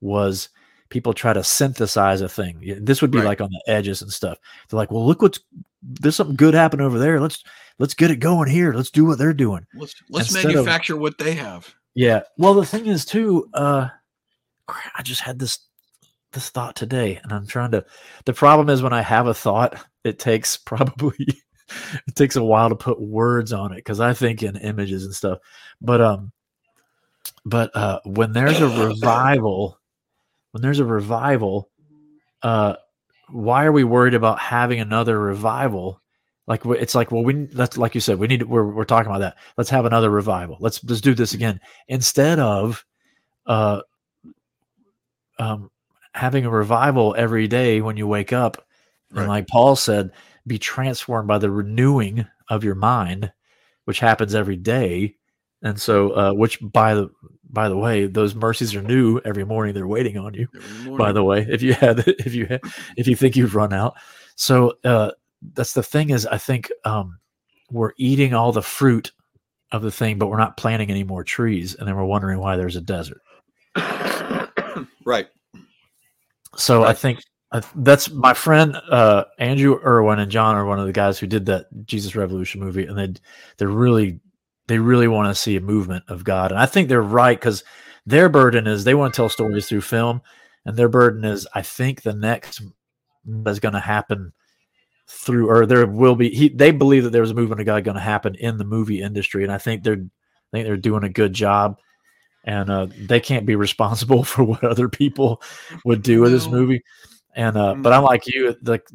was 0.00 0.48
people 0.88 1.12
try 1.12 1.32
to 1.32 1.44
synthesize 1.44 2.20
a 2.20 2.28
thing. 2.28 2.78
This 2.80 3.00
would 3.00 3.10
be 3.10 3.18
right. 3.18 3.26
like 3.26 3.40
on 3.40 3.50
the 3.50 3.62
edges 3.70 4.02
and 4.02 4.12
stuff. 4.12 4.38
They're 4.68 4.78
like, 4.78 4.90
well, 4.90 5.06
look 5.06 5.22
what's 5.22 5.40
there's 5.82 6.16
something 6.16 6.36
good 6.36 6.54
happen 6.54 6.80
over 6.80 6.98
there. 6.98 7.20
Let's 7.20 7.42
let's 7.78 7.94
get 7.94 8.10
it 8.10 8.16
going 8.16 8.48
here. 8.48 8.72
Let's 8.72 8.90
do 8.90 9.04
what 9.04 9.18
they're 9.18 9.32
doing. 9.32 9.66
Let's 9.74 9.94
let's 10.08 10.32
manufacture 10.32 10.94
of, 10.94 11.00
what 11.00 11.18
they 11.18 11.34
have. 11.34 11.74
Yeah. 11.94 12.22
Well, 12.36 12.54
the 12.54 12.66
thing 12.66 12.86
is 12.86 13.04
too, 13.04 13.46
uh 13.54 13.88
I 14.68 15.02
just 15.02 15.22
had 15.22 15.38
this 15.38 15.58
this 16.32 16.50
thought 16.50 16.76
today 16.76 17.18
and 17.22 17.32
I'm 17.32 17.46
trying 17.46 17.72
to 17.72 17.84
the 18.24 18.32
problem 18.32 18.68
is 18.68 18.82
when 18.82 18.92
I 18.92 19.02
have 19.02 19.26
a 19.26 19.34
thought, 19.34 19.82
it 20.04 20.18
takes 20.18 20.56
probably 20.64 21.26
it 22.06 22.14
takes 22.14 22.36
a 22.36 22.44
while 22.44 22.68
to 22.68 22.76
put 22.76 23.00
words 23.00 23.52
on 23.52 23.72
it 23.72 23.76
because 23.76 24.00
I 24.00 24.12
think 24.12 24.42
in 24.42 24.56
images 24.56 25.04
and 25.04 25.14
stuff. 25.14 25.38
But 25.80 26.00
um 26.00 26.32
but 27.44 27.74
uh 27.74 28.00
when 28.04 28.32
there's 28.32 28.60
a 28.60 28.68
revival, 28.86 29.78
when 30.52 30.62
there's 30.62 30.80
a 30.80 30.84
revival, 30.84 31.70
uh 32.42 32.76
why 33.32 33.64
are 33.64 33.72
we 33.72 33.84
worried 33.84 34.14
about 34.14 34.38
having 34.38 34.80
another 34.80 35.18
revival? 35.18 36.00
Like 36.46 36.64
it's 36.64 36.94
like, 36.94 37.12
well, 37.12 37.22
we 37.22 37.46
that's 37.46 37.78
like 37.78 37.94
you 37.94 38.00
said, 38.00 38.18
we 38.18 38.26
need 38.26 38.42
we're 38.42 38.64
we're 38.64 38.84
talking 38.84 39.10
about 39.10 39.20
that. 39.20 39.36
Let's 39.56 39.70
have 39.70 39.84
another 39.84 40.10
revival. 40.10 40.56
Let's 40.60 40.82
let's 40.84 41.00
do 41.00 41.14
this 41.14 41.34
again 41.34 41.60
instead 41.88 42.38
of 42.38 42.84
uh 43.46 43.82
um 45.38 45.70
having 46.12 46.44
a 46.44 46.50
revival 46.50 47.14
every 47.16 47.46
day 47.46 47.80
when 47.80 47.96
you 47.96 48.06
wake 48.06 48.32
up. 48.32 48.66
Right. 49.12 49.20
And 49.20 49.28
like 49.28 49.46
Paul 49.48 49.76
said, 49.76 50.10
be 50.46 50.58
transformed 50.58 51.28
by 51.28 51.38
the 51.38 51.50
renewing 51.50 52.26
of 52.48 52.64
your 52.64 52.74
mind, 52.74 53.32
which 53.84 54.00
happens 54.00 54.34
every 54.34 54.56
day. 54.56 55.16
And 55.62 55.80
so, 55.80 56.10
uh, 56.16 56.32
which 56.32 56.58
by 56.60 56.94
the 56.94 57.10
by 57.52 57.68
the 57.68 57.76
way, 57.76 58.06
those 58.06 58.34
mercies 58.34 58.74
are 58.74 58.82
new 58.82 59.20
every 59.24 59.44
morning. 59.44 59.74
They're 59.74 59.86
waiting 59.86 60.16
on 60.16 60.34
you. 60.34 60.48
By 60.96 61.12
the 61.12 61.24
way, 61.24 61.46
if 61.48 61.62
you 61.62 61.74
had, 61.74 61.98
if 62.06 62.34
you 62.34 62.46
had, 62.46 62.60
if 62.96 63.06
you 63.06 63.16
think 63.16 63.36
you've 63.36 63.54
run 63.54 63.72
out, 63.72 63.94
so 64.36 64.74
uh, 64.84 65.12
that's 65.54 65.74
the 65.74 65.82
thing 65.82 66.10
is, 66.10 66.26
I 66.26 66.38
think 66.38 66.70
um, 66.84 67.18
we're 67.70 67.92
eating 67.96 68.34
all 68.34 68.52
the 68.52 68.62
fruit 68.62 69.12
of 69.72 69.82
the 69.82 69.90
thing, 69.90 70.18
but 70.18 70.28
we're 70.28 70.38
not 70.38 70.56
planting 70.56 70.90
any 70.90 71.04
more 71.04 71.24
trees, 71.24 71.74
and 71.74 71.86
then 71.86 71.96
we're 71.96 72.04
wondering 72.04 72.38
why 72.38 72.56
there's 72.56 72.76
a 72.76 72.80
desert. 72.80 73.20
right. 75.04 75.28
So 76.56 76.82
right. 76.82 76.90
I 76.90 76.92
think 76.92 77.22
uh, 77.52 77.62
that's 77.76 78.10
my 78.10 78.34
friend 78.34 78.76
uh, 78.90 79.24
Andrew 79.38 79.80
Erwin 79.84 80.18
and 80.18 80.30
Jon 80.30 80.54
are 80.54 80.64
one 80.64 80.78
of 80.78 80.86
the 80.86 80.92
guys 80.92 81.18
who 81.18 81.26
did 81.26 81.46
that 81.46 81.66
Jesus 81.84 82.16
Revolution 82.16 82.60
movie, 82.60 82.86
and 82.86 82.98
they 82.98 83.20
they're 83.56 83.68
really 83.68 84.20
they 84.70 84.78
really 84.78 85.08
want 85.08 85.28
to 85.28 85.40
see 85.40 85.56
a 85.56 85.60
movement 85.60 86.04
of 86.06 86.22
God. 86.22 86.52
And 86.52 86.60
I 86.60 86.64
think 86.64 86.88
they're 86.88 87.02
right 87.02 87.38
because 87.38 87.64
their 88.06 88.28
burden 88.28 88.68
is 88.68 88.84
they 88.84 88.94
want 88.94 89.12
to 89.12 89.16
tell 89.16 89.28
stories 89.28 89.68
through 89.68 89.80
film, 89.80 90.22
and 90.64 90.76
their 90.76 90.88
burden 90.88 91.24
is 91.24 91.46
I 91.52 91.62
think 91.62 92.02
the 92.02 92.14
next 92.14 92.62
is 93.46 93.58
going 93.58 93.74
to 93.74 93.80
happen 93.80 94.32
through 95.08 95.50
or 95.50 95.66
there 95.66 95.84
will 95.86 96.14
be 96.14 96.30
he 96.30 96.50
they 96.50 96.70
believe 96.70 97.02
that 97.02 97.10
there's 97.10 97.32
a 97.32 97.34
movement 97.34 97.60
of 97.60 97.66
God 97.66 97.82
going 97.82 97.96
to 97.96 98.00
happen 98.00 98.36
in 98.36 98.58
the 98.58 98.64
movie 98.64 99.02
industry, 99.02 99.42
and 99.42 99.52
I 99.52 99.58
think 99.58 99.82
they're 99.82 99.94
I 99.94 100.50
think 100.52 100.66
they're 100.66 100.76
doing 100.76 101.02
a 101.04 101.10
good 101.10 101.32
job. 101.32 101.78
And 102.44 102.70
uh, 102.70 102.86
they 102.96 103.20
can't 103.20 103.44
be 103.44 103.56
responsible 103.56 104.22
for 104.32 104.44
what 104.44 104.62
other 104.62 104.88
people 104.88 105.42
would 105.84 106.02
do 106.02 106.20
with 106.20 106.32
this 106.32 106.46
movie. 106.46 106.82
And 107.34 107.56
uh, 107.56 107.74
but 107.74 107.92
I'm 107.92 108.04
like 108.04 108.26
you, 108.28 108.56
like 108.62 108.86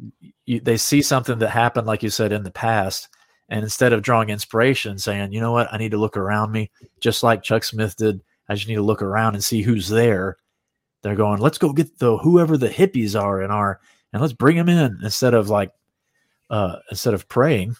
you, 0.46 0.60
they 0.60 0.78
see 0.78 1.02
something 1.02 1.38
that 1.38 1.50
happened, 1.50 1.86
like 1.86 2.02
you 2.02 2.10
said 2.10 2.32
in 2.32 2.42
the 2.42 2.50
past, 2.50 3.08
and 3.48 3.62
instead 3.62 3.92
of 3.92 4.02
drawing 4.02 4.30
inspiration, 4.30 4.98
saying, 4.98 5.32
you 5.32 5.40
know 5.40 5.52
what, 5.52 5.72
I 5.72 5.78
need 5.78 5.92
to 5.92 5.98
look 5.98 6.16
around 6.16 6.52
me, 6.52 6.70
just 7.00 7.22
like 7.22 7.42
Chuck 7.42 7.64
Smith 7.64 7.96
did. 7.96 8.20
I 8.48 8.54
just 8.54 8.68
need 8.68 8.74
to 8.76 8.82
look 8.82 9.02
around 9.02 9.34
and 9.34 9.44
see 9.44 9.62
who's 9.62 9.88
there. 9.88 10.36
They're 11.02 11.14
going, 11.14 11.40
let's 11.40 11.58
go 11.58 11.72
get 11.72 11.98
the 11.98 12.16
whoever 12.18 12.56
the 12.56 12.68
hippies 12.68 13.20
are 13.20 13.42
in 13.42 13.50
our, 13.50 13.80
and 14.12 14.20
let's 14.20 14.32
bring 14.32 14.56
them 14.56 14.68
in 14.68 14.98
instead 15.02 15.34
of 15.34 15.48
like, 15.48 15.70
uh, 16.50 16.76
instead 16.90 17.14
of 17.14 17.28
praying 17.28 17.76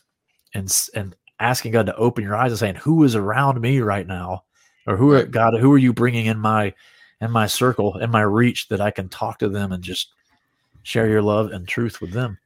and 0.54 0.72
and 0.94 1.14
asking 1.38 1.72
God 1.72 1.86
to 1.86 1.96
open 1.96 2.24
your 2.24 2.36
eyes 2.36 2.52
and 2.52 2.58
saying, 2.58 2.76
who 2.76 3.02
is 3.04 3.14
around 3.14 3.60
me 3.60 3.80
right 3.80 4.06
now, 4.06 4.44
or 4.86 4.96
who 4.96 5.12
are 5.12 5.24
God, 5.24 5.54
who 5.58 5.72
are 5.72 5.78
you 5.78 5.92
bringing 5.92 6.26
in 6.26 6.38
my 6.38 6.72
in 7.20 7.30
my 7.30 7.46
circle, 7.46 7.98
in 7.98 8.10
my 8.10 8.22
reach 8.22 8.68
that 8.68 8.80
I 8.80 8.90
can 8.90 9.08
talk 9.08 9.38
to 9.38 9.48
them 9.48 9.72
and 9.72 9.82
just 9.82 10.12
share 10.82 11.08
your 11.08 11.22
love 11.22 11.50
and 11.50 11.66
truth 11.66 12.00
with 12.00 12.12
them. 12.12 12.38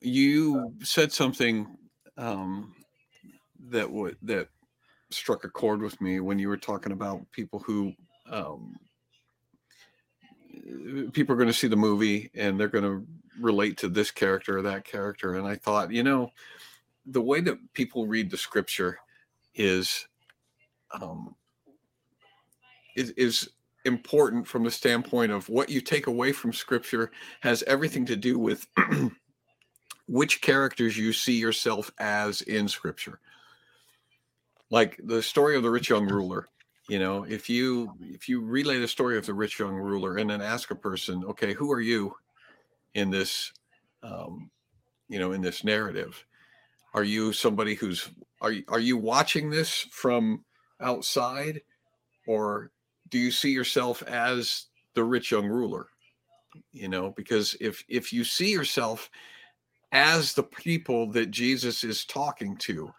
you 0.00 0.72
said 0.82 1.12
something 1.12 1.76
um, 2.16 2.74
that 3.68 3.90
would 3.90 4.16
that 4.22 4.48
struck 5.10 5.44
a 5.44 5.48
chord 5.48 5.80
with 5.80 6.00
me 6.00 6.20
when 6.20 6.38
you 6.38 6.48
were 6.48 6.56
talking 6.56 6.92
about 6.92 7.30
people 7.32 7.60
who 7.60 7.92
um, 8.30 8.74
uh, 10.56 11.10
people 11.12 11.32
are 11.32 11.38
going 11.38 11.48
to 11.48 11.52
see 11.52 11.68
the 11.68 11.76
movie 11.76 12.30
and 12.34 12.58
they're 12.58 12.68
going 12.68 12.84
to 12.84 13.06
relate 13.40 13.76
to 13.76 13.88
this 13.88 14.10
character 14.10 14.58
or 14.58 14.62
that 14.62 14.84
character. 14.84 15.34
And 15.34 15.46
i 15.46 15.54
thought 15.54 15.92
you 15.92 16.02
know 16.02 16.30
the 17.06 17.22
way 17.22 17.40
that 17.40 17.58
people 17.72 18.06
read 18.06 18.30
the 18.30 18.36
scripture 18.36 18.98
is 19.54 20.06
um, 20.92 21.34
is, 22.96 23.10
is 23.10 23.50
important 23.84 24.46
from 24.46 24.64
the 24.64 24.70
standpoint 24.70 25.30
of 25.30 25.48
what 25.48 25.68
you 25.68 25.80
take 25.80 26.08
away 26.08 26.32
from 26.32 26.52
scripture 26.52 27.12
has 27.40 27.62
everything 27.64 28.04
to 28.06 28.16
do 28.16 28.38
with 28.38 28.66
which 30.06 30.40
characters 30.40 30.96
you 30.96 31.12
see 31.12 31.38
yourself 31.38 31.90
as 31.98 32.42
in 32.42 32.68
scripture. 32.68 33.20
Like 34.70 35.00
the 35.04 35.22
story 35.22 35.56
of 35.56 35.62
the 35.62 35.70
rich 35.70 35.88
young 35.88 36.06
ruler 36.06 36.48
you 36.88 37.00
know 37.00 37.24
if 37.24 37.50
you 37.50 37.92
if 38.00 38.28
you 38.28 38.40
relay 38.40 38.78
the 38.78 38.86
story 38.86 39.18
of 39.18 39.26
the 39.26 39.34
rich 39.34 39.58
young 39.58 39.74
ruler 39.74 40.18
and 40.18 40.30
then 40.30 40.40
ask 40.40 40.70
a 40.70 40.74
person 40.76 41.24
okay 41.24 41.52
who 41.52 41.72
are 41.72 41.80
you 41.80 42.14
in 42.94 43.10
this 43.10 43.52
um 44.04 44.50
you 45.08 45.18
know 45.18 45.32
in 45.32 45.40
this 45.40 45.64
narrative? 45.64 46.24
Are 46.94 47.04
you 47.04 47.32
somebody 47.32 47.74
who's 47.74 48.10
are 48.40 48.52
you 48.52 48.64
are 48.68 48.80
you 48.80 48.96
watching 48.96 49.50
this 49.50 49.86
from 49.92 50.44
outside 50.80 51.60
or 52.26 52.70
do 53.08 53.18
you 53.18 53.30
see 53.30 53.50
yourself 53.50 54.02
as 54.02 54.66
the 54.94 55.04
rich 55.04 55.30
young 55.30 55.46
ruler? 55.46 55.86
You 56.72 56.88
know 56.88 57.10
because 57.10 57.54
if 57.60 57.84
if 57.88 58.12
you 58.12 58.24
see 58.24 58.50
yourself 58.50 59.10
as 59.92 60.34
the 60.34 60.42
people 60.42 61.10
that 61.10 61.30
jesus 61.30 61.84
is 61.84 62.04
talking 62.04 62.56
to 62.56 62.92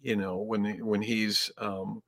you 0.00 0.16
know 0.16 0.38
when 0.38 0.84
when 0.84 1.02
he's 1.02 1.50
um 1.58 2.02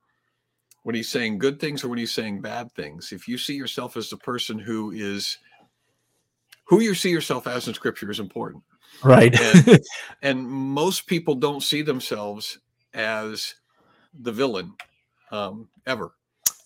when 0.83 0.95
he's 0.95 1.09
saying 1.09 1.37
good 1.37 1.59
things 1.59 1.83
or 1.83 1.89
when 1.89 1.97
he's 1.99 2.13
saying 2.13 2.41
bad 2.41 2.71
things 2.73 3.11
if 3.11 3.27
you 3.27 3.37
see 3.37 3.55
yourself 3.55 3.97
as 3.97 4.09
the 4.09 4.17
person 4.17 4.59
who 4.59 4.91
is 4.91 5.37
who 6.65 6.79
you 6.81 6.93
see 6.95 7.09
yourself 7.09 7.47
as 7.47 7.67
in 7.67 7.73
scripture 7.73 8.09
is 8.11 8.19
important 8.19 8.63
Right. 9.03 9.39
And- 9.39 9.79
and 10.21 10.47
most 10.47 11.05
people 11.07 11.35
don't 11.35 11.61
see 11.61 11.81
themselves 11.81 12.59
as 12.93 13.55
the 14.21 14.31
villain 14.31 14.73
um, 15.31 15.67
ever 15.85 16.11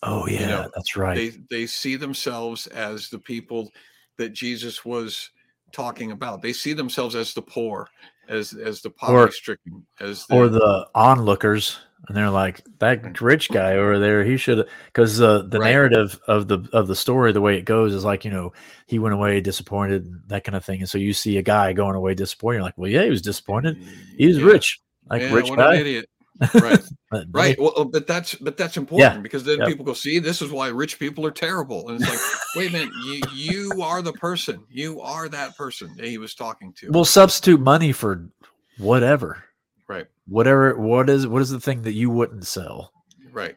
oh 0.02 0.26
yeah, 0.26 0.46
know, 0.46 0.70
that's 0.74 0.96
right. 0.96 1.16
they 1.16 1.32
they 1.50 1.66
see 1.66 1.96
themselves 1.96 2.66
as 2.68 3.08
the 3.08 3.18
people 3.18 3.70
that 4.16 4.32
jesus 4.32 4.84
was 4.84 5.30
talking 5.72 6.12
about. 6.12 6.42
They 6.42 6.52
see 6.52 6.72
themselves 6.72 7.14
as 7.14 7.34
the 7.34 7.42
poor 7.42 7.88
as 8.28 8.52
as 8.52 8.80
the 8.80 8.90
poverty 8.90 9.32
stricken 9.32 9.86
as 10.00 10.26
the, 10.26 10.34
or 10.34 10.48
the 10.48 10.88
onlookers 10.94 11.78
and 12.08 12.16
they're 12.16 12.30
like 12.30 12.62
that 12.78 13.20
rich 13.20 13.50
guy 13.50 13.72
over 13.74 13.98
there 13.98 14.24
he 14.24 14.36
should 14.36 14.66
because 14.86 15.20
uh, 15.20 15.42
the 15.42 15.58
Right. 15.58 15.70
narrative 15.72 16.18
of 16.28 16.48
the 16.48 16.66
of 16.72 16.86
the 16.86 16.94
story 16.96 17.32
the 17.32 17.40
way 17.40 17.58
it 17.58 17.64
goes 17.64 17.92
is 17.92 18.04
like 18.04 18.24
you 18.24 18.30
know 18.30 18.52
he 18.86 18.98
went 18.98 19.14
away 19.14 19.40
disappointed 19.40 20.06
that 20.28 20.44
kind 20.44 20.56
of 20.56 20.64
thing 20.64 20.80
and 20.80 20.88
so 20.88 20.96
you 20.96 21.12
see 21.12 21.36
a 21.38 21.42
guy 21.42 21.72
going 21.72 21.96
away 21.96 22.14
disappointed 22.14 22.56
you're 22.58 22.62
like 22.62 22.78
well 22.78 22.90
yeah 22.90 23.02
he 23.02 23.10
was 23.10 23.20
disappointed. 23.22 23.76
He 24.16 24.26
was 24.28 24.38
Yeah. 24.38 24.44
rich 24.44 24.80
like 25.10 25.22
Yeah, 25.22 25.34
rich 25.34 25.50
what 25.50 25.58
an 25.58 25.64
guy. 25.66 25.76
idiot 25.76 26.08
right. 26.54 26.80
But- 27.10 27.26
right. 27.32 27.58
Well 27.58 27.72
uh, 27.76 27.84
but 27.84 28.06
that's 28.06 28.36
but 28.36 28.56
that's 28.56 28.76
important 28.76 29.24
because 29.24 29.42
then 29.42 29.58
Yep. 29.58 29.66
people 29.66 29.84
go 29.84 29.94
see 29.94 30.20
this 30.20 30.40
is 30.40 30.52
why 30.52 30.68
rich 30.68 30.96
people 30.98 31.26
are 31.26 31.32
terrible. 31.32 31.88
And 31.88 32.00
it's 32.00 32.08
like 32.08 32.20
wait 32.54 32.68
a 32.70 32.72
minute. 32.72 32.94
You 33.04 33.20
you 33.32 33.82
are 33.82 34.00
the 34.00 34.12
person. 34.12 34.62
You 34.70 35.00
are 35.00 35.28
that 35.28 35.56
person 35.56 35.92
that 35.96 36.06
he 36.06 36.18
was 36.18 36.36
talking 36.36 36.72
to. 36.74 36.90
We'll 36.90 37.04
substitute 37.04 37.60
money 37.60 37.90
for 37.90 38.28
whatever. 38.78 39.42
Right. 39.88 40.06
Whatever 40.28 40.76
what 40.78 41.10
is 41.10 41.26
what 41.26 41.42
is 41.42 41.50
the 41.50 41.58
thing 41.58 41.82
that 41.82 41.94
you 41.94 42.10
wouldn't 42.10 42.46
sell? 42.46 42.92
Right. 43.32 43.56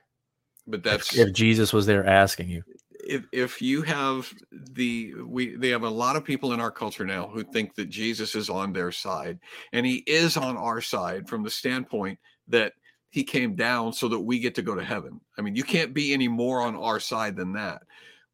But 0.65 0.77
if, 0.77 0.83
that's 0.83 1.15
if 1.15 1.31
jesus 1.33 1.73
was 1.73 1.85
there 1.85 2.05
asking 2.07 2.49
you. 2.49 2.63
If 3.05 3.25
if 3.31 3.61
you 3.61 3.83
have 3.83 4.33
the 4.51 5.13
we 5.25 5.55
they 5.57 5.69
have 5.69 5.83
a 5.83 5.89
lot 5.89 6.15
of 6.15 6.23
people 6.23 6.53
in 6.53 6.59
our 6.59 6.71
culture 6.71 7.05
now 7.05 7.27
who 7.27 7.43
think 7.43 7.75
that 7.75 7.89
Jesus 7.89 8.33
is 8.33 8.49
on 8.49 8.71
their 8.73 8.91
side 8.93 9.39
and 9.73 9.85
he 9.85 9.97
is 10.07 10.37
on 10.37 10.55
our 10.57 10.79
side 10.81 11.27
from 11.27 11.43
the 11.43 11.49
standpoint 11.49 12.17
that 12.47 12.73
he 13.09 13.23
came 13.23 13.55
down 13.55 13.93
so 13.93 14.07
that 14.07 14.19
we 14.19 14.39
get 14.39 14.55
to 14.55 14.61
go 14.61 14.75
to 14.75 14.83
heaven. 14.83 15.21
I 15.37 15.41
mean, 15.41 15.55
you 15.55 15.63
can't 15.63 15.93
be 15.93 16.13
any 16.13 16.27
more 16.27 16.61
on 16.61 16.75
our 16.75 16.99
side 16.99 17.35
than 17.35 17.53
that. 17.53 17.83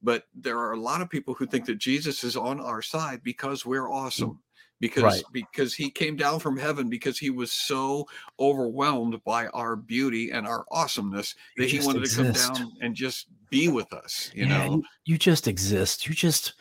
But 0.02 0.24
there 0.34 0.58
are 0.58 0.72
a 0.72 0.80
lot 0.80 1.02
of 1.02 1.10
people 1.10 1.34
who 1.34 1.46
think 1.46 1.66
that 1.66 1.78
Jesus 1.78 2.24
is 2.24 2.38
on 2.38 2.62
our 2.62 2.82
side 2.82 3.22
because 3.24 3.66
we're 3.66 3.92
awesome. 3.92 4.40
Because 4.80 5.04
Right. 5.04 5.24
because 5.34 5.74
he 5.74 5.92
came 5.92 6.16
down 6.16 6.40
from 6.40 6.56
heaven 6.56 6.90
because 6.90 7.20
he 7.20 7.30
was 7.30 7.52
so 7.52 8.08
overwhelmed 8.40 9.22
by 9.26 9.48
our 9.48 9.76
beauty 9.76 10.32
and 10.32 10.48
our 10.48 10.64
awesomeness 10.72 11.36
that 11.58 11.70
he 11.70 11.82
wanted 11.82 12.08
to 12.10 12.16
come 12.16 12.32
down 12.32 12.72
and 12.80 12.96
just 12.96 13.28
be 13.50 13.68
with 13.68 13.92
us, 13.92 14.32
you 14.34 14.46
Yeah, 14.46 14.66
know. 14.66 14.76
you, 14.76 14.84
you 15.04 15.18
just 15.18 15.50
exist 15.50 16.08
you 16.08 16.16
just 16.16 16.54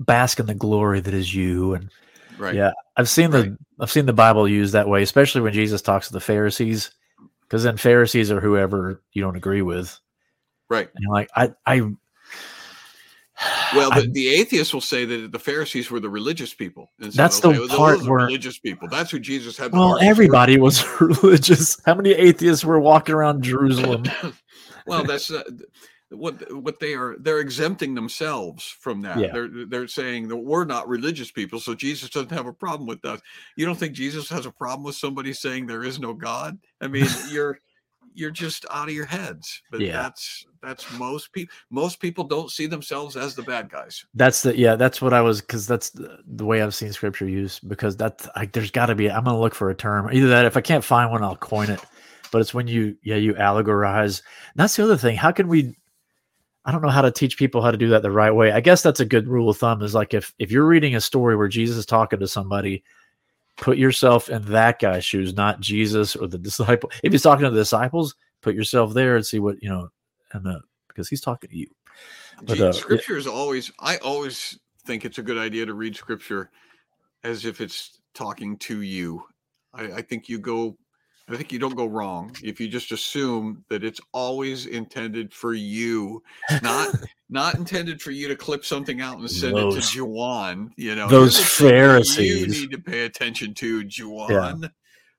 bask 0.00 0.40
in 0.40 0.46
the 0.46 0.54
glory 0.54 0.98
that 0.98 1.14
is 1.14 1.32
you 1.32 1.74
and 1.74 1.88
Right. 2.38 2.54
Yeah, 2.54 2.72
I've 2.96 3.08
seen 3.08 3.30
the 3.30 3.56
I've 3.80 3.90
seen 3.90 4.06
the 4.06 4.12
Bible 4.12 4.48
used 4.48 4.72
that 4.72 4.88
way, 4.88 5.02
especially 5.02 5.40
when 5.40 5.52
Jesus 5.52 5.82
talks 5.82 6.06
to 6.08 6.12
the 6.12 6.20
Pharisees, 6.20 6.90
because 7.42 7.62
then 7.64 7.76
Pharisees 7.76 8.30
are 8.30 8.40
whoever 8.40 9.02
you 9.12 9.22
don't 9.22 9.36
agree 9.36 9.62
with, 9.62 9.98
Right. 10.70 10.88
and 10.94 11.02
you're 11.02 11.12
like 11.12 11.28
I 11.34 11.52
I 11.66 11.80
Well, 13.74 13.92
I- 13.92 14.00
the, 14.02 14.10
the 14.12 14.28
atheists 14.28 14.72
will 14.74 14.80
say 14.80 15.04
that 15.04 15.32
the 15.32 15.38
Pharisees 15.38 15.90
were 15.90 16.00
the 16.00 16.10
religious 16.10 16.54
people. 16.54 16.90
And 17.00 17.12
so 17.12 17.16
That's 17.22 17.40
the 17.40 17.52
say, 17.52 17.58
"Oh, 17.58 17.66
those 17.66 17.76
part 17.76 18.02
where- 18.02 18.26
religious 18.26 18.58
people. 18.58 18.88
That's 18.88 19.10
who 19.10 19.18
Jesus 19.18 19.56
had. 19.56 19.72
well 19.72 19.98
everybody 20.00 20.58
was 20.58 20.84
religious. 21.00 21.76
How 21.86 21.94
many 21.94 22.10
atheists 22.12 22.64
were 22.64 22.80
walking 22.80 23.14
around 23.14 23.42
Jerusalem? 23.42 24.04
well, 24.86 25.04
that's 25.04 25.30
uh, 25.30 25.42
what 26.10 26.52
what 26.54 26.80
they 26.80 26.94
are. 26.94 27.16
They're 27.18 27.40
exempting 27.40 27.94
themselves 27.94 28.64
from 28.80 29.02
that. 29.02 29.18
Yeah. 29.18 29.32
They're 29.32 29.66
they're 29.66 29.88
saying 29.88 30.28
that 30.28 30.36
we're 30.36 30.64
not 30.64 30.88
religious 30.88 31.30
people, 31.30 31.60
so 31.60 31.74
Jesus 31.74 32.10
doesn't 32.10 32.32
have 32.32 32.46
a 32.46 32.52
problem 32.52 32.86
with 32.86 33.04
us. 33.04 33.20
You 33.56 33.66
don't 33.66 33.78
think 33.78 33.94
Jesus 33.94 34.28
has 34.30 34.46
a 34.46 34.50
problem 34.50 34.84
with 34.84 34.94
somebody 34.96 35.32
saying 35.32 35.66
there 35.66 35.84
is 35.84 35.98
no 36.00 36.14
God? 36.14 36.58
I 36.80 36.88
mean, 36.88 37.06
you're 37.30 37.58
you're 38.14 38.30
just 38.30 38.66
out 38.70 38.88
of 38.88 38.94
your 38.94 39.06
heads. 39.06 39.62
But 39.70 39.80
Yeah. 39.80 40.02
that's 40.02 40.46
that's 40.62 40.90
most 40.98 41.32
people. 41.32 41.54
Most 41.70 42.00
people 42.00 42.24
don't 42.24 42.50
see 42.50 42.66
themselves 42.66 43.16
as 43.16 43.34
the 43.34 43.42
bad 43.42 43.70
guys. 43.70 44.04
That's 44.14 44.42
the 44.42 44.56
yeah. 44.58 44.74
That's 44.76 45.00
what 45.00 45.12
I 45.12 45.20
was 45.20 45.40
because 45.40 45.66
that's 45.66 45.90
the, 45.90 46.18
the 46.26 46.44
way 46.44 46.62
I've 46.62 46.74
seen 46.74 46.92
Scripture 46.92 47.28
used. 47.28 47.68
Because 47.68 47.96
that's 47.96 48.28
like 48.34 48.52
there's 48.52 48.70
got 48.70 48.86
to 48.86 48.94
be. 48.94 49.10
I'm 49.10 49.24
gonna 49.24 49.38
look 49.38 49.54
for 49.54 49.70
a 49.70 49.74
term. 49.74 50.08
Either 50.12 50.28
that, 50.28 50.46
if 50.46 50.56
I 50.56 50.60
can't 50.60 50.82
find 50.84 51.10
one, 51.10 51.22
I'll 51.22 51.36
coin 51.36 51.70
it. 51.70 51.80
But 52.32 52.40
it's 52.40 52.52
when 52.52 52.66
you 52.66 52.96
yeah 53.02 53.16
you 53.16 53.34
allegorize. 53.34 54.20
And 54.52 54.56
that's 54.56 54.74
the 54.76 54.84
other 54.84 54.96
thing. 54.96 55.16
How 55.16 55.30
can 55.30 55.46
we? 55.48 55.76
I 56.68 56.70
don't 56.70 56.82
know 56.82 56.90
how 56.90 57.00
to 57.00 57.10
teach 57.10 57.38
people 57.38 57.62
how 57.62 57.70
to 57.70 57.78
do 57.78 57.88
that 57.88 58.02
the 58.02 58.10
right 58.10 58.30
way. 58.30 58.52
I 58.52 58.60
guess 58.60 58.82
that's 58.82 59.00
a 59.00 59.06
good 59.06 59.26
rule 59.26 59.48
of 59.48 59.56
thumb. 59.56 59.80
Is 59.80 59.94
like 59.94 60.12
if 60.12 60.34
if 60.38 60.50
you're 60.50 60.66
reading 60.66 60.94
a 60.94 61.00
story 61.00 61.34
where 61.34 61.48
Jesus 61.48 61.78
is 61.78 61.86
talking 61.86 62.20
to 62.20 62.28
somebody, 62.28 62.84
put 63.56 63.78
yourself 63.78 64.28
in 64.28 64.42
that 64.52 64.78
guy's 64.78 65.02
shoes, 65.02 65.32
not 65.32 65.60
Jesus 65.60 66.14
or 66.14 66.26
the 66.26 66.36
disciple. 66.38 66.90
If 67.02 67.12
he's 67.12 67.22
talking 67.22 67.44
to 67.44 67.50
the 67.50 67.60
disciples, 67.60 68.14
put 68.42 68.54
yourself 68.54 68.92
there 68.92 69.16
and 69.16 69.24
see 69.24 69.38
what 69.38 69.62
you 69.62 69.70
know, 69.70 69.88
and 70.34 70.46
uh, 70.46 70.58
because 70.88 71.08
he's 71.08 71.22
talking 71.22 71.48
to 71.48 71.56
you. 71.56 71.68
But, 72.42 72.60
uh, 72.60 72.72
scripture 72.72 73.16
is 73.16 73.26
always 73.26 73.72
i 73.80 73.96
always 73.96 74.58
think 74.84 75.04
it's 75.04 75.18
a 75.18 75.22
good 75.22 75.38
idea 75.38 75.66
to 75.66 75.74
read 75.74 75.96
scripture 75.96 76.50
as 77.24 77.44
if 77.44 77.60
it's 77.60 77.98
talking 78.14 78.56
to 78.58 78.82
you 78.82 79.24
I, 79.74 79.84
I 79.94 80.02
think 80.02 80.28
you 80.28 80.38
go 80.38 80.76
i 81.28 81.36
think 81.36 81.52
you 81.52 81.58
don't 81.58 81.76
go 81.76 81.86
wrong 81.86 82.34
if 82.42 82.60
you 82.60 82.68
just 82.68 82.92
assume 82.92 83.64
that 83.68 83.84
it's 83.84 84.00
always 84.12 84.66
intended 84.66 85.32
for 85.32 85.54
you 85.54 86.22
not 86.62 86.94
not 87.30 87.54
intended 87.56 88.00
for 88.00 88.10
you 88.10 88.28
to 88.28 88.36
clip 88.36 88.64
something 88.64 89.00
out 89.00 89.18
and 89.18 89.30
send 89.30 89.58
it 89.58 89.70
to 89.82 90.04
Juan. 90.04 90.72
You 90.76 90.94
know, 90.94 91.08
those 91.08 91.38
Pharisees 91.38 92.40
You 92.56 92.60
need 92.62 92.70
to 92.70 92.78
pay 92.78 93.04
attention 93.04 93.52
to 93.54 93.86
Juan, 94.00 94.70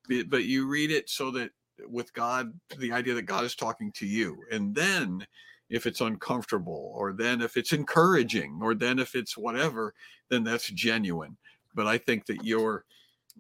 but, 0.08 0.30
but 0.30 0.46
you 0.46 0.68
read 0.68 0.90
it 0.90 1.08
so 1.08 1.30
that 1.32 1.52
with 1.88 2.12
God, 2.14 2.52
the 2.80 2.92
idea 2.92 3.14
that 3.14 3.28
God 3.28 3.44
is 3.44 3.56
talking 3.56 3.92
to 3.94 4.08
you, 4.08 4.40
and 4.52 4.74
then 4.74 5.26
if 5.70 5.86
it's 5.86 6.02
uncomfortable 6.02 6.92
or 6.96 7.14
then 7.14 7.42
if 7.42 7.56
it's 7.56 7.74
encouraging 7.74 8.60
or 8.62 8.74
then 8.74 9.00
if 9.00 9.16
it's 9.16 9.38
whatever 9.38 9.94
then 10.30 10.44
that's 10.44 10.68
genuine 10.72 11.38
but 11.76 11.86
i 11.88 11.98
think 11.98 12.26
that 12.26 12.44
you're 12.44 12.86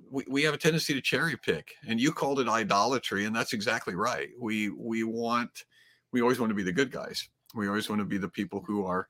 we, 0.10 0.24
we 0.28 0.44
have 0.44 0.54
a 0.54 0.58
tendency 0.58 0.94
to 0.94 1.02
cherry 1.02 1.38
pick 1.38 1.76
and 1.88 2.00
you 2.00 2.12
called 2.12 2.40
it 2.40 2.48
idolatry 2.48 3.26
and 3.26 3.36
that's 3.36 3.54
exactly 3.54 3.96
right 3.96 4.30
we 4.40 4.70
we 4.70 5.04
want 5.04 5.66
we 6.12 6.22
always 6.22 6.40
want 6.40 6.50
to 6.50 6.56
be 6.56 6.64
the 6.64 6.72
good 6.72 6.92
guys 6.92 7.30
we 7.56 7.68
always 7.68 7.90
want 7.90 8.00
to 8.00 8.06
be 8.06 8.18
the 8.18 8.30
people 8.30 8.64
who 8.66 8.86
are 8.86 9.08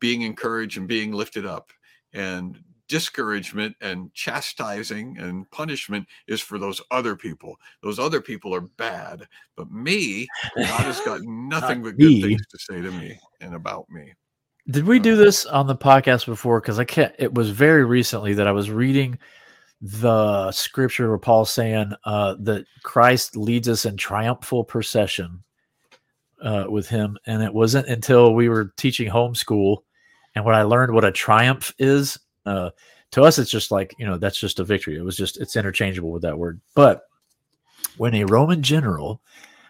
being 0.00 0.22
encouraged 0.22 0.76
and 0.78 0.88
being 0.88 1.12
lifted 1.12 1.46
up 1.46 1.70
and 2.12 2.58
discouragement 2.90 3.76
and 3.80 4.12
chastising 4.14 5.16
and 5.18 5.48
punishment 5.52 6.06
is 6.26 6.40
for 6.40 6.58
those 6.58 6.80
other 6.90 7.14
people. 7.14 7.54
Those 7.84 8.00
other 8.00 8.20
people 8.20 8.52
are 8.52 8.60
bad, 8.60 9.28
but 9.56 9.70
me, 9.70 10.26
God 10.56 10.80
has 10.80 11.00
got 11.02 11.20
nothing 11.24 11.84
but 11.84 11.96
good 11.96 12.20
things 12.20 12.44
to 12.48 12.58
say 12.58 12.82
to 12.82 12.90
me 12.90 13.16
and 13.40 13.54
about 13.54 13.88
me. 13.90 14.12
Did 14.68 14.86
we 14.86 14.96
uh-huh. 14.96 15.04
do 15.04 15.16
this 15.16 15.46
on 15.46 15.68
the 15.68 15.76
podcast 15.76 16.26
before? 16.26 16.60
Because 16.60 16.80
I 16.80 16.84
can't. 16.84 17.14
It 17.16 17.32
was 17.32 17.50
very 17.50 17.84
recently 17.84 18.34
that 18.34 18.48
I 18.48 18.52
was 18.52 18.70
reading 18.70 19.18
the 19.80 20.52
scripture 20.52 21.08
where 21.08 21.18
Paul's 21.18 21.52
saying 21.52 21.92
uh, 22.04 22.36
that 22.40 22.66
Christ 22.82 23.36
leads 23.36 23.68
us 23.68 23.84
in 23.84 23.96
triumphal 23.96 24.64
procession 24.64 25.42
uh, 26.42 26.66
with 26.68 26.88
Him, 26.88 27.16
and 27.26 27.42
it 27.42 27.52
wasn't 27.54 27.88
until 27.88 28.34
we 28.34 28.48
were 28.48 28.72
teaching 28.76 29.10
homeschool 29.10 29.78
and 30.34 30.44
when 30.44 30.54
I 30.54 30.62
learned 30.62 30.94
what 30.94 31.04
a 31.04 31.12
triumph 31.12 31.74
is 31.78 32.18
uh, 32.46 32.70
to 33.12 33.22
us, 33.22 33.38
it's 33.38 33.50
just 33.50 33.70
like 33.70 33.94
you 33.98 34.06
know 34.06 34.18
that's 34.18 34.38
just 34.38 34.60
a 34.60 34.64
victory. 34.64 34.96
It 34.96 35.04
was 35.04 35.16
just 35.16 35.40
it's 35.40 35.56
interchangeable 35.56 36.12
with 36.12 36.22
that 36.22 36.38
word. 36.38 36.60
But 36.74 37.02
when 37.96 38.14
a 38.14 38.24
Roman 38.24 38.62
general 38.62 39.20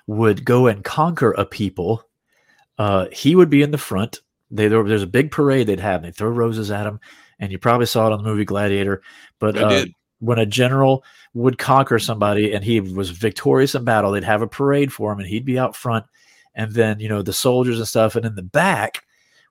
would 0.06 0.44
go 0.44 0.66
and 0.66 0.84
conquer 0.84 1.32
a 1.32 1.46
people, 1.46 2.04
uh, 2.78 3.06
he 3.12 3.34
would 3.34 3.50
be 3.50 3.62
in 3.62 3.70
the 3.70 3.78
front. 3.78 4.20
They 4.50 4.68
there's 4.68 5.02
a 5.02 5.06
big 5.06 5.30
parade 5.30 5.66
they'd 5.66 5.80
have. 5.80 6.02
They 6.02 6.10
throw 6.10 6.28
roses 6.28 6.70
at 6.70 6.86
him, 6.86 7.00
and 7.38 7.50
you 7.50 7.58
probably 7.58 7.86
saw 7.86 8.06
it 8.06 8.12
on 8.12 8.22
the 8.22 8.28
movie 8.28 8.44
Gladiator. 8.44 9.02
But 9.38 9.56
uh, 9.56 9.86
when 10.20 10.38
a 10.38 10.46
general 10.46 11.04
would 11.34 11.58
conquer 11.58 11.98
somebody 11.98 12.52
and 12.52 12.64
he 12.64 12.80
was 12.80 13.10
victorious 13.10 13.74
in 13.74 13.84
battle, 13.84 14.12
they'd 14.12 14.24
have 14.24 14.42
a 14.42 14.46
parade 14.46 14.92
for 14.92 15.12
him, 15.12 15.18
and 15.18 15.28
he'd 15.28 15.44
be 15.44 15.58
out 15.58 15.76
front. 15.76 16.06
And 16.54 16.72
then 16.72 17.00
you 17.00 17.08
know 17.08 17.22
the 17.22 17.32
soldiers 17.32 17.78
and 17.78 17.88
stuff, 17.88 18.16
and 18.16 18.24
in 18.24 18.34
the 18.34 18.42
back 18.42 19.04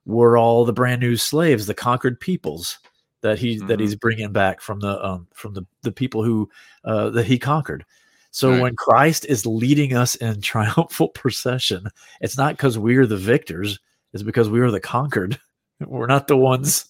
were 0.06 0.36
all 0.36 0.64
the 0.64 0.72
brand 0.72 1.00
new 1.00 1.16
slaves, 1.16 1.66
the 1.66 1.74
conquered 1.74 2.20
peoples 2.20 2.78
that 3.22 3.38
he 3.38 3.56
mm-hmm. 3.56 3.66
that 3.66 3.80
he's 3.80 3.94
bringing 3.94 4.32
back 4.32 4.60
from 4.60 4.80
the 4.80 5.04
um, 5.04 5.26
from 5.32 5.54
the 5.54 5.64
the 5.82 5.92
people 5.92 6.22
who 6.22 6.48
uh, 6.84 7.10
that 7.10 7.26
he 7.26 7.38
conquered. 7.38 7.84
So 8.32 8.50
right. 8.50 8.62
when 8.62 8.76
Christ 8.76 9.26
is 9.26 9.44
leading 9.44 9.94
us 9.94 10.14
in 10.16 10.40
triumphal 10.42 11.08
procession, 11.08 11.88
it's 12.20 12.38
not 12.38 12.56
because 12.56 12.78
we're 12.78 13.06
the 13.06 13.16
victors; 13.16 13.78
it's 14.12 14.22
because 14.22 14.48
we 14.48 14.60
were 14.60 14.70
the 14.70 14.80
conquered. 14.80 15.38
We're 15.86 16.08
not 16.08 16.28
the 16.28 16.36
ones. 16.36 16.84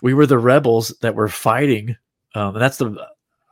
We 0.00 0.14
were 0.14 0.24
the 0.24 0.38
rebels 0.38 0.88
that 1.02 1.14
were 1.14 1.28
fighting. 1.28 1.98
Um, 2.34 2.54
and 2.54 2.62
that's 2.62 2.78
the 2.78 2.96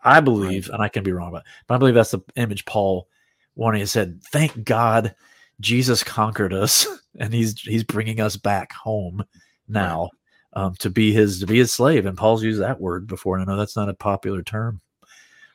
I 0.02 0.20
believe, 0.20 0.68
right. 0.68 0.74
and 0.74 0.82
I 0.82 0.88
can 0.88 1.02
be 1.02 1.12
wrong 1.12 1.28
about, 1.28 1.42
it, 1.42 1.48
but 1.66 1.74
I 1.74 1.78
believe 1.78 1.94
that's 1.94 2.12
the 2.12 2.20
image 2.36 2.64
Paul 2.64 3.08
wanted. 3.54 3.78
He 3.78 3.86
said, 3.86 4.22
"Thank 4.32 4.64
God, 4.64 5.14
Jesus 5.60 6.02
conquered 6.02 6.52
us, 6.52 6.86
and 7.18 7.32
he's 7.34 7.60
he's 7.60 7.84
bringing 7.84 8.20
us 8.20 8.36
back 8.36 8.72
home 8.72 9.24
now." 9.68 10.02
Right 10.02 10.10
um, 10.52 10.74
to 10.76 10.90
be 10.90 11.12
his 11.12 11.40
to 11.40 11.46
be 11.46 11.58
his 11.58 11.72
slave. 11.72 12.06
And 12.06 12.16
Paul's 12.16 12.42
used 12.42 12.60
that 12.60 12.80
word 12.80 13.06
before, 13.06 13.36
and 13.36 13.48
I 13.48 13.52
know 13.52 13.58
that's 13.58 13.76
not 13.76 13.88
a 13.88 13.94
popular 13.94 14.42
term, 14.42 14.80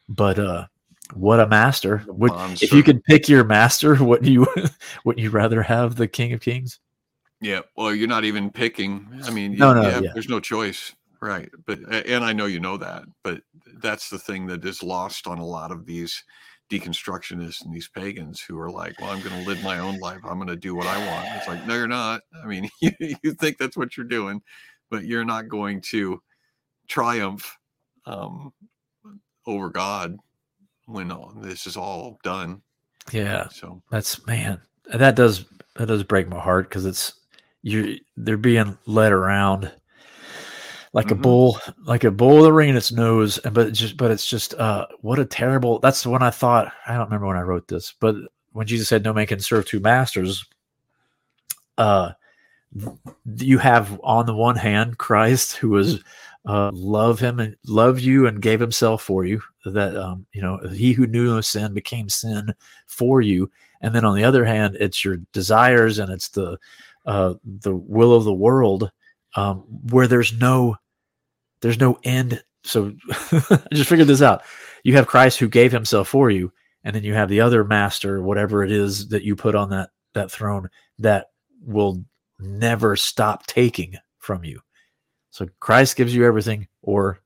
but 0.08 0.40
uh, 0.40 0.68
what 1.14 1.40
a 1.40 1.48
master! 1.48 2.04
Would, 2.08 2.32
if 2.62 2.72
you 2.72 2.84
could 2.84 3.04
pick 3.04 3.28
your 3.28 3.44
master, 3.44 3.96
wouldn't 4.04 4.30
you 4.30 4.48
wouldn't 5.04 5.24
you 5.24 5.30
rather 5.30 5.62
have 5.62 5.96
the 5.96 6.08
King 6.08 6.34
of 6.34 6.42
Kings? 6.42 6.80
Yeah, 7.42 7.62
well, 7.76 7.94
you're 7.94 8.08
not 8.08 8.24
even 8.24 8.50
picking. 8.50 9.08
I 9.26 9.30
mean, 9.30 9.58
no, 9.58 9.74
no, 9.74 9.82
yeah, 9.82 10.00
yeah. 10.00 10.10
there's 10.14 10.30
no 10.30 10.40
choice, 10.40 10.94
right? 11.26 11.50
But 11.66 11.80
and 12.06 12.24
I 12.24 12.34
know 12.34 12.46
you 12.46 12.60
know 12.60 12.78
that, 12.78 13.04
but 13.24 13.42
that's 13.80 14.10
the 14.10 14.20
thing 14.20 14.46
that 14.48 14.64
is 14.64 14.84
lost 14.84 15.28
on 15.28 15.40
a 15.40 15.46
lot 15.46 15.72
of 15.72 15.86
these 15.86 16.24
deconstructionists 16.70 17.64
and 17.64 17.74
these 17.74 17.88
pagans 17.88 18.40
who 18.42 18.60
are 18.60 18.72
like, 18.72 19.00
well, 19.00 19.12
I'm 19.12 19.22
going 19.22 19.40
to 19.42 19.48
live 19.48 19.64
my 19.64 19.80
own 19.80 20.00
life. 20.00 20.20
I'm 20.24 20.38
going 20.38 20.48
to 20.48 20.56
do 20.56 20.76
what 20.76 20.88
I 20.88 20.98
want. 21.08 21.28
It's 21.36 21.48
like, 21.48 21.66
no, 21.68 21.76
you're 21.76 21.88
not. 21.88 22.22
I 22.44 22.48
mean, 22.48 22.70
you, 22.82 22.92
you 23.24 23.34
think 23.34 23.58
that's 23.58 23.78
what 23.78 23.98
you're 23.98 24.06
doing, 24.06 24.42
but 24.90 25.06
you're 25.06 25.26
not 25.26 25.48
going 25.48 25.82
to 25.90 26.22
triumph 26.88 27.58
um, 28.06 28.54
over 29.46 29.70
God 29.70 30.18
when 30.86 31.12
all, 31.12 31.34
this 31.38 31.68
is 31.68 31.78
all 31.78 32.20
done. 32.24 32.62
Yeah. 33.12 33.48
So 33.50 33.82
that's 33.92 34.26
man, 34.26 34.62
that 34.94 35.16
does 35.16 35.46
that 35.76 35.88
does 35.88 36.04
break 36.04 36.28
my 36.28 36.40
heart 36.40 36.70
because 36.70 36.86
it's 36.86 37.14
you 37.62 38.00
they're 38.18 38.38
being 38.38 38.78
led 38.86 39.12
around 39.12 39.72
like 40.96 41.08
mm-hmm. 41.08 41.20
a 41.20 41.22
bull, 41.22 41.60
like 41.84 42.06
a 42.06 42.10
bull 42.10 42.38
with 42.38 42.46
a 42.46 42.54
ring 42.54 42.70
in 42.70 42.78
its 42.78 42.94
nose. 42.94 43.38
And 43.40 43.54
but 43.54 43.68
it's 43.68 43.80
just 43.80 43.98
but 43.98 44.12
it's 44.12 44.26
just 44.26 44.54
uh 44.56 44.88
what 45.02 45.20
a 45.20 45.26
terrible 45.26 45.78
that's 45.80 46.08
when 46.08 46.24
I 46.24 46.30
thought 46.32 46.72
I 46.88 46.94
don't 46.94 47.06
remember 47.06 47.28
when 47.28 47.38
I 47.38 47.42
wrote 47.42 47.68
this, 47.68 47.94
but 48.00 48.16
when 48.54 48.66
Jesus 48.66 48.88
said 48.88 49.04
no 49.04 49.14
man 49.14 49.28
can 49.28 49.42
serve 49.42 49.66
two 49.66 49.82
masters, 49.82 50.46
uh 51.78 52.14
you 53.38 53.58
have 53.58 54.00
on 54.04 54.26
the 54.26 54.34
one 54.34 54.56
hand 54.56 54.98
Christ 54.98 55.58
who 55.58 55.70
was 55.70 56.02
uh, 56.46 56.72
love 56.74 57.20
him 57.20 57.40
and 57.40 57.56
love 57.66 58.00
you 58.00 58.28
and 58.28 58.42
gave 58.42 58.60
himself 58.60 59.02
for 59.02 59.26
you 59.26 59.42
that 59.66 59.98
um, 59.98 60.26
you 60.34 60.42
know 60.42 60.60
he 60.74 60.94
who 60.94 61.08
knew 61.08 61.26
no 61.26 61.42
sin 61.42 61.74
became 61.74 62.08
sin 62.08 62.54
for 62.88 63.22
you 63.22 63.50
and 63.82 63.96
then 63.96 64.06
on 64.06 64.16
the 64.16 64.24
other 64.24 64.46
hand 64.46 64.78
it's 64.80 65.04
your 65.04 65.18
desires 65.34 66.00
and 66.00 66.12
it's 66.12 66.30
the 66.30 66.58
uh, 67.06 67.34
the 67.62 67.76
will 67.76 68.14
of 68.14 68.26
the 68.26 68.34
world 68.34 68.92
um, 69.36 69.64
where 69.90 70.08
there's 70.08 70.34
no 70.34 70.78
there's 71.66 71.80
no 71.80 72.00
end 72.04 72.42
so 72.64 72.94
i 73.32 73.68
just 73.74 73.90
figured 73.90 74.08
this 74.08 74.22
out 74.22 74.44
you 74.84 74.94
have 74.96 75.08
christ 75.08 75.40
who 75.40 75.48
gave 75.48 75.72
himself 75.72 76.08
for 76.08 76.30
you 76.30 76.52
and 76.84 76.96
then 76.96 77.04
you 77.04 77.14
have 77.14 77.30
the 77.30 77.42
other 77.42 77.64
master 77.64 78.22
whatever 78.22 78.64
it 78.64 78.72
is 78.72 79.10
that 79.10 79.24
you 79.24 79.36
put 79.36 79.56
on 79.56 79.70
that 79.70 79.90
that 80.14 80.32
throne 80.32 80.70
that 81.00 81.28
will 81.62 82.04
never 82.40 82.96
stop 82.96 83.46
taking 83.48 83.96
from 84.18 84.44
you. 84.44 84.62
So 85.30 85.48
Christ 85.60 85.96
gives 85.96 86.16
you 86.16 86.26
everything, 86.26 86.68
or 86.82 87.20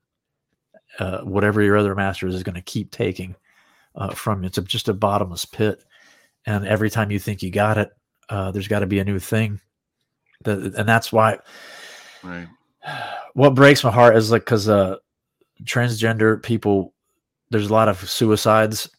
uh, 0.98 1.20
whatever 1.20 1.62
your 1.62 1.76
other 1.76 1.94
masters 1.94 2.34
is 2.34 2.42
going 2.42 2.56
to 2.56 2.62
keep 2.62 2.90
taking 2.90 3.36
uh, 3.94 4.10
from 4.10 4.42
you. 4.42 4.48
It's 4.48 4.58
a, 4.58 4.62
just 4.62 4.88
a 4.88 4.94
bottomless 4.94 5.44
pit, 5.44 5.82
and 6.44 6.66
every 6.66 6.90
time 6.90 7.10
you 7.10 7.18
think 7.18 7.42
you 7.42 7.50
got 7.50 7.78
it, 7.78 7.90
uh, 8.28 8.50
there's 8.50 8.68
got 8.68 8.80
to 8.80 8.86
be 8.86 8.98
a 8.98 9.04
new 9.04 9.18
thing. 9.18 9.60
And 10.44 10.88
that's 10.88 11.12
why. 11.12 11.38
Right. 12.22 12.48
What 13.34 13.54
breaks 13.54 13.84
my 13.84 13.90
heart 13.90 14.16
is 14.16 14.30
like 14.30 14.42
because 14.42 14.68
uh, 14.68 14.96
transgender 15.64 16.42
people, 16.42 16.92
there's 17.50 17.70
a 17.70 17.72
lot 17.72 17.88
of 17.88 18.08
suicides. 18.08 18.90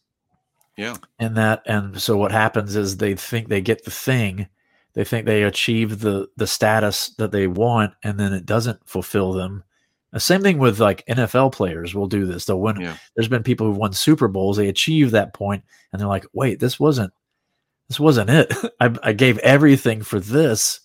Yeah. 0.77 0.95
In 1.19 1.33
that, 1.33 1.63
and 1.65 2.01
so 2.01 2.15
what 2.15 2.31
happens 2.31 2.75
is 2.75 2.97
they 2.97 3.15
think 3.15 3.49
they 3.49 3.61
get 3.61 3.83
the 3.83 3.91
thing 3.91 4.47
they 4.93 5.03
think 5.03 5.25
they 5.25 5.43
achieve 5.43 5.99
the 5.99 6.27
the 6.37 6.47
status 6.47 7.09
that 7.17 7.31
they 7.31 7.47
want 7.47 7.93
and 8.03 8.19
then 8.19 8.33
it 8.33 8.45
doesn't 8.45 8.87
fulfill 8.87 9.33
them 9.33 9.63
the 10.11 10.19
same 10.19 10.41
thing 10.41 10.57
with 10.57 10.79
like 10.79 11.05
nfl 11.07 11.51
players 11.51 11.95
will 11.95 12.07
do 12.07 12.25
this 12.25 12.45
they'll 12.45 12.59
win 12.59 12.79
yeah. 12.79 12.95
there's 13.15 13.27
been 13.27 13.43
people 13.43 13.67
who've 13.67 13.77
won 13.77 13.93
super 13.93 14.27
bowls 14.27 14.57
they 14.57 14.67
achieve 14.67 15.11
that 15.11 15.33
point 15.33 15.63
and 15.91 15.99
they're 15.99 16.07
like 16.07 16.25
wait 16.33 16.59
this 16.59 16.79
wasn't 16.79 17.11
this 17.87 17.99
wasn't 17.99 18.29
it 18.29 18.53
I, 18.79 18.93
I 19.03 19.13
gave 19.13 19.37
everything 19.39 20.01
for 20.01 20.19
this 20.19 20.81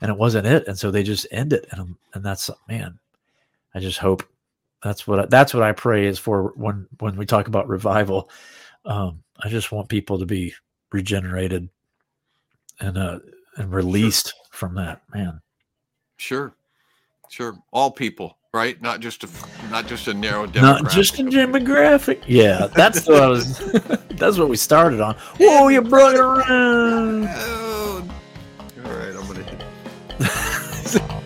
and 0.00 0.10
it 0.10 0.16
wasn't 0.16 0.46
it 0.46 0.66
and 0.66 0.78
so 0.78 0.90
they 0.90 1.02
just 1.02 1.26
end 1.30 1.52
it 1.52 1.66
and 1.70 1.94
and 2.14 2.24
that's 2.24 2.50
man 2.68 2.98
i 3.74 3.80
just 3.80 3.98
hope 3.98 4.22
that's 4.82 5.06
what 5.06 5.20
I, 5.20 5.26
that's 5.26 5.54
what 5.54 5.62
i 5.62 5.72
pray 5.72 6.06
is 6.06 6.18
for 6.18 6.52
when 6.56 6.86
when 7.00 7.16
we 7.16 7.26
talk 7.26 7.48
about 7.48 7.68
revival. 7.68 8.30
Um 8.84 9.22
i 9.42 9.48
just 9.48 9.72
want 9.72 9.88
people 9.88 10.18
to 10.18 10.26
be 10.26 10.54
regenerated 10.92 11.68
and 12.80 12.96
uh 12.96 13.18
and 13.56 13.72
released 13.72 14.28
sure. 14.28 14.44
from 14.50 14.74
that 14.76 15.02
man. 15.12 15.40
Sure. 16.16 16.54
Sure. 17.28 17.58
All 17.72 17.90
people 17.90 18.36
right? 18.54 18.80
Not 18.80 19.00
just 19.00 19.24
a 19.24 19.28
not 19.70 19.86
just 19.86 20.08
a 20.08 20.14
narrow 20.14 20.46
demographic 20.46 20.82
not 20.82 20.90
just 20.90 21.18
a 21.18 21.22
demographic. 21.24 22.22
Yeah 22.26 22.68
that's 22.68 23.06
what 23.06 23.22
i 23.22 23.26
was 23.26 23.58
that's 24.12 24.38
what 24.38 24.48
we 24.48 24.56
started 24.56 25.00
on. 25.00 25.14
Whoa 25.38 25.68
you 25.68 25.82
brought 25.82 26.14
it 26.14 26.20
around 26.20 27.67
music. 30.88 31.17